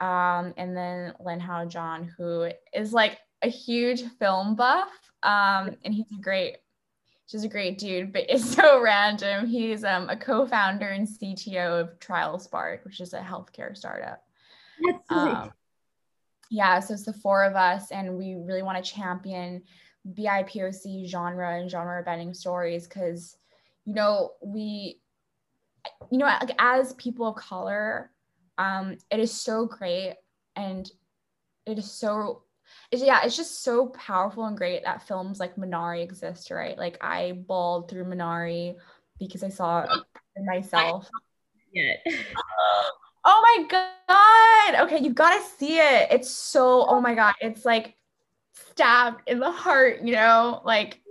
Um, 0.00 0.54
and 0.56 0.76
then 0.76 1.14
Lin 1.18 1.40
Hao 1.40 1.64
John, 1.64 2.12
who 2.16 2.48
is 2.72 2.92
like 2.92 3.18
a 3.42 3.48
huge 3.48 4.04
film 4.18 4.54
buff. 4.54 4.88
Um, 5.22 5.76
and 5.84 5.94
he's 5.94 6.10
a 6.12 6.20
great, 6.20 6.58
just 7.28 7.44
a 7.44 7.48
great 7.48 7.78
dude, 7.78 8.12
but 8.12 8.26
it's 8.28 8.44
so 8.54 8.80
random. 8.80 9.46
He's 9.46 9.84
um, 9.84 10.08
a 10.08 10.16
co-founder 10.16 10.88
and 10.88 11.06
CTO 11.06 11.80
of 11.80 11.98
TrialSpark, 11.98 12.84
which 12.84 13.00
is 13.00 13.14
a 13.14 13.20
healthcare 13.20 13.76
startup. 13.76 14.22
Um, 15.10 15.50
yeah, 16.50 16.80
so 16.80 16.94
it's 16.94 17.04
the 17.04 17.12
four 17.12 17.44
of 17.44 17.56
us, 17.56 17.90
and 17.90 18.16
we 18.16 18.34
really 18.34 18.62
want 18.62 18.82
to 18.82 18.90
champion 18.90 19.62
BIPOC 20.14 21.06
genre 21.06 21.58
and 21.58 21.70
genre 21.70 22.02
bending 22.02 22.32
stories 22.32 22.86
because, 22.86 23.36
you 23.84 23.94
know, 23.94 24.32
we, 24.42 25.00
you 26.10 26.18
know, 26.18 26.26
like 26.26 26.52
as 26.58 26.94
people 26.94 27.28
of 27.28 27.36
color, 27.36 28.10
um, 28.56 28.96
it 29.10 29.20
is 29.20 29.32
so 29.32 29.66
great 29.66 30.14
and 30.56 30.90
it 31.66 31.78
is 31.78 31.90
so 31.90 32.42
it's, 32.90 33.02
yeah, 33.02 33.20
it's 33.24 33.36
just 33.36 33.62
so 33.62 33.86
powerful 33.88 34.46
and 34.46 34.56
great 34.56 34.84
that 34.84 35.06
films 35.06 35.38
like 35.38 35.56
Minari 35.56 36.02
exist, 36.02 36.50
right? 36.50 36.76
Like 36.78 36.96
I 37.02 37.32
bawled 37.46 37.90
through 37.90 38.04
Minari 38.04 38.76
because 39.18 39.42
I 39.42 39.50
saw 39.50 39.82
it 39.82 40.44
myself. 40.44 41.08
Yet. 41.72 42.02
oh 43.26 43.66
my 43.68 43.90
god! 44.08 44.86
Okay, 44.86 45.04
you 45.04 45.12
gotta 45.12 45.42
see 45.58 45.78
it. 45.78 46.08
It's 46.10 46.30
so 46.30 46.86
oh 46.88 47.00
my 47.00 47.14
god, 47.14 47.34
it's 47.42 47.66
like 47.66 47.94
stabbed 48.54 49.20
in 49.26 49.38
the 49.38 49.50
heart, 49.50 50.00
you 50.02 50.12
know, 50.12 50.62
like 50.64 51.02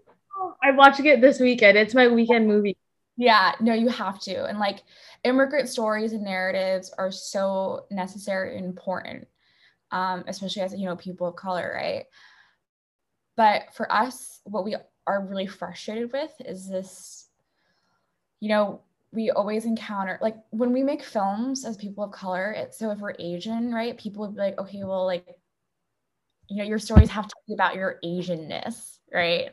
I'm 0.63 0.77
watching 0.77 1.05
it 1.05 1.21
this 1.21 1.39
weekend. 1.39 1.77
It's 1.77 1.93
my 1.93 2.07
weekend 2.07 2.47
movie. 2.47 2.75
Yeah, 3.17 3.53
no, 3.59 3.73
you 3.73 3.89
have 3.89 4.19
to. 4.21 4.45
And 4.45 4.57
like 4.57 4.83
immigrant 5.23 5.69
stories 5.69 6.13
and 6.13 6.23
narratives 6.23 6.91
are 6.97 7.11
so 7.11 7.85
necessary 7.91 8.57
and 8.57 8.65
important 8.65 9.27
um, 9.91 10.23
especially 10.27 10.61
as 10.61 10.73
you 10.73 10.85
know 10.85 10.95
people 10.95 11.27
of 11.27 11.35
color, 11.35 11.71
right? 11.75 12.05
But 13.35 13.73
for 13.73 13.91
us, 13.91 14.41
what 14.45 14.65
we 14.65 14.75
are 15.05 15.25
really 15.25 15.47
frustrated 15.47 16.11
with 16.11 16.31
is 16.39 16.67
this, 16.67 17.27
you 18.39 18.49
know, 18.49 18.81
we 19.13 19.29
always 19.31 19.65
encounter 19.65 20.19
like 20.21 20.35
when 20.49 20.73
we 20.73 20.83
make 20.83 21.03
films 21.03 21.63
as 21.63 21.77
people 21.77 22.03
of 22.03 22.11
color. 22.11 22.51
It, 22.51 22.73
so 22.73 22.91
if 22.91 22.99
we're 22.99 23.15
Asian, 23.19 23.73
right, 23.73 23.97
people 23.97 24.21
would 24.21 24.35
be 24.35 24.41
like, 24.41 24.59
okay, 24.59 24.83
well, 24.83 25.05
like, 25.05 25.25
you 26.49 26.57
know, 26.57 26.63
your 26.63 26.79
stories 26.79 27.09
have 27.09 27.27
to 27.27 27.35
be 27.47 27.53
about 27.53 27.75
your 27.75 27.99
Asianness, 28.03 28.97
right? 29.13 29.51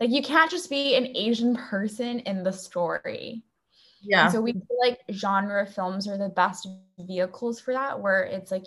Like 0.00 0.10
you 0.10 0.22
can't 0.22 0.50
just 0.50 0.70
be 0.70 0.96
an 0.96 1.16
Asian 1.16 1.56
person 1.56 2.20
in 2.20 2.42
the 2.42 2.52
story. 2.52 3.42
Yeah. 4.02 4.24
And 4.24 4.32
so 4.32 4.40
we 4.40 4.52
feel 4.52 4.78
like 4.80 5.00
genre 5.10 5.66
films 5.66 6.06
are 6.08 6.18
the 6.18 6.28
best 6.28 6.68
vehicles 6.98 7.60
for 7.60 7.74
that, 7.74 8.00
where 8.00 8.22
it's 8.22 8.50
like 8.50 8.66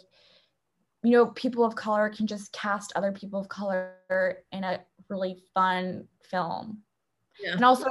you 1.03 1.11
know, 1.11 1.27
people 1.27 1.63
of 1.63 1.75
color 1.75 2.09
can 2.09 2.27
just 2.27 2.51
cast 2.51 2.91
other 2.95 3.11
people 3.11 3.39
of 3.39 3.47
color 3.47 3.93
in 4.51 4.63
a 4.63 4.81
really 5.07 5.41
fun 5.53 6.07
film. 6.29 6.79
Yeah. 7.41 7.53
And 7.53 7.63
also, 7.63 7.87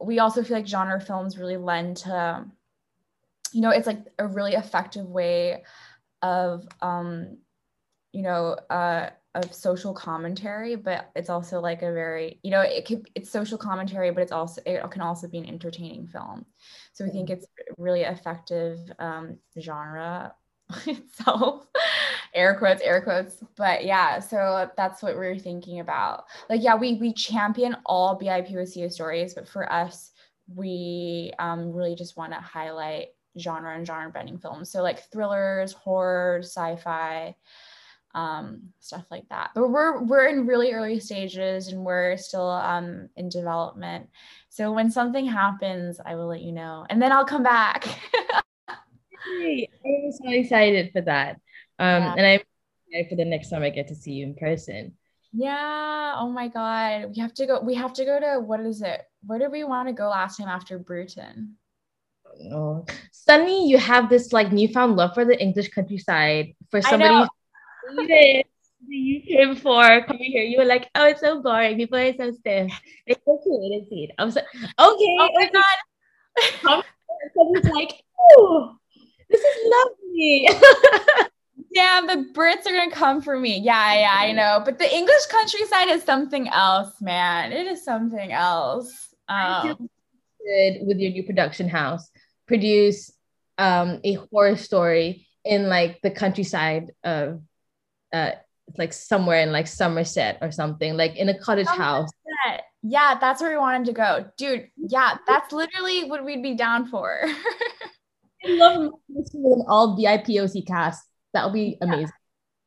we 0.00 0.18
also 0.20 0.42
feel 0.42 0.56
like 0.56 0.66
genre 0.66 1.00
films 1.00 1.38
really 1.38 1.56
lend 1.56 1.98
to, 1.98 2.44
you 3.52 3.60
know, 3.60 3.70
it's 3.70 3.86
like 3.86 4.06
a 4.18 4.26
really 4.26 4.54
effective 4.54 5.06
way 5.06 5.64
of, 6.22 6.66
um, 6.80 7.38
you 8.12 8.22
know, 8.22 8.56
uh, 8.70 9.10
of 9.34 9.54
social 9.54 9.94
commentary, 9.94 10.74
but 10.74 11.10
it's 11.14 11.30
also 11.30 11.60
like 11.60 11.82
a 11.82 11.92
very, 11.92 12.40
you 12.42 12.50
know, 12.50 12.60
it 12.60 12.84
could 12.84 13.08
it's 13.14 13.30
social 13.30 13.58
commentary, 13.58 14.10
but 14.10 14.22
it's 14.22 14.32
also 14.32 14.60
it 14.66 14.88
can 14.90 15.02
also 15.02 15.28
be 15.28 15.38
an 15.38 15.46
entertaining 15.46 16.06
film. 16.06 16.44
So 16.92 17.04
we 17.04 17.10
think 17.10 17.30
it's 17.30 17.46
really 17.78 18.02
effective 18.02 18.78
um, 18.98 19.38
genre 19.58 20.34
itself 20.86 21.66
air 22.34 22.56
quotes 22.56 22.82
air 22.82 23.00
quotes. 23.00 23.42
But 23.56 23.84
yeah 23.84 24.18
so 24.18 24.70
that's 24.76 25.02
what 25.02 25.16
we're 25.16 25.38
thinking 25.38 25.80
about. 25.80 26.24
Like 26.48 26.62
yeah 26.62 26.74
we 26.74 26.94
we 26.94 27.12
champion 27.12 27.76
all 27.86 28.18
bipoc 28.18 28.92
stories 28.92 29.34
but 29.34 29.48
for 29.48 29.70
us 29.72 30.12
we 30.54 31.32
um, 31.38 31.72
really 31.72 31.94
just 31.94 32.16
want 32.16 32.32
to 32.32 32.40
highlight 32.40 33.08
genre 33.38 33.74
and 33.74 33.86
genre 33.86 34.10
bending 34.10 34.38
films. 34.38 34.70
So 34.70 34.82
like 34.82 35.10
thrillers 35.10 35.72
horror 35.72 36.40
sci-fi 36.42 37.34
um, 38.14 38.62
stuff 38.80 39.04
like 39.10 39.28
that. 39.28 39.50
But 39.54 39.68
we're 39.68 40.02
we're 40.02 40.26
in 40.26 40.46
really 40.46 40.72
early 40.72 40.98
stages 40.98 41.68
and 41.68 41.84
we're 41.84 42.16
still 42.16 42.48
um, 42.48 43.08
in 43.16 43.28
development. 43.28 44.08
So 44.48 44.72
when 44.72 44.90
something 44.90 45.26
happens 45.26 46.00
i 46.04 46.14
will 46.14 46.26
let 46.26 46.42
you 46.42 46.52
know. 46.52 46.86
And 46.90 47.00
then 47.00 47.12
i'll 47.12 47.24
come 47.24 47.42
back. 47.42 47.86
I'm 49.26 50.12
so 50.12 50.30
excited 50.30 50.92
for 50.92 51.02
that. 51.02 51.40
Um, 51.80 52.02
yeah. 52.02 52.14
and 52.18 52.26
I'm 52.26 52.40
excited 52.88 53.08
for 53.08 53.16
the 53.16 53.24
next 53.24 53.48
time 53.48 53.62
I 53.62 53.70
get 53.70 53.88
to 53.88 53.94
see 53.94 54.12
you 54.12 54.26
in 54.26 54.34
person. 54.34 54.92
Yeah. 55.32 56.14
Oh 56.18 56.28
my 56.28 56.48
God. 56.48 57.06
We 57.14 57.22
have 57.22 57.32
to 57.34 57.46
go. 57.46 57.60
We 57.60 57.74
have 57.74 57.94
to 57.94 58.04
go 58.04 58.20
to 58.20 58.40
what 58.40 58.60
is 58.60 58.82
it? 58.82 59.00
Where 59.24 59.38
did 59.38 59.50
we 59.50 59.64
want 59.64 59.88
to 59.88 59.94
go 59.94 60.10
last 60.10 60.36
time 60.36 60.48
after 60.48 60.78
Bruton? 60.78 61.56
Oh, 62.52 62.84
Sunny, 63.12 63.68
you 63.68 63.78
have 63.78 64.10
this 64.10 64.32
like 64.32 64.52
newfound 64.52 64.96
love 64.96 65.14
for 65.14 65.24
the 65.24 65.40
English 65.40 65.70
countryside. 65.70 66.54
For 66.70 66.82
somebody 66.82 67.14
who 67.88 68.06
the 68.06 68.44
UK 68.88 69.54
before 69.54 70.04
coming 70.04 70.30
here, 70.30 70.42
you 70.42 70.58
were 70.58 70.64
like, 70.64 70.90
"Oh, 70.94 71.06
it's 71.06 71.20
so 71.20 71.42
boring. 71.42 71.76
People 71.76 71.98
are 71.98 72.12
so 72.14 72.30
stiff. 72.32 72.72
It's 73.06 73.20
so 73.24 73.40
cute, 73.42 73.82
isn't 73.82 73.98
it?" 73.98 74.10
I 74.18 74.24
was 74.24 74.36
like, 74.36 74.46
"Okay." 74.54 74.70
Oh 74.78 75.28
my 75.34 75.44
okay. 75.44 75.52
god! 75.52 76.84
It's 77.52 77.68
like, 77.68 78.02
"Oh, 78.18 78.76
this 79.28 79.40
is 79.40 79.56
lovely. 79.72 80.48
Damn, 81.74 82.06
the 82.06 82.30
Brits 82.32 82.66
are 82.66 82.72
gonna 82.72 82.90
come 82.90 83.22
for 83.22 83.38
me. 83.38 83.58
Yeah, 83.58 83.94
yeah, 83.94 84.12
I 84.14 84.32
know. 84.32 84.62
But 84.64 84.78
the 84.78 84.92
English 84.92 85.26
countryside 85.30 85.88
is 85.88 86.02
something 86.02 86.48
else, 86.48 87.00
man. 87.00 87.52
It 87.52 87.66
is 87.66 87.84
something 87.84 88.32
else. 88.32 89.14
Um, 89.28 89.88
with 90.82 90.98
your 90.98 91.12
new 91.12 91.22
production 91.22 91.68
house, 91.68 92.10
produce 92.46 93.12
um, 93.58 94.00
a 94.04 94.14
horror 94.14 94.56
story 94.56 95.28
in 95.44 95.68
like 95.68 96.00
the 96.02 96.10
countryside 96.10 96.92
of 97.04 97.40
uh, 98.12 98.32
like 98.76 98.92
somewhere 98.92 99.40
in 99.40 99.52
like 99.52 99.66
Somerset 99.66 100.38
or 100.40 100.50
something, 100.50 100.96
like 100.96 101.16
in 101.16 101.28
a 101.28 101.38
cottage 101.38 101.66
Somerset. 101.66 101.84
house. 101.84 102.10
Yeah, 102.82 103.18
that's 103.20 103.42
where 103.42 103.50
we 103.50 103.58
wanted 103.58 103.86
to 103.86 103.92
go. 103.92 104.26
Dude, 104.38 104.70
yeah, 104.76 105.18
that's 105.26 105.52
literally 105.52 106.04
what 106.04 106.24
we'd 106.24 106.42
be 106.42 106.54
down 106.54 106.86
for. 106.86 107.24
I 108.44 108.48
love 108.48 108.92
all 109.68 109.98
BIPOC 109.98 110.66
cast. 110.66 111.04
That 111.32 111.44
would 111.44 111.54
be 111.54 111.78
amazing. 111.80 112.12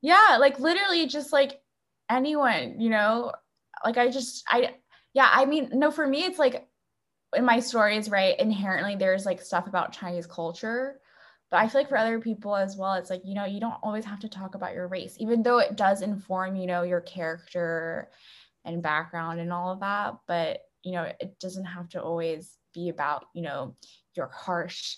Yeah. 0.01 0.29
yeah, 0.31 0.37
like 0.37 0.59
literally 0.59 1.07
just 1.07 1.33
like 1.33 1.61
anyone, 2.09 2.79
you 2.79 2.89
know, 2.89 3.31
like 3.83 3.97
I 3.97 4.09
just, 4.09 4.43
I, 4.47 4.75
yeah, 5.13 5.29
I 5.31 5.45
mean, 5.45 5.69
no, 5.73 5.91
for 5.91 6.07
me, 6.07 6.23
it's 6.23 6.39
like 6.39 6.67
in 7.35 7.45
my 7.45 7.59
stories, 7.59 8.09
right? 8.09 8.39
Inherently, 8.39 8.95
there's 8.95 9.25
like 9.25 9.41
stuff 9.41 9.67
about 9.67 9.91
Chinese 9.91 10.27
culture. 10.27 10.99
But 11.51 11.57
I 11.57 11.67
feel 11.67 11.81
like 11.81 11.89
for 11.89 11.97
other 11.97 12.19
people 12.19 12.55
as 12.55 12.77
well, 12.77 12.93
it's 12.93 13.11
like, 13.11 13.21
you 13.23 13.35
know, 13.35 13.45
you 13.45 13.59
don't 13.59 13.77
always 13.83 14.05
have 14.05 14.19
to 14.21 14.29
talk 14.29 14.55
about 14.55 14.73
your 14.73 14.87
race, 14.87 15.15
even 15.19 15.43
though 15.43 15.59
it 15.59 15.75
does 15.75 16.01
inform, 16.01 16.55
you 16.55 16.65
know, 16.65 16.81
your 16.81 17.01
character 17.01 18.09
and 18.65 18.81
background 18.81 19.39
and 19.39 19.53
all 19.53 19.71
of 19.71 19.81
that. 19.81 20.15
But, 20.27 20.61
you 20.81 20.93
know, 20.93 21.03
it 21.03 21.37
doesn't 21.39 21.65
have 21.65 21.89
to 21.89 22.01
always 22.01 22.57
be 22.73 22.89
about, 22.89 23.25
you 23.35 23.43
know, 23.43 23.75
your 24.15 24.31
harsh 24.33 24.95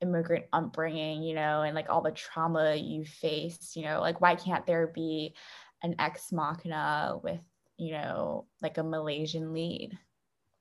immigrant 0.00 0.46
upbringing, 0.52 1.22
you 1.22 1.34
know, 1.34 1.62
and 1.62 1.74
like 1.74 1.90
all 1.90 2.02
the 2.02 2.10
trauma 2.10 2.74
you 2.74 3.04
faced, 3.04 3.76
you 3.76 3.82
know, 3.82 4.00
like 4.00 4.20
why 4.20 4.34
can't 4.34 4.66
there 4.66 4.86
be 4.86 5.34
an 5.82 5.94
ex 5.98 6.32
machina 6.32 7.18
with, 7.22 7.40
you 7.76 7.92
know, 7.92 8.46
like 8.62 8.78
a 8.78 8.82
Malaysian 8.82 9.52
lead? 9.52 9.96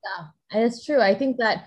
Yeah, 0.03 0.27
and 0.51 0.63
it's 0.63 0.85
true. 0.85 1.01
I 1.01 1.15
think 1.15 1.37
that 1.37 1.65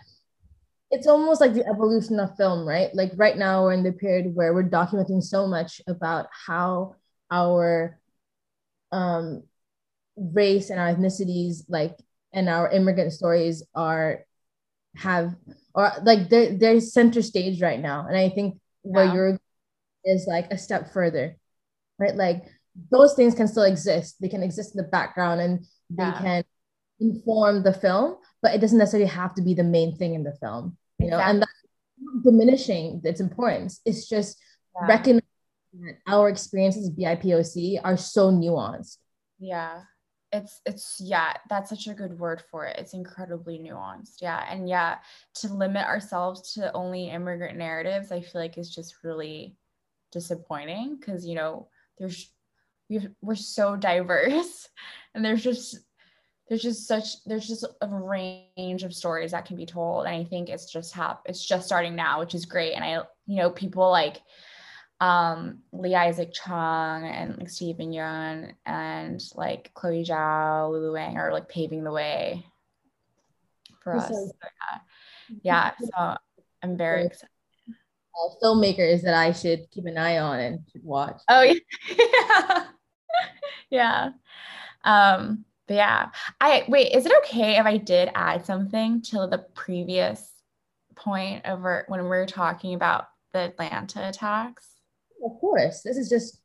it's 0.91 1.07
almost 1.07 1.41
like 1.41 1.55
the 1.55 1.67
evolution 1.67 2.19
of 2.19 2.37
film, 2.37 2.67
right? 2.67 2.95
Like 2.95 3.13
right 3.17 3.37
now 3.37 3.63
we're 3.63 3.73
in 3.73 3.85
the 3.85 3.93
period 3.93 4.35
where 4.35 4.53
we're 4.53 4.69
documenting 4.69 5.23
so 5.23 5.47
much 5.47 5.81
about 5.87 6.27
how 6.47 6.97
our 7.31 7.99
um 8.93 9.45
race 10.17 10.71
and 10.71 10.81
our 10.81 10.93
ethnicities 10.93 11.63
like 11.69 11.97
and 12.33 12.49
our 12.49 12.69
immigrant 12.71 13.13
stories 13.13 13.63
are 13.75 14.27
have 14.97 15.35
or 15.75 15.93
like 16.03 16.29
they're, 16.29 16.57
they're 16.57 16.81
center 16.81 17.23
stage 17.23 17.63
right 17.63 17.81
now 17.81 18.07
and 18.07 18.17
i 18.17 18.29
think 18.29 18.59
where 18.83 19.07
yeah. 19.07 19.15
you're 19.15 19.41
is 20.05 20.27
like 20.27 20.51
a 20.51 20.59
step 20.59 20.93
further 20.93 21.37
right 21.99 22.17
like 22.17 22.45
those 22.91 23.15
things 23.15 23.35
can 23.35 23.47
still 23.47 23.63
exist 23.63 24.17
they 24.21 24.29
can 24.29 24.43
exist 24.43 24.75
in 24.75 24.83
the 24.83 24.89
background 24.89 25.41
and 25.41 25.61
they 25.91 26.03
yeah. 26.03 26.21
can 26.21 26.45
inform 27.01 27.63
the 27.63 27.73
film 27.73 28.17
but 28.43 28.55
it 28.55 28.61
doesn't 28.61 28.79
necessarily 28.79 29.09
have 29.09 29.35
to 29.35 29.43
be 29.43 29.55
the 29.55 29.65
main 29.65 29.97
thing 29.97 30.15
in 30.15 30.23
the 30.23 30.37
film 30.41 30.77
you 30.99 31.09
know 31.09 31.17
exactly. 31.17 31.31
and 31.31 31.43
that's 31.43 32.25
diminishing 32.25 33.01
its 33.05 33.21
importance 33.21 33.81
it's 33.85 34.09
just 34.09 34.39
yeah. 34.75 34.87
recognizing 34.87 35.23
that 35.81 35.97
our 36.07 36.29
experiences 36.29 36.91
bipoc 36.91 37.81
are 37.85 37.97
so 37.97 38.31
nuanced 38.31 38.97
yeah 39.39 39.83
it's 40.33 40.61
it's 40.65 41.01
yeah 41.01 41.35
that's 41.49 41.71
such 41.71 41.87
a 41.89 41.95
good 41.95 42.19
word 42.19 42.43
for 42.51 42.67
it. 42.67 42.77
It's 42.79 42.95
incredibly 42.95 43.59
nuanced. 43.59 44.21
Yeah 44.21 44.45
and 44.51 44.69
yeah 44.69 44.99
to 45.37 45.53
limit 45.53 45.87
ourselves 45.87 46.53
to 46.55 46.73
only 46.73 47.11
immigrant 47.11 47.59
narratives 47.59 48.13
i 48.13 48.21
feel 48.21 48.41
like 48.41 48.59
is 48.59 48.75
just 48.75 49.03
really 49.03 49.57
disappointing 50.13 50.97
because 50.97 51.27
you 51.27 51.35
know 51.35 51.69
there's 51.99 52.31
we 52.89 53.09
we're 53.23 53.35
so 53.35 53.77
diverse 53.77 54.69
and 55.15 55.25
there's 55.25 55.43
just 55.43 55.79
there's 56.49 56.63
just 56.63 56.87
such 56.89 57.23
there's 57.25 57.47
just 57.47 57.65
a 57.81 57.89
range 57.89 58.83
of 58.83 58.93
stories 58.93 59.31
that 59.31 59.45
can 59.45 59.57
be 59.57 59.65
told. 59.67 60.07
And 60.07 60.15
i 60.15 60.25
think 60.25 60.49
it's 60.49 60.71
just 60.71 60.93
hap 60.93 61.23
it's 61.27 61.45
just 61.45 61.67
starting 61.67 61.95
now 61.95 62.19
which 62.19 62.35
is 62.35 62.45
great. 62.45 62.75
And 62.75 62.85
i 62.85 63.03
you 63.27 63.37
know 63.37 63.51
people 63.51 63.89
like 63.89 64.21
um, 65.01 65.61
Lee 65.73 65.95
Isaac 65.95 66.33
Chung 66.33 67.05
and 67.05 67.39
like 67.39 67.49
Steven 67.49 67.91
Yeun 67.91 68.53
and 68.67 69.23
like 69.35 69.73
Chloe 69.75 70.05
Zhao, 70.05 70.71
Lulu 70.71 70.93
Wang 70.93 71.17
are 71.17 71.33
like 71.33 71.49
paving 71.49 71.85
the 71.85 71.93
way 71.93 72.45
for 73.83 73.97
us. 73.97 74.09
So, 74.09 74.31
yeah. 74.43 74.79
yeah, 75.43 75.71
so 75.79 76.17
I'm 76.63 76.77
very 76.77 77.07
excited. 77.07 77.29
Uh, 77.69 78.35
filmmakers 78.43 79.03
that 79.03 79.15
I 79.15 79.33
should 79.33 79.71
keep 79.71 79.87
an 79.87 79.97
eye 79.97 80.19
on 80.19 80.41
and 80.41 80.61
should 80.71 80.85
watch. 80.85 81.23
Oh 81.29 81.43
yeah, 81.89 82.65
yeah. 83.71 84.11
Um, 84.85 85.45
but 85.67 85.75
yeah, 85.75 86.11
I 86.41 86.65
wait. 86.69 86.93
Is 86.93 87.07
it 87.07 87.13
okay 87.25 87.57
if 87.57 87.65
I 87.65 87.79
did 87.79 88.11
add 88.15 88.45
something 88.45 89.01
to 89.03 89.29
the 89.31 89.47
previous 89.55 90.29
point 90.95 91.47
over 91.47 91.85
when 91.89 92.03
we 92.03 92.09
were 92.09 92.27
talking 92.27 92.75
about 92.75 93.07
the 93.33 93.39
Atlanta 93.39 94.09
attacks? 94.09 94.80
Of 95.25 95.41
course. 95.41 95.83
This 95.83 95.97
is 95.97 96.09
just, 96.09 96.41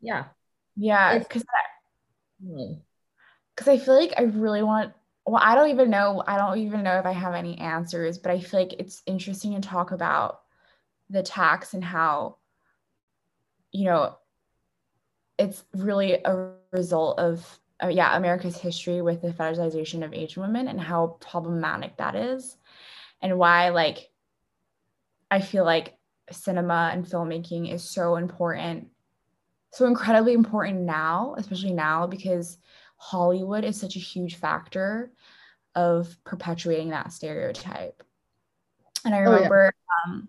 yeah. 0.00 0.26
Yeah, 0.76 1.18
because 1.18 1.44
because 3.54 3.68
I 3.68 3.78
feel 3.78 3.98
like 3.98 4.14
I 4.16 4.22
really 4.22 4.62
want. 4.62 4.92
Well, 5.26 5.42
I 5.42 5.54
don't 5.54 5.70
even 5.70 5.88
know. 5.90 6.22
I 6.26 6.36
don't 6.36 6.58
even 6.58 6.82
know 6.82 6.98
if 6.98 7.06
I 7.06 7.12
have 7.12 7.34
any 7.34 7.56
answers, 7.58 8.18
but 8.18 8.32
I 8.32 8.40
feel 8.40 8.60
like 8.60 8.74
it's 8.78 9.02
interesting 9.06 9.54
to 9.54 9.66
talk 9.66 9.92
about 9.92 10.42
the 11.08 11.22
tax 11.22 11.74
and 11.74 11.84
how, 11.84 12.36
you 13.72 13.84
know, 13.84 14.18
it's 15.38 15.64
really 15.74 16.14
a 16.24 16.50
result 16.72 17.18
of 17.18 17.60
uh, 17.82 17.88
yeah 17.88 18.16
America's 18.16 18.56
history 18.56 19.00
with 19.00 19.22
the 19.22 19.32
fetishization 19.32 20.04
of 20.04 20.12
Asian 20.12 20.42
women 20.42 20.68
and 20.68 20.80
how 20.80 21.16
problematic 21.20 21.96
that 21.96 22.16
is, 22.16 22.56
and 23.22 23.38
why 23.38 23.70
like 23.70 24.10
I 25.30 25.40
feel 25.40 25.64
like 25.64 25.96
cinema 26.30 26.90
and 26.92 27.04
filmmaking 27.04 27.72
is 27.72 27.82
so 27.82 28.16
important, 28.16 28.88
so 29.72 29.86
incredibly 29.86 30.32
important 30.32 30.80
now, 30.80 31.34
especially 31.38 31.72
now 31.72 32.06
because 32.06 32.58
Hollywood 32.96 33.64
is 33.64 33.78
such 33.78 33.96
a 33.96 34.00
huge 34.00 34.36
factor 34.36 35.12
of 35.74 36.16
perpetuating 36.24 36.90
that 36.90 37.12
stereotype. 37.12 38.02
And 39.04 39.14
I 39.14 39.18
remember, 39.18 39.72
oh, 39.74 40.06
yeah. 40.06 40.12
um, 40.12 40.28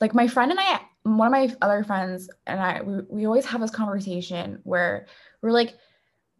like 0.00 0.14
my 0.14 0.28
friend 0.28 0.50
and 0.50 0.60
I, 0.60 0.80
one 1.02 1.26
of 1.26 1.32
my 1.32 1.54
other 1.60 1.84
friends 1.84 2.30
and 2.46 2.60
I, 2.60 2.82
we, 2.82 3.02
we 3.08 3.26
always 3.26 3.46
have 3.46 3.60
this 3.60 3.70
conversation 3.70 4.60
where 4.64 5.06
we're 5.42 5.50
like 5.50 5.74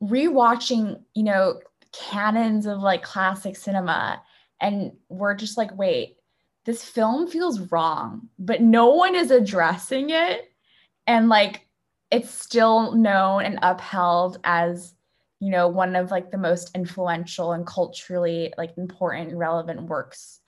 rewatching, 0.03 1.03
you 1.15 1.23
know, 1.23 1.61
canons 1.93 2.67
of 2.67 2.79
like 2.79 3.03
classic 3.03 3.57
cinema, 3.57 4.23
and 4.61 4.93
we're 5.09 5.35
just 5.35 5.59
like, 5.59 5.77
wait, 5.77 6.17
this 6.65 6.85
film 6.85 7.27
feels 7.27 7.61
wrong, 7.73 8.29
but 8.39 8.61
no 8.61 8.91
one 8.91 9.15
is 9.15 9.31
addressing 9.31 10.11
it. 10.11 10.53
And 11.07 11.29
like 11.29 11.67
it's 12.11 12.31
still 12.31 12.93
known 12.93 13.45
and 13.45 13.59
upheld 13.63 14.39
as, 14.45 14.95
you 15.39 15.51
know, 15.51 15.69
one 15.69 15.97
of 15.97 16.11
like 16.11 16.31
the 16.31 16.39
most 16.39 16.75
influential 16.75 17.53
and 17.53 17.67
culturally 17.67 18.53
like 18.59 18.77
important 18.77 19.31
and 19.31 19.39
relevant 19.39 19.83
works. 19.83 20.41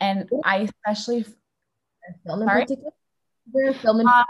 And 0.00 0.30
I 0.44 0.68
especially 0.86 1.24
film 2.24 2.42
in. 2.42 2.76
Film 3.74 4.00
in 4.00 4.06
uh, 4.06 4.24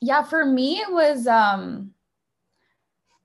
yeah, 0.00 0.22
for 0.22 0.44
me 0.44 0.78
it 0.78 0.92
was 0.92 1.26
um 1.26 1.92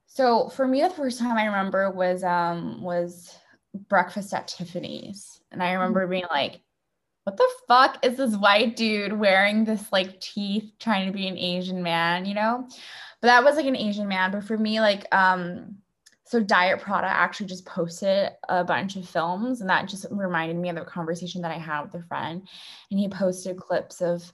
so 0.05 0.49
for 0.49 0.67
me 0.67 0.82
the 0.82 0.89
first 0.89 1.19
time 1.19 1.38
I 1.38 1.45
remember 1.45 1.91
was 1.91 2.23
um 2.23 2.82
was 2.82 3.36
breakfast 3.73 4.34
at 4.34 4.47
Tiffany's. 4.47 5.41
And 5.51 5.61
I 5.61 5.73
remember 5.73 6.07
being 6.07 6.25
like, 6.30 6.61
what 7.30 7.38
the 7.38 7.49
fuck 7.67 8.03
is 8.03 8.17
this 8.17 8.36
white 8.36 8.75
dude 8.75 9.13
wearing 9.13 9.63
this 9.63 9.91
like 9.91 10.19
teeth 10.19 10.71
trying 10.80 11.05
to 11.05 11.13
be 11.15 11.27
an 11.27 11.38
Asian 11.38 11.84
man, 11.84 12.25
you 12.25 12.34
know? 12.34 12.67
But 13.21 13.27
that 13.27 13.43
was 13.43 13.55
like 13.55 13.67
an 13.67 13.75
Asian 13.75 14.07
man. 14.07 14.32
But 14.32 14.45
for 14.45 14.57
me, 14.57 14.80
like, 14.80 15.05
um, 15.13 15.75
so 16.23 16.39
Diet 16.39 16.80
Prada 16.80 17.07
actually 17.07 17.47
just 17.47 17.65
posted 17.65 18.32
a 18.47 18.63
bunch 18.63 18.95
of 18.95 19.07
films, 19.07 19.61
and 19.61 19.69
that 19.69 19.88
just 19.88 20.05
reminded 20.11 20.57
me 20.57 20.69
of 20.69 20.75
the 20.75 20.82
conversation 20.82 21.41
that 21.41 21.51
I 21.51 21.57
had 21.57 21.82
with 21.82 21.95
a 21.95 22.07
friend. 22.07 22.47
And 22.91 22.99
he 22.99 23.09
posted 23.09 23.57
clips 23.57 24.01
of 24.01 24.32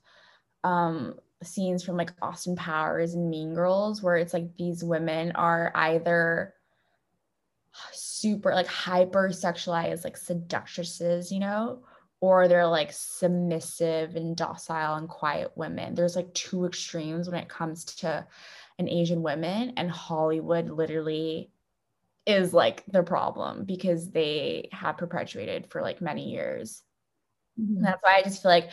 um, 0.63 1.15
scenes 1.41 1.83
from 1.83 1.97
like 1.97 2.11
Austin 2.21 2.55
Powers 2.55 3.13
and 3.13 3.29
Mean 3.29 3.55
Girls, 3.55 4.01
where 4.01 4.17
it's 4.17 4.33
like 4.33 4.55
these 4.57 4.83
women 4.83 5.31
are 5.33 5.71
either 5.75 6.53
super 7.91 8.53
like 8.53 8.67
hyper 8.67 9.29
sexualized, 9.29 10.03
like 10.03 10.17
seductresses, 10.17 11.31
you 11.31 11.39
know, 11.39 11.79
or 12.25 12.47
they're 12.47 12.67
like 12.67 12.91
submissive 12.91 14.15
and 14.15 14.35
docile 14.35 14.95
and 14.95 15.07
quiet 15.07 15.51
women. 15.55 15.93
There's 15.93 16.15
like 16.15 16.33
two 16.33 16.65
extremes 16.65 17.29
when 17.29 17.39
it 17.39 17.49
comes 17.49 17.85
to 17.85 18.25
an 18.79 18.89
Asian 18.89 19.21
women, 19.21 19.73
and 19.77 19.89
Hollywood 19.89 20.69
literally 20.69 21.51
is 22.25 22.53
like 22.53 22.83
the 22.87 23.03
problem 23.03 23.65
because 23.65 24.09
they 24.09 24.69
have 24.71 24.97
perpetuated 24.97 25.67
for 25.69 25.81
like 25.81 26.01
many 26.01 26.31
years. 26.31 26.81
Mm-hmm. 27.59 27.83
that's 27.83 28.01
why 28.01 28.17
I 28.17 28.23
just 28.23 28.41
feel 28.41 28.51
like 28.51 28.69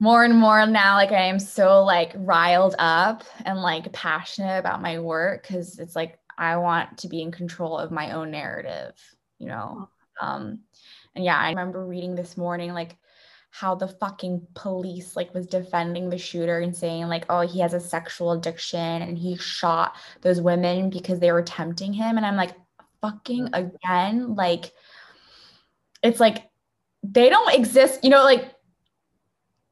more 0.00 0.22
and 0.24 0.36
more 0.36 0.66
now, 0.66 0.96
like 0.96 1.12
I 1.12 1.28
am 1.28 1.38
so 1.38 1.84
like 1.84 2.12
riled 2.14 2.74
up 2.78 3.24
and 3.44 3.62
like 3.62 3.90
passionate 3.92 4.58
about 4.58 4.82
my 4.82 4.98
work 4.98 5.42
because 5.42 5.78
it's 5.78 5.96
like 5.96 6.18
I 6.36 6.56
want 6.58 6.98
to 6.98 7.08
be 7.08 7.22
in 7.22 7.32
control 7.32 7.78
of 7.78 7.90
my 7.90 8.10
own 8.10 8.30
narrative, 8.30 8.92
you 9.38 9.46
know. 9.46 9.88
Um, 10.20 10.60
and 11.16 11.24
yeah, 11.24 11.38
I 11.38 11.48
remember 11.50 11.84
reading 11.84 12.14
this 12.14 12.36
morning 12.36 12.72
like 12.72 12.96
how 13.50 13.74
the 13.74 13.88
fucking 13.88 14.46
police 14.54 15.16
like 15.16 15.32
was 15.32 15.46
defending 15.46 16.10
the 16.10 16.18
shooter 16.18 16.58
and 16.58 16.76
saying 16.76 17.08
like 17.08 17.24
oh 17.30 17.40
he 17.40 17.60
has 17.60 17.72
a 17.72 17.80
sexual 17.80 18.32
addiction 18.32 18.78
and 18.78 19.16
he 19.16 19.36
shot 19.36 19.96
those 20.20 20.40
women 20.40 20.90
because 20.90 21.18
they 21.20 21.32
were 21.32 21.42
tempting 21.42 21.92
him. 21.92 22.16
And 22.16 22.26
i'm 22.26 22.36
like 22.36 22.52
fucking 23.00 23.50
again? 23.52 24.34
Like 24.34 24.72
it's 26.02 26.20
like 26.20 26.50
they 27.02 27.28
don't 27.28 27.54
exist 27.54 28.04
you 28.04 28.10
know 28.10 28.24
like 28.24 28.52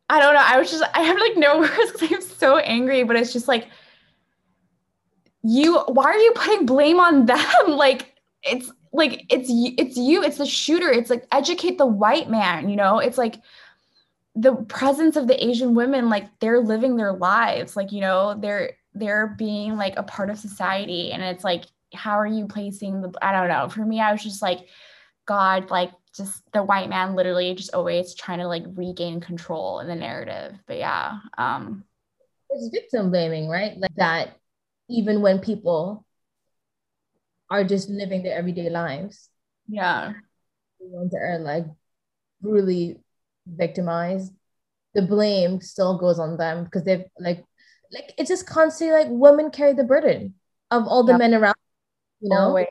i 0.09 0.21
don't 0.21 0.35
know. 0.35 0.43
I 0.43 0.59
was 0.59 0.71
just 0.71 0.85
i 0.95 1.03
have 1.03 1.19
like 1.19 1.37
no 1.37 1.59
words 1.61 1.93
because 1.93 2.13
i'm 2.13 2.23
so 2.23 2.59
angry 2.59 3.05
but 3.05 3.17
it's 3.17 3.33
just 3.33 3.49
like 3.49 3.69
you 5.45 5.79
why 5.81 6.05
are 6.05 6.19
you 6.19 6.33
putting 6.35 6.67
blame 6.67 6.99
on 6.99 7.27
them? 7.27 7.39
Like 7.69 8.15
it's 8.43 8.73
like 8.95 9.27
it's 9.29 9.51
it's 9.51 9.97
you 9.97 10.23
it's 10.23 10.39
the 10.39 10.47
shooter 10.47 10.91
it's 10.91 11.11
like 11.11 11.27
educate 11.33 11.79
the 11.79 11.87
white 11.87 12.31
man 12.31 12.69
you 12.69 12.77
know? 12.77 12.99
It's 12.99 13.19
like 13.19 13.37
the 14.37 14.55
presence 14.55 15.17
of 15.17 15.29
the 15.29 15.45
asian 15.45 15.75
women 15.75 16.09
like 16.09 16.27
they're 16.41 16.61
living 16.61 16.97
their 16.97 17.13
lives 17.13 17.77
like 17.77 17.93
you 17.93 18.01
know 18.01 18.35
they're 18.41 18.73
they're 18.95 19.29
being 19.39 19.77
like 19.77 19.95
a 19.97 20.03
part 20.03 20.29
of 20.29 20.39
society 20.39 21.13
and 21.13 21.23
it's 21.23 21.45
like 21.45 21.65
how 21.93 22.19
are 22.19 22.27
you 22.27 22.47
placing 22.47 23.01
the 23.01 23.13
i 23.23 23.31
don't 23.31 23.49
know 23.49 23.69
for 23.69 23.85
me 23.85 24.01
i 24.01 24.11
was 24.11 24.23
just 24.23 24.43
like 24.43 24.67
god 25.27 25.71
like 25.71 25.93
just 26.17 26.43
the 26.53 26.63
white 26.63 26.89
man 26.89 27.15
literally 27.15 27.55
just 27.55 27.75
always 27.75 28.15
trying 28.15 28.39
to 28.39 28.49
like 28.49 28.65
regain 28.75 29.21
control 29.21 29.81
in 29.81 29.87
the 29.87 29.95
narrative 29.95 30.57
but 30.67 30.79
yeah 30.79 31.19
um. 31.39 31.85
It's 32.51 32.69
victim 32.69 33.11
blaming 33.11 33.49
right? 33.49 33.77
Like 33.77 33.95
that 33.97 34.37
even 34.89 35.23
when 35.23 35.41
people 35.41 36.05
are 37.61 37.65
just 37.65 37.89
living 37.89 38.23
their 38.23 38.37
everyday 38.37 38.69
lives 38.69 39.31
yeah 39.69 40.13
the 40.81 40.87
ones 40.87 41.13
that 41.13 41.19
are 41.19 41.39
like 41.39 41.65
brutally 42.41 42.99
victimized, 43.47 44.33
the 44.95 45.03
blame 45.03 45.61
still 45.61 45.99
goes 45.99 46.19
on 46.19 46.37
them 46.37 46.65
because 46.65 46.85
they've 46.85 47.05
like 47.19 47.45
like 47.93 48.13
it's 48.19 48.29
just 48.29 48.47
constantly 48.47 48.97
like 48.97 49.09
women 49.11 49.51
carry 49.51 49.73
the 49.73 49.85
burden 49.85 50.35
of 50.71 50.87
all 50.87 51.03
the 51.05 51.13
yep. 51.13 51.19
men 51.19 51.35
around, 51.35 51.57
you 52.21 52.29
know. 52.29 52.37
Always, 52.37 52.67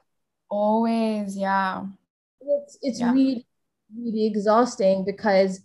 always 0.50 1.38
yeah. 1.38 1.86
It's 2.42 2.78
it's 2.82 3.00
yeah. 3.00 3.12
really 3.12 3.46
really 3.98 4.28
exhausting 4.28 5.06
because 5.06 5.62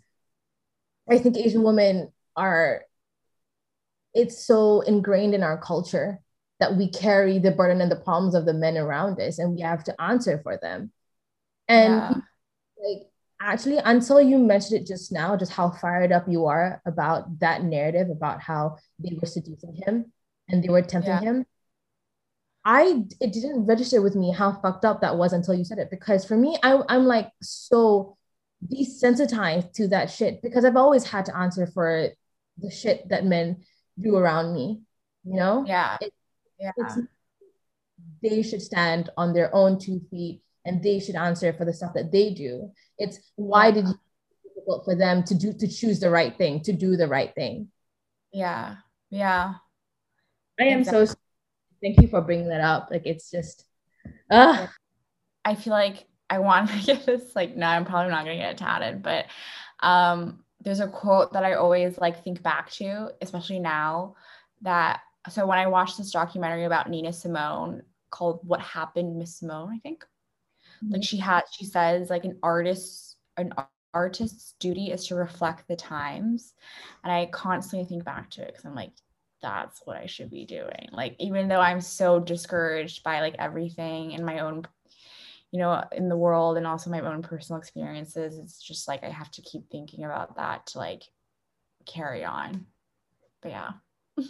I 1.08 1.18
think 1.18 1.36
Asian 1.36 1.62
women 1.62 2.12
are 2.36 2.82
it's 4.14 4.44
so 4.44 4.80
ingrained 4.82 5.34
in 5.34 5.42
our 5.42 5.58
culture 5.58 6.20
that 6.60 6.76
we 6.76 6.90
carry 6.90 7.38
the 7.38 7.52
burden 7.52 7.80
and 7.80 7.90
the 7.90 7.96
problems 7.96 8.34
of 8.34 8.44
the 8.44 8.54
men 8.54 8.76
around 8.76 9.20
us 9.20 9.38
and 9.38 9.54
we 9.54 9.60
have 9.60 9.84
to 9.84 10.00
answer 10.00 10.40
for 10.42 10.58
them. 10.60 10.92
And 11.68 11.92
yeah. 11.94 12.10
like 12.78 13.08
actually 13.40 13.78
until 13.84 14.20
you 14.20 14.38
mentioned 14.38 14.80
it 14.80 14.86
just 14.86 15.12
now 15.12 15.36
just 15.36 15.52
how 15.52 15.70
fired 15.70 16.12
up 16.12 16.24
you 16.28 16.46
are 16.46 16.82
about 16.86 17.38
that 17.40 17.62
narrative 17.62 18.10
about 18.10 18.40
how 18.40 18.76
they 18.98 19.16
were 19.20 19.26
seducing 19.26 19.74
him 19.86 20.12
and 20.48 20.62
they 20.62 20.68
were 20.68 20.82
tempting 20.82 21.12
yeah. 21.12 21.20
him 21.20 21.46
i 22.64 23.02
it 23.20 23.32
didn't 23.32 23.66
register 23.66 24.02
with 24.02 24.16
me 24.16 24.32
how 24.32 24.52
fucked 24.60 24.84
up 24.84 25.00
that 25.00 25.16
was 25.16 25.32
until 25.32 25.54
you 25.54 25.64
said 25.64 25.78
it 25.78 25.90
because 25.90 26.24
for 26.24 26.36
me 26.36 26.58
I, 26.62 26.80
i'm 26.88 27.04
like 27.04 27.30
so 27.40 28.16
desensitized 28.72 29.72
to 29.74 29.88
that 29.88 30.10
shit 30.10 30.42
because 30.42 30.64
i've 30.64 30.76
always 30.76 31.04
had 31.04 31.26
to 31.26 31.36
answer 31.36 31.66
for 31.66 32.08
the 32.58 32.70
shit 32.70 33.08
that 33.08 33.24
men 33.24 33.62
do 34.00 34.16
around 34.16 34.52
me 34.52 34.80
you 35.24 35.36
know 35.36 35.64
yeah 35.66 35.96
it, 36.00 36.12
yeah 36.58 36.72
they 38.22 38.42
should 38.42 38.62
stand 38.62 39.10
on 39.16 39.32
their 39.32 39.54
own 39.54 39.78
two 39.78 40.00
feet 40.10 40.42
and 40.64 40.82
they 40.82 40.98
should 41.00 41.14
answer 41.14 41.52
for 41.52 41.64
the 41.64 41.72
stuff 41.72 41.94
that 41.94 42.12
they 42.12 42.30
do. 42.34 42.70
It's 42.98 43.18
why 43.36 43.70
did 43.70 43.86
you 43.86 43.94
difficult 44.68 44.84
for 44.84 44.94
them 44.94 45.22
to 45.24 45.34
do 45.34 45.52
to 45.52 45.68
choose 45.68 46.00
the 46.00 46.10
right 46.10 46.36
thing, 46.36 46.60
to 46.62 46.72
do 46.72 46.96
the 46.96 47.08
right 47.08 47.34
thing. 47.34 47.68
Yeah. 48.32 48.76
Yeah. 49.10 49.54
I 50.60 50.64
am 50.64 50.80
exactly. 50.80 51.06
so 51.06 51.14
thank 51.82 52.00
you 52.00 52.08
for 52.08 52.20
bringing 52.20 52.48
that 52.48 52.60
up. 52.60 52.88
Like 52.90 53.06
it's 53.06 53.30
just 53.30 53.64
uh 54.30 54.66
I 55.44 55.54
feel 55.54 55.72
like 55.72 56.06
I 56.28 56.40
want 56.40 56.70
to 56.70 56.78
get 56.86 57.06
this 57.06 57.34
like 57.34 57.56
no, 57.56 57.66
I'm 57.66 57.84
probably 57.84 58.10
not 58.10 58.24
gonna 58.24 58.36
get 58.36 58.52
it 58.52 58.58
tatted, 58.58 59.02
but 59.02 59.26
um 59.80 60.44
there's 60.60 60.80
a 60.80 60.88
quote 60.88 61.32
that 61.32 61.44
I 61.44 61.54
always 61.54 61.98
like 61.98 62.24
think 62.24 62.42
back 62.42 62.70
to, 62.72 63.10
especially 63.22 63.60
now 63.60 64.16
that 64.62 65.00
so 65.30 65.46
when 65.46 65.58
I 65.58 65.66
watched 65.66 65.98
this 65.98 66.10
documentary 66.10 66.64
about 66.64 66.88
Nina 66.88 67.12
Simone 67.12 67.82
called 68.10 68.40
What 68.44 68.60
Happened 68.60 69.18
Miss 69.18 69.36
Simone, 69.36 69.70
I 69.74 69.78
think 69.78 70.04
like 70.82 71.00
mm-hmm. 71.00 71.02
she 71.02 71.16
has 71.18 71.42
she 71.50 71.64
says 71.64 72.10
like 72.10 72.24
an 72.24 72.38
artist 72.42 73.16
an 73.36 73.52
artist's 73.94 74.54
duty 74.60 74.90
is 74.92 75.06
to 75.06 75.14
reflect 75.14 75.66
the 75.66 75.76
times. 75.76 76.54
And 77.02 77.12
i 77.12 77.26
constantly 77.26 77.88
think 77.88 78.04
back 78.04 78.30
to 78.30 78.42
it 78.42 78.48
because 78.48 78.64
i'm 78.64 78.74
like 78.74 78.92
that's 79.40 79.80
what 79.84 79.96
i 79.96 80.06
should 80.06 80.30
be 80.30 80.44
doing. 80.44 80.88
Like 80.92 81.16
even 81.18 81.48
though 81.48 81.60
i'm 81.60 81.80
so 81.80 82.20
discouraged 82.20 83.02
by 83.02 83.20
like 83.20 83.36
everything 83.38 84.12
in 84.12 84.24
my 84.24 84.40
own 84.40 84.66
you 85.50 85.58
know 85.58 85.82
in 85.92 86.08
the 86.08 86.16
world 86.16 86.58
and 86.58 86.66
also 86.66 86.90
my 86.90 87.00
own 87.00 87.22
personal 87.22 87.58
experiences 87.58 88.36
it's 88.36 88.60
just 88.60 88.86
like 88.86 89.02
i 89.02 89.08
have 89.08 89.30
to 89.30 89.40
keep 89.40 89.70
thinking 89.70 90.04
about 90.04 90.36
that 90.36 90.66
to 90.66 90.78
like 90.78 91.04
carry 91.86 92.24
on. 92.24 92.66
But 93.40 93.50
yeah 93.50 93.70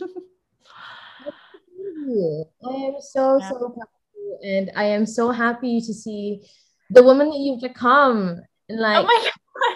i 2.65 2.71
am 2.71 2.95
so 3.01 3.39
yeah. 3.39 3.49
so 3.49 3.69
proud 3.71 3.89
and 4.43 4.71
I 4.77 4.85
am 4.85 5.07
so 5.07 5.31
happy 5.31 5.81
to 5.81 5.95
see 5.95 6.43
the 6.91 7.03
woman 7.03 7.29
that 7.29 7.39
you've 7.39 7.61
become. 7.61 8.41
And 8.69 8.81
like, 8.81 8.99
oh 8.99 9.03
my 9.03 9.31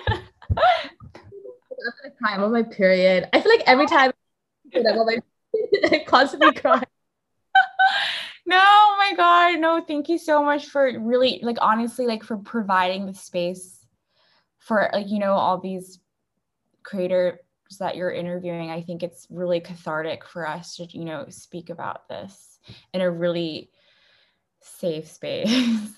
god, 0.08 0.18
I'm 0.50 1.92
gonna 2.02 2.14
cry. 2.18 2.34
I'm 2.34 2.44
on 2.44 2.52
my 2.52 2.62
period. 2.62 3.28
I 3.32 3.40
feel 3.40 3.50
like 3.50 3.64
every 3.66 3.86
time 3.86 4.12
I'm 4.74 4.86
on 4.86 5.06
my 5.06 5.18
I 5.84 6.04
constantly 6.06 6.52
cry. 6.52 6.82
no, 8.46 8.58
oh 8.60 8.96
my 8.98 9.14
god, 9.16 9.60
no! 9.60 9.82
Thank 9.86 10.08
you 10.08 10.18
so 10.18 10.44
much 10.44 10.66
for 10.66 10.84
really, 11.00 11.40
like, 11.42 11.58
honestly, 11.60 12.06
like, 12.06 12.22
for 12.22 12.36
providing 12.36 13.06
the 13.06 13.14
space 13.14 13.78
for, 14.58 14.90
like, 14.92 15.08
you 15.08 15.18
know, 15.18 15.32
all 15.32 15.58
these 15.58 15.98
creators 16.82 17.38
that 17.78 17.96
you're 17.96 18.10
interviewing. 18.10 18.70
I 18.70 18.82
think 18.82 19.02
it's 19.02 19.26
really 19.30 19.60
cathartic 19.60 20.24
for 20.24 20.46
us 20.46 20.76
to, 20.76 20.86
you 20.86 21.04
know, 21.04 21.26
speak 21.28 21.70
about 21.70 22.08
this 22.08 22.58
in 22.92 23.00
a 23.00 23.10
really 23.10 23.70
safe 24.60 25.08
space, 25.08 25.90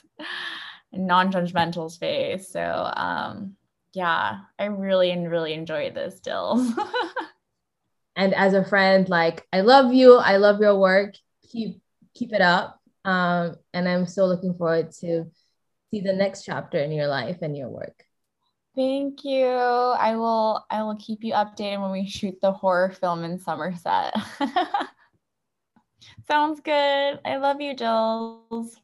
non-judgmental 0.92 1.90
space. 1.90 2.48
So 2.48 2.92
um 2.96 3.56
yeah, 3.92 4.40
I 4.58 4.64
really 4.64 5.10
and 5.10 5.30
really 5.30 5.54
enjoyed 5.54 5.94
this 5.94 6.16
still. 6.16 6.72
and 8.16 8.34
as 8.34 8.54
a 8.54 8.64
friend, 8.64 9.08
like 9.08 9.46
I 9.52 9.60
love 9.60 9.92
you. 9.92 10.16
I 10.16 10.36
love 10.36 10.60
your 10.60 10.78
work. 10.78 11.14
Keep 11.50 11.80
keep 12.14 12.32
it 12.32 12.40
up. 12.40 12.80
Um, 13.04 13.56
and 13.72 13.88
I'm 13.88 14.06
so 14.06 14.26
looking 14.26 14.54
forward 14.54 14.90
to 15.00 15.26
see 15.90 16.00
the 16.00 16.12
next 16.12 16.44
chapter 16.44 16.78
in 16.78 16.90
your 16.92 17.06
life 17.06 17.38
and 17.42 17.56
your 17.56 17.68
work. 17.68 18.04
Thank 18.76 19.24
you. 19.24 19.46
I 19.46 20.16
will 20.16 20.64
I 20.70 20.82
will 20.82 20.96
keep 20.96 21.22
you 21.22 21.32
updated 21.34 21.80
when 21.80 21.92
we 21.92 22.08
shoot 22.08 22.40
the 22.40 22.52
horror 22.52 22.90
film 22.90 23.22
in 23.22 23.38
Somerset. 23.38 24.14
Sounds 26.26 26.60
good. 26.60 27.20
I 27.24 27.36
love 27.36 27.60
you, 27.60 27.74
Jules. 27.76 28.76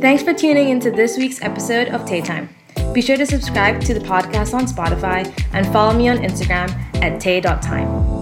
Thanks 0.00 0.22
for 0.22 0.34
tuning 0.34 0.68
into 0.68 0.90
this 0.90 1.16
week's 1.16 1.40
episode 1.40 1.88
of 1.88 2.04
Tay 2.04 2.20
Time. 2.20 2.50
Be 2.92 3.00
sure 3.00 3.16
to 3.16 3.24
subscribe 3.24 3.80
to 3.82 3.94
the 3.94 4.00
podcast 4.00 4.52
on 4.52 4.66
Spotify 4.66 5.26
and 5.54 5.66
follow 5.72 5.96
me 5.96 6.08
on 6.08 6.18
Instagram 6.18 6.70
at 7.02 7.18
tay.time. 7.18 8.15